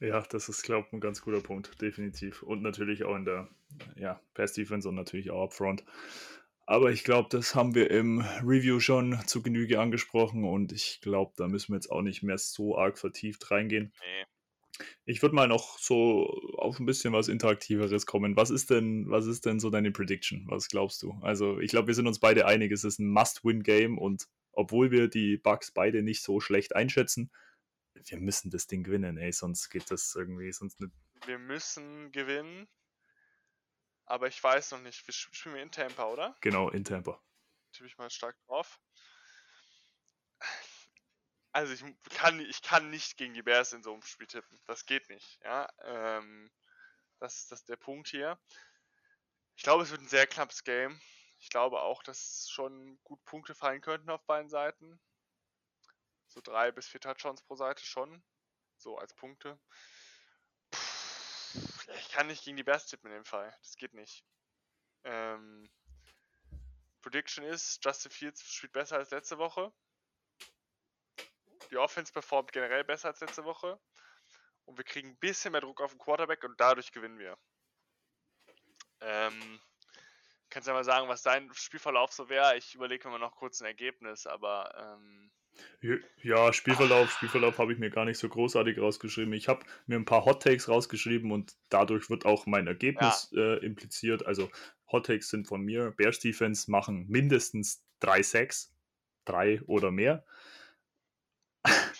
Ja, 0.00 0.20
das 0.22 0.48
ist, 0.48 0.62
glaube 0.62 0.86
ich, 0.88 0.92
ein 0.92 1.00
ganz 1.00 1.22
guter 1.22 1.40
Punkt, 1.40 1.80
definitiv. 1.80 2.42
Und 2.42 2.62
natürlich 2.62 3.04
auch 3.04 3.14
in 3.14 3.24
der 3.24 3.48
ja, 3.96 4.20
Pass 4.34 4.52
Defense 4.52 4.88
und 4.88 4.94
natürlich 4.94 5.30
auch 5.30 5.44
upfront. 5.44 5.84
Aber 6.66 6.90
ich 6.90 7.04
glaube, 7.04 7.28
das 7.30 7.54
haben 7.54 7.74
wir 7.74 7.90
im 7.90 8.20
Review 8.42 8.80
schon 8.80 9.18
zu 9.26 9.42
Genüge 9.42 9.80
angesprochen 9.80 10.44
und 10.44 10.72
ich 10.72 11.00
glaube, 11.00 11.32
da 11.36 11.48
müssen 11.48 11.72
wir 11.72 11.76
jetzt 11.76 11.90
auch 11.90 12.02
nicht 12.02 12.22
mehr 12.22 12.38
so 12.38 12.78
arg 12.78 12.98
vertieft 12.98 13.50
reingehen. 13.50 13.92
Nee. 14.00 14.84
Ich 15.04 15.22
würde 15.22 15.34
mal 15.34 15.48
noch 15.48 15.78
so 15.78 16.26
auf 16.56 16.78
ein 16.78 16.86
bisschen 16.86 17.12
was 17.12 17.28
Interaktiveres 17.28 18.06
kommen. 18.06 18.36
Was 18.36 18.50
ist 18.50 18.70
denn, 18.70 19.10
was 19.10 19.26
ist 19.26 19.44
denn 19.44 19.60
so 19.60 19.70
deine 19.70 19.90
Prediction? 19.90 20.46
Was 20.48 20.68
glaubst 20.68 21.02
du? 21.02 21.12
Also, 21.20 21.58
ich 21.58 21.70
glaube, 21.70 21.88
wir 21.88 21.94
sind 21.94 22.06
uns 22.06 22.20
beide 22.20 22.46
einig, 22.46 22.72
es 22.72 22.84
ist 22.84 22.98
ein 22.98 23.08
Must-Win-Game 23.08 23.98
und 23.98 24.28
obwohl 24.52 24.90
wir 24.90 25.08
die 25.08 25.36
Bugs 25.36 25.70
beide 25.70 26.02
nicht 26.02 26.22
so 26.22 26.40
schlecht 26.40 26.74
einschätzen, 26.76 27.32
wir 27.94 28.18
müssen 28.18 28.50
das 28.50 28.66
Ding 28.66 28.84
gewinnen, 28.84 29.16
ey, 29.16 29.32
sonst 29.32 29.68
geht 29.68 29.90
das 29.90 30.14
irgendwie, 30.14 30.52
sonst 30.52 30.80
nicht. 30.80 30.92
Wir 31.26 31.38
müssen 31.38 32.10
gewinnen, 32.12 32.68
aber 34.06 34.28
ich 34.28 34.42
weiß 34.42 34.72
noch 34.72 34.80
nicht. 34.80 35.06
Wir 35.06 35.14
spielen 35.14 35.54
wir 35.54 35.62
in 35.62 35.70
Tampa, 35.70 36.06
oder? 36.06 36.36
Genau, 36.40 36.68
in 36.70 36.84
Tampa. 36.84 37.22
Tippe 37.72 37.86
ich 37.86 37.96
mal 37.98 38.10
stark 38.10 38.36
drauf. 38.46 38.80
Also 41.54 41.74
ich 41.74 41.84
kann, 42.10 42.40
ich 42.40 42.62
kann 42.62 42.88
nicht 42.90 43.18
gegen 43.18 43.34
die 43.34 43.42
Bears 43.42 43.74
in 43.74 43.82
so 43.82 43.92
einem 43.92 44.02
Spiel 44.02 44.26
tippen. 44.26 44.58
Das 44.64 44.86
geht 44.86 45.08
nicht. 45.10 45.38
Ja, 45.44 45.68
ähm, 45.84 46.50
das, 47.18 47.46
das 47.46 47.60
ist 47.60 47.68
der 47.68 47.76
Punkt 47.76 48.08
hier. 48.08 48.38
Ich 49.56 49.62
glaube, 49.62 49.82
es 49.82 49.90
wird 49.90 50.00
ein 50.00 50.08
sehr 50.08 50.26
knappes 50.26 50.64
Game. 50.64 50.98
Ich 51.42 51.50
glaube 51.50 51.82
auch, 51.82 52.04
dass 52.04 52.48
schon 52.48 53.00
gut 53.02 53.22
Punkte 53.24 53.56
fallen 53.56 53.80
könnten 53.80 54.10
auf 54.10 54.24
beiden 54.26 54.48
Seiten. 54.48 55.00
So 56.28 56.40
drei 56.40 56.70
bis 56.70 56.86
vier 56.86 57.00
Touchdowns 57.00 57.42
pro 57.42 57.56
Seite 57.56 57.84
schon. 57.84 58.22
So 58.76 58.96
als 58.96 59.12
Punkte. 59.12 59.58
ich 61.98 62.08
kann 62.12 62.28
nicht 62.28 62.44
gegen 62.44 62.56
die 62.56 62.62
Bears 62.62 62.86
tippen 62.86 63.10
in 63.10 63.16
dem 63.16 63.24
Fall. 63.24 63.52
Das 63.60 63.76
geht 63.76 63.92
nicht. 63.92 64.24
Ähm, 65.02 65.68
Prediction 67.02 67.44
ist, 67.44 67.84
Justin 67.84 68.12
Fields 68.12 68.44
spielt 68.44 68.72
besser 68.72 68.98
als 68.98 69.10
letzte 69.10 69.36
Woche. 69.36 69.72
Die 71.72 71.76
Offense 71.76 72.12
performt 72.12 72.52
generell 72.52 72.84
besser 72.84 73.08
als 73.08 73.20
letzte 73.20 73.44
Woche. 73.44 73.80
Und 74.64 74.78
wir 74.78 74.84
kriegen 74.84 75.08
ein 75.08 75.18
bisschen 75.18 75.50
mehr 75.50 75.60
Druck 75.60 75.80
auf 75.80 75.90
den 75.90 75.98
Quarterback 75.98 76.44
und 76.44 76.60
dadurch 76.60 76.92
gewinnen 76.92 77.18
wir. 77.18 77.36
Ähm, 79.00 79.60
kannst 80.52 80.68
du 80.68 80.70
ja 80.70 80.76
mal 80.76 80.84
sagen, 80.84 81.08
was 81.08 81.22
dein 81.22 81.50
Spielverlauf 81.54 82.12
so 82.12 82.28
wäre? 82.28 82.56
Ich 82.56 82.74
überlege 82.74 83.08
mir 83.08 83.18
noch 83.18 83.34
kurz 83.34 83.60
ein 83.60 83.66
Ergebnis, 83.66 84.26
aber. 84.26 84.70
Ähm, 84.76 85.30
ja, 86.22 86.52
Spielverlauf, 86.52 87.10
Spielverlauf 87.10 87.58
habe 87.58 87.72
ich 87.72 87.78
mir 87.78 87.90
gar 87.90 88.04
nicht 88.04 88.18
so 88.18 88.28
großartig 88.28 88.78
rausgeschrieben. 88.78 89.32
Ich 89.34 89.48
habe 89.48 89.64
mir 89.86 89.96
ein 89.96 90.06
paar 90.06 90.24
Hot 90.24 90.42
Takes 90.42 90.68
rausgeschrieben 90.68 91.30
und 91.30 91.56
dadurch 91.68 92.08
wird 92.08 92.24
auch 92.24 92.46
mein 92.46 92.66
Ergebnis 92.66 93.28
ja. 93.32 93.54
äh, 93.54 93.56
impliziert. 93.58 94.24
Also 94.24 94.50
Hot 94.90 95.06
Takes 95.06 95.28
sind 95.28 95.48
von 95.48 95.62
mir. 95.62 95.90
Bears 95.90 96.20
Defense 96.20 96.70
machen 96.70 97.06
mindestens 97.08 97.82
drei 98.00 98.22
Sacks, 98.22 98.72
drei 99.24 99.60
oder 99.66 99.90
mehr. 99.90 100.24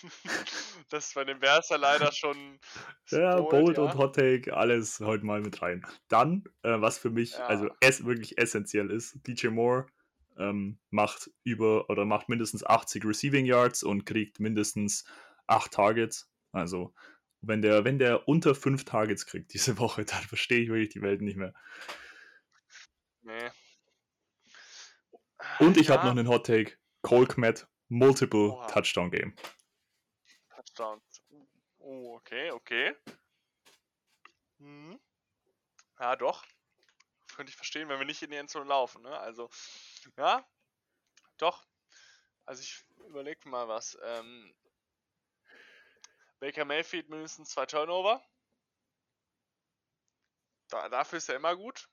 das 0.89 1.07
ist 1.07 1.15
bei 1.15 1.23
den 1.23 1.39
Bears 1.39 1.69
ja 1.69 1.77
leider 1.77 2.11
schon. 2.11 2.59
Ja, 3.09 3.39
Bold 3.39 3.77
ja. 3.77 3.83
und 3.83 3.95
Hot 3.95 4.15
Take, 4.15 4.55
alles 4.55 4.99
heute 4.99 5.25
mal 5.25 5.41
mit 5.41 5.61
rein. 5.61 5.85
Dann, 6.07 6.43
äh, 6.63 6.79
was 6.81 6.97
für 6.97 7.09
mich 7.09 7.31
ja. 7.31 7.45
also 7.45 7.69
es 7.79 8.05
wirklich 8.05 8.37
essentiell 8.37 8.91
ist, 8.91 9.17
DJ 9.27 9.47
Moore 9.47 9.87
ähm, 10.37 10.79
macht 10.89 11.29
über 11.43 11.89
oder 11.89 12.05
macht 12.05 12.29
mindestens 12.29 12.65
80 12.65 13.05
Receiving 13.05 13.45
Yards 13.45 13.83
und 13.83 14.05
kriegt 14.05 14.39
mindestens 14.39 15.05
8 15.47 15.71
Targets. 15.71 16.29
Also, 16.51 16.93
wenn 17.41 17.61
der, 17.61 17.83
wenn 17.85 17.99
der 17.99 18.27
unter 18.27 18.55
5 18.55 18.85
Targets 18.85 19.25
kriegt 19.25 19.53
diese 19.53 19.77
Woche, 19.79 20.05
dann 20.05 20.23
verstehe 20.23 20.59
ich 20.59 20.69
wirklich 20.69 20.89
die 20.89 21.01
Welt 21.01 21.21
nicht 21.21 21.37
mehr. 21.37 21.53
Nee. 23.21 23.49
Und 25.59 25.77
ich 25.77 25.87
ja. 25.87 25.95
habe 25.95 26.05
noch 26.05 26.11
einen 26.11 26.27
Hot 26.27 26.45
Take. 26.45 26.77
Cole 27.01 27.27
Kmet, 27.27 27.67
Multiple 27.89 28.51
Oha. 28.51 28.67
Touchdown 28.67 29.11
Game. 29.11 29.35
Touchdowns. 30.73 31.21
Oh, 31.79 32.15
okay, 32.15 32.51
okay. 32.51 32.95
Hm. 34.59 34.99
Ja, 35.99 36.15
doch. 36.15 36.43
Könnte 37.35 37.49
ich 37.49 37.55
verstehen, 37.55 37.89
wenn 37.89 37.99
wir 37.99 38.05
nicht 38.05 38.21
in 38.21 38.31
die 38.31 38.37
Endzone 38.37 38.65
laufen. 38.65 39.01
Ne? 39.03 39.17
Also, 39.19 39.49
ja, 40.17 40.45
doch. 41.37 41.63
Also 42.45 42.61
ich 42.61 42.83
überlege 43.07 43.47
mal 43.47 43.67
was. 43.67 43.97
Ähm, 44.03 44.53
Baker 46.39 46.65
Mayfield 46.65 47.09
mindestens 47.09 47.49
zwei 47.51 47.65
Turnover. 47.65 48.23
Da, 50.69 50.89
dafür 50.89 51.17
ist 51.17 51.29
er 51.29 51.35
immer 51.35 51.55
gut. 51.55 51.87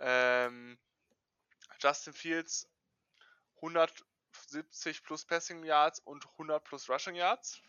Ähm, 0.00 0.78
Justin 1.80 2.12
Fields 2.12 2.68
170 3.56 5.02
plus 5.04 5.24
Passing 5.24 5.64
Yards 5.64 6.00
und 6.00 6.26
100 6.32 6.64
plus 6.64 6.88
Rushing 6.88 7.14
Yards. 7.14 7.62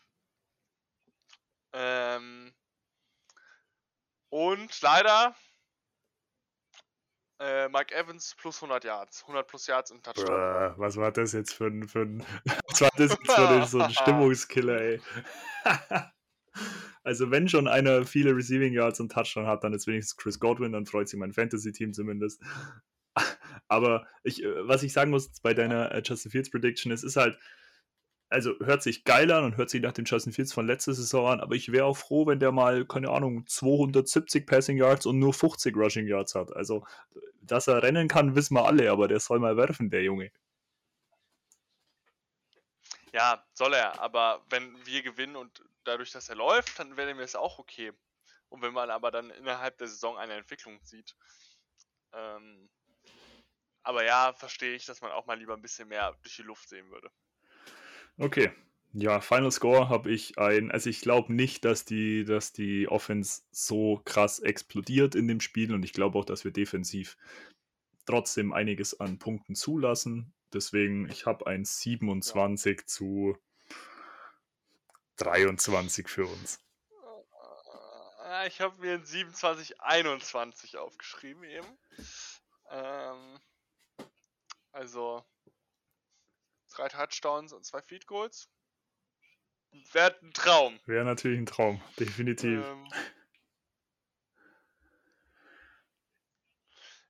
Ähm, 1.73 2.53
und 4.29 4.81
leider 4.81 5.35
äh, 7.39 7.69
Mike 7.69 7.95
Evans 7.95 8.35
plus 8.37 8.57
100 8.57 8.83
Yards. 8.83 9.21
100 9.23 9.47
plus 9.47 9.67
Yards 9.67 9.91
und 9.91 10.03
Touchdown. 10.03 10.27
Bruh, 10.27 10.73
was 10.77 10.97
war 10.97 11.11
das 11.11 11.31
jetzt 11.31 11.53
für 11.53 11.67
ein, 11.67 11.87
für 11.87 12.01
ein, 12.01 12.25
was 12.67 12.81
war 12.81 12.91
das 12.97 13.11
jetzt 13.11 13.31
für 13.31 13.47
ein, 13.47 13.65
so 13.65 13.79
ein 13.79 13.91
Stimmungskiller, 13.93 14.81
ey? 14.81 15.01
also 17.03 17.31
wenn 17.31 17.47
schon 17.47 17.67
einer 17.67 18.05
viele 18.05 18.35
Receiving 18.35 18.73
Yards 18.73 18.99
und 18.99 19.11
Touchdown 19.11 19.47
hat, 19.47 19.63
dann 19.63 19.73
ist 19.73 19.87
wenigstens 19.87 20.17
Chris 20.17 20.39
Godwin, 20.39 20.73
dann 20.73 20.85
freut 20.85 21.07
sich 21.07 21.19
mein 21.19 21.33
Fantasy-Team 21.33 21.93
zumindest. 21.93 22.41
Aber 23.69 24.05
ich, 24.23 24.43
äh, 24.43 24.67
was 24.67 24.83
ich 24.83 24.91
sagen 24.91 25.11
muss 25.11 25.29
bei 25.41 25.53
deiner 25.53 25.91
äh, 25.93 26.01
Justin 26.03 26.31
Fields 26.31 26.49
Prediction, 26.49 26.91
es 26.91 27.03
ist 27.03 27.15
halt, 27.15 27.39
also 28.29 28.53
hört 28.59 28.83
sich 28.83 29.03
geil 29.03 29.31
an 29.31 29.43
und 29.43 29.57
hört 29.57 29.69
sich 29.69 29.81
nach 29.81 29.91
dem 29.91 30.05
Justin 30.05 30.33
Fields 30.33 30.53
von 30.53 30.67
letzter 30.67 30.93
Saison 30.93 31.27
an, 31.27 31.39
aber 31.41 31.55
ich 31.55 31.71
wäre 31.71 31.85
auch 31.85 31.97
froh, 31.97 32.27
wenn 32.27 32.39
der 32.39 32.51
mal, 32.51 32.85
keine 32.85 33.09
Ahnung, 33.09 33.45
270 33.47 34.45
Passing 34.45 34.77
Yards 34.77 35.05
und 35.05 35.19
nur 35.19 35.33
50 35.33 35.75
Rushing 35.75 36.07
Yards 36.07 36.35
hat. 36.35 36.55
Also, 36.55 36.85
dass 37.41 37.67
er 37.67 37.81
rennen 37.81 38.07
kann, 38.07 38.35
wissen 38.35 38.53
wir 38.53 38.65
alle, 38.65 38.91
aber 38.91 39.07
der 39.07 39.19
soll 39.19 39.39
mal 39.39 39.57
werfen, 39.57 39.89
der 39.89 40.03
Junge. 40.03 40.31
Ja, 43.11 43.43
soll 43.53 43.73
er, 43.73 43.99
aber 43.99 44.45
wenn 44.49 44.85
wir 44.85 45.01
gewinnen 45.01 45.35
und 45.35 45.63
dadurch, 45.83 46.11
dass 46.11 46.29
er 46.29 46.35
läuft, 46.35 46.77
dann 46.77 46.95
wäre 46.95 47.13
mir 47.15 47.21
das 47.21 47.35
auch 47.35 47.57
okay. 47.57 47.91
Und 48.49 48.61
wenn 48.61 48.73
man 48.73 48.91
aber 48.91 49.09
dann 49.09 49.31
innerhalb 49.31 49.77
der 49.79 49.87
Saison 49.87 50.17
eine 50.17 50.33
Entwicklung 50.33 50.79
sieht. 50.83 51.15
Ähm, 52.13 52.69
aber 53.81 54.03
ja, 54.03 54.33
verstehe 54.33 54.75
ich, 54.75 54.85
dass 54.85 55.01
man 55.01 55.11
auch 55.11 55.25
mal 55.25 55.37
lieber 55.37 55.55
ein 55.55 55.61
bisschen 55.61 55.87
mehr 55.87 56.15
durch 56.21 56.35
die 56.35 56.43
Luft 56.43 56.69
sehen 56.69 56.89
würde. 56.91 57.09
Okay. 58.19 58.51
Ja, 58.91 59.21
Final 59.21 59.51
Score 59.51 59.87
habe 59.87 60.11
ich 60.11 60.37
ein, 60.39 60.71
also 60.71 60.89
ich 60.89 61.01
glaube 61.01 61.31
nicht, 61.31 61.63
dass 61.63 61.85
die, 61.85 62.25
dass 62.25 62.51
die 62.51 62.87
Offense 62.87 63.43
so 63.51 64.01
krass 64.03 64.39
explodiert 64.39 65.15
in 65.15 65.27
dem 65.27 65.39
Spiel 65.39 65.73
und 65.73 65.83
ich 65.83 65.93
glaube 65.93 66.17
auch, 66.17 66.25
dass 66.25 66.43
wir 66.43 66.51
defensiv 66.51 67.15
trotzdem 68.05 68.51
einiges 68.51 68.99
an 68.99 69.19
Punkten 69.19 69.55
zulassen. 69.55 70.33
Deswegen, 70.51 71.07
ich 71.09 71.27
habe 71.27 71.45
ein 71.47 71.63
27 71.63 72.77
ja. 72.79 72.85
zu 72.87 73.37
23 75.17 76.07
für 76.07 76.25
uns. 76.25 76.59
Äh, 78.25 78.47
ich 78.47 78.59
habe 78.59 78.81
mir 78.81 78.95
ein 78.95 79.03
27-21 79.03 80.77
aufgeschrieben 80.77 81.43
eben. 81.43 81.77
Ähm, 82.71 83.39
also 84.71 85.23
drei 86.79 86.87
Touchdowns 86.87 87.53
und 87.53 87.65
zwei 87.65 87.81
Feed 87.81 88.07
Goals. 88.07 88.49
Wäre 89.91 90.17
ein 90.21 90.33
Traum. 90.33 90.79
Wäre 90.85 91.05
natürlich 91.05 91.39
ein 91.39 91.45
Traum, 91.45 91.81
definitiv. 91.99 92.65
Ähm, 92.65 92.87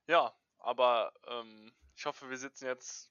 ja, 0.06 0.34
aber 0.58 1.12
ähm, 1.26 1.72
ich 1.94 2.04
hoffe, 2.04 2.28
wir 2.28 2.36
sitzen 2.36 2.66
jetzt 2.66 3.10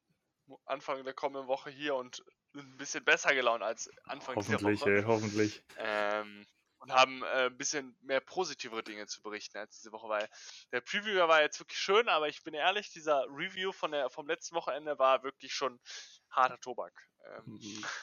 Anfang 0.65 1.03
der 1.03 1.13
kommenden 1.13 1.47
Woche 1.47 1.69
hier 1.69 1.95
und 1.95 2.23
sind 2.53 2.73
ein 2.73 2.77
bisschen 2.77 3.03
besser 3.03 3.33
gelaunt 3.33 3.63
als 3.63 3.89
Anfang 4.05 4.35
der 4.35 4.61
Woche. 4.61 4.97
Ey, 4.97 5.03
hoffentlich. 5.03 5.63
Ähm, 5.77 6.45
und 6.79 6.91
haben 6.93 7.23
äh, 7.23 7.47
ein 7.47 7.57
bisschen 7.57 7.95
mehr 8.01 8.21
positivere 8.21 8.83
Dinge 8.83 9.05
zu 9.07 9.21
berichten 9.21 9.57
als 9.57 9.77
diese 9.77 9.91
Woche, 9.91 10.07
weil 10.07 10.29
der 10.71 10.81
Preview 10.81 11.15
war 11.27 11.41
jetzt 11.41 11.59
wirklich 11.59 11.77
schön, 11.77 12.07
aber 12.07 12.27
ich 12.29 12.43
bin 12.43 12.53
ehrlich, 12.53 12.91
dieser 12.91 13.25
Review 13.29 13.71
von 13.71 13.91
der, 13.91 14.09
vom 14.09 14.27
letzten 14.27 14.55
Wochenende 14.55 14.97
war 14.97 15.23
wirklich 15.23 15.53
schon 15.53 15.79
harter 16.31 16.59
Tobak. 16.59 16.93
Ähm, 17.25 17.43
mhm. 17.45 17.59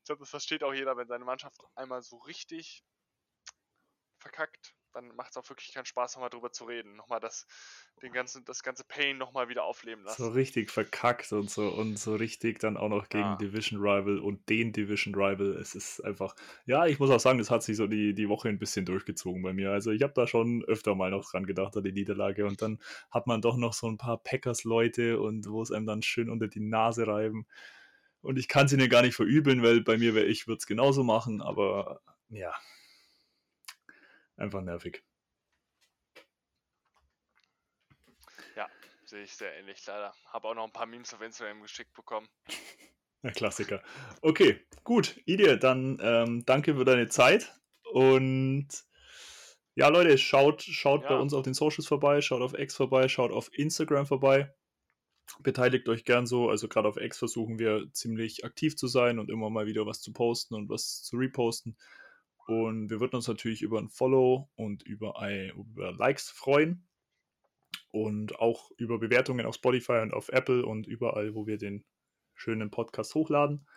Ich 0.00 0.04
glaube, 0.12 0.20
das 0.20 0.30
versteht 0.30 0.64
auch 0.64 0.72
jeder, 0.72 0.96
wenn 0.96 1.06
seine 1.06 1.24
Mannschaft 1.24 1.60
einmal 1.76 2.02
so 2.02 2.16
richtig 2.16 2.82
verkackt, 4.18 4.74
dann 4.92 5.14
macht 5.16 5.30
es 5.30 5.36
auch 5.36 5.48
wirklich 5.48 5.72
keinen 5.72 5.84
Spaß, 5.84 6.14
nochmal 6.14 6.30
drüber 6.30 6.52
zu 6.52 6.64
reden. 6.64 6.96
Nochmal 6.96 7.20
das, 7.20 7.46
den 8.02 8.12
ganzen, 8.12 8.44
das 8.44 8.62
ganze 8.62 8.84
Pain 8.84 9.18
nochmal 9.18 9.48
wieder 9.48 9.64
aufleben 9.64 10.04
lassen. 10.04 10.22
So 10.22 10.30
richtig 10.30 10.70
verkackt 10.70 11.32
und 11.32 11.50
so 11.50 11.68
und 11.68 11.98
so 11.98 12.14
richtig 12.16 12.58
dann 12.58 12.76
auch 12.76 12.88
noch 12.88 13.08
gegen 13.08 13.24
ja. 13.24 13.36
Division 13.36 13.80
Rival 13.80 14.18
und 14.18 14.48
den 14.48 14.72
Division 14.72 15.14
Rival. 15.14 15.56
Es 15.56 15.74
ist 15.74 16.00
einfach, 16.00 16.34
ja, 16.66 16.86
ich 16.86 16.98
muss 16.98 17.10
auch 17.10 17.20
sagen, 17.20 17.38
das 17.38 17.50
hat 17.50 17.62
sich 17.62 17.76
so 17.76 17.86
die, 17.86 18.14
die 18.14 18.28
Woche 18.28 18.48
ein 18.48 18.58
bisschen 18.58 18.84
durchgezogen 18.84 19.42
bei 19.42 19.52
mir. 19.52 19.70
Also 19.70 19.90
ich 19.90 20.02
habe 20.02 20.12
da 20.14 20.26
schon 20.26 20.64
öfter 20.64 20.94
mal 20.94 21.10
noch 21.10 21.30
dran 21.30 21.46
gedacht 21.46 21.76
an 21.76 21.84
die 21.84 21.92
Niederlage 21.92 22.46
und 22.46 22.62
dann 22.62 22.78
hat 23.10 23.26
man 23.26 23.42
doch 23.42 23.56
noch 23.56 23.72
so 23.72 23.88
ein 23.88 23.98
paar 23.98 24.18
Packers-Leute 24.18 25.20
und 25.20 25.48
wo 25.48 25.62
es 25.62 25.70
einem 25.70 25.86
dann 25.86 26.02
schön 26.02 26.30
unter 26.30 26.48
die 26.48 26.60
Nase 26.60 27.06
reiben. 27.06 27.46
Und 28.22 28.38
ich 28.38 28.48
kann 28.48 28.66
es 28.66 28.72
ihnen 28.72 28.88
gar 28.88 29.02
nicht 29.02 29.14
verübeln, 29.14 29.62
weil 29.62 29.80
bei 29.80 29.96
mir 29.96 30.14
wäre 30.14 30.26
ich, 30.26 30.46
würde 30.46 30.58
es 30.58 30.66
genauso 30.66 31.02
machen, 31.02 31.40
aber 31.40 32.02
ja, 32.28 32.52
einfach 34.40 34.62
nervig. 34.62 35.04
Ja, 38.56 38.68
sehe 39.04 39.22
ich 39.22 39.34
sehr 39.34 39.56
ähnlich 39.56 39.84
leider. 39.86 40.14
Habe 40.26 40.48
auch 40.48 40.54
noch 40.54 40.64
ein 40.64 40.72
paar 40.72 40.86
Memes 40.86 41.14
auf 41.14 41.20
Instagram 41.20 41.62
geschickt 41.62 41.92
bekommen. 41.94 42.28
Der 43.22 43.32
Klassiker. 43.32 43.82
Okay, 44.22 44.66
gut. 44.82 45.20
Idee, 45.26 45.58
dann 45.58 45.98
ähm, 46.00 46.44
danke 46.46 46.74
für 46.74 46.86
deine 46.86 47.08
Zeit 47.08 47.54
und 47.92 48.68
ja, 49.74 49.88
Leute, 49.88 50.18
schaut, 50.18 50.62
schaut 50.62 51.02
ja. 51.02 51.10
bei 51.10 51.16
uns 51.16 51.32
auf 51.32 51.42
den 51.42 51.54
Socials 51.54 51.86
vorbei, 51.86 52.20
schaut 52.22 52.42
auf 52.42 52.58
X 52.58 52.76
vorbei, 52.76 53.08
schaut 53.08 53.30
auf 53.30 53.50
Instagram 53.52 54.06
vorbei. 54.06 54.52
Beteiligt 55.40 55.88
euch 55.88 56.04
gern 56.04 56.26
so. 56.26 56.48
Also 56.48 56.66
gerade 56.66 56.88
auf 56.88 56.96
X 56.96 57.18
versuchen 57.18 57.58
wir 57.58 57.86
ziemlich 57.92 58.44
aktiv 58.44 58.76
zu 58.76 58.88
sein 58.88 59.18
und 59.18 59.30
immer 59.30 59.48
mal 59.48 59.66
wieder 59.66 59.86
was 59.86 60.00
zu 60.00 60.12
posten 60.12 60.54
und 60.54 60.68
was 60.68 61.02
zu 61.02 61.16
reposten. 61.16 61.76
Und 62.50 62.90
wir 62.90 62.98
würden 62.98 63.14
uns 63.14 63.28
natürlich 63.28 63.62
über 63.62 63.78
ein 63.78 63.88
Follow 63.88 64.50
und 64.56 64.82
über, 64.82 65.14
über 65.54 65.92
Likes 65.92 66.30
freuen. 66.30 66.84
Und 67.92 68.40
auch 68.40 68.72
über 68.76 68.98
Bewertungen 68.98 69.46
auf 69.46 69.54
Spotify 69.54 70.00
und 70.02 70.12
auf 70.12 70.30
Apple 70.30 70.66
und 70.66 70.88
überall, 70.88 71.36
wo 71.36 71.46
wir 71.46 71.58
den 71.58 71.84
schönen 72.34 72.72
Podcast 72.72 73.14
hochladen. 73.14 73.68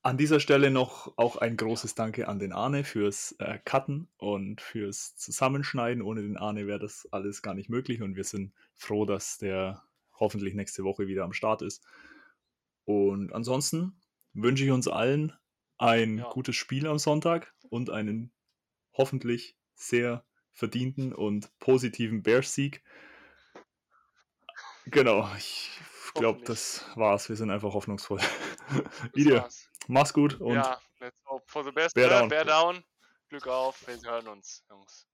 An 0.00 0.16
dieser 0.16 0.40
Stelle 0.40 0.70
noch 0.70 1.12
auch 1.18 1.36
ein 1.36 1.58
großes 1.58 1.94
Danke 1.94 2.26
an 2.26 2.38
den 2.38 2.54
Arne 2.54 2.84
fürs 2.84 3.32
äh, 3.38 3.58
Cutten 3.66 4.08
und 4.16 4.62
fürs 4.62 5.14
Zusammenschneiden. 5.16 6.02
Ohne 6.02 6.22
den 6.22 6.38
Arne 6.38 6.66
wäre 6.66 6.78
das 6.78 7.06
alles 7.12 7.42
gar 7.42 7.52
nicht 7.52 7.68
möglich 7.68 8.00
und 8.00 8.16
wir 8.16 8.24
sind 8.24 8.54
froh, 8.72 9.04
dass 9.04 9.36
der 9.36 9.82
hoffentlich 10.18 10.54
nächste 10.54 10.84
Woche 10.84 11.06
wieder 11.06 11.24
am 11.24 11.34
Start 11.34 11.60
ist. 11.60 11.84
Und 12.84 13.30
ansonsten 13.34 14.00
wünsche 14.32 14.64
ich 14.64 14.70
uns 14.70 14.88
allen 14.88 15.34
ein 15.84 16.18
ja. 16.18 16.30
gutes 16.30 16.56
Spiel 16.56 16.86
am 16.86 16.98
Sonntag 16.98 17.54
und 17.68 17.90
einen 17.90 18.32
hoffentlich 18.94 19.56
sehr 19.74 20.24
verdienten 20.52 21.12
und 21.12 21.56
positiven 21.58 22.22
Bears-Sieg. 22.22 22.82
Genau, 24.86 25.28
ich 25.36 25.70
glaube, 26.14 26.42
das 26.44 26.84
war's. 26.94 27.28
Wir 27.28 27.36
sind 27.36 27.50
einfach 27.50 27.74
hoffnungsvoll. 27.74 28.20
Wieder. 29.14 29.48
Mach's 29.86 30.12
gut 30.12 30.40
und 30.40 30.54
ja, 30.54 30.80
let's 31.00 31.16
hope 31.26 31.44
for 31.46 31.64
the 31.64 31.70
best. 31.70 31.94
Bear, 31.94 32.08
down. 32.08 32.28
Bear 32.28 32.44
down. 32.44 32.82
Glück 33.28 33.46
auf, 33.46 33.86
wir 33.86 34.00
hören 34.10 34.28
uns, 34.28 34.64
Jungs. 34.70 35.06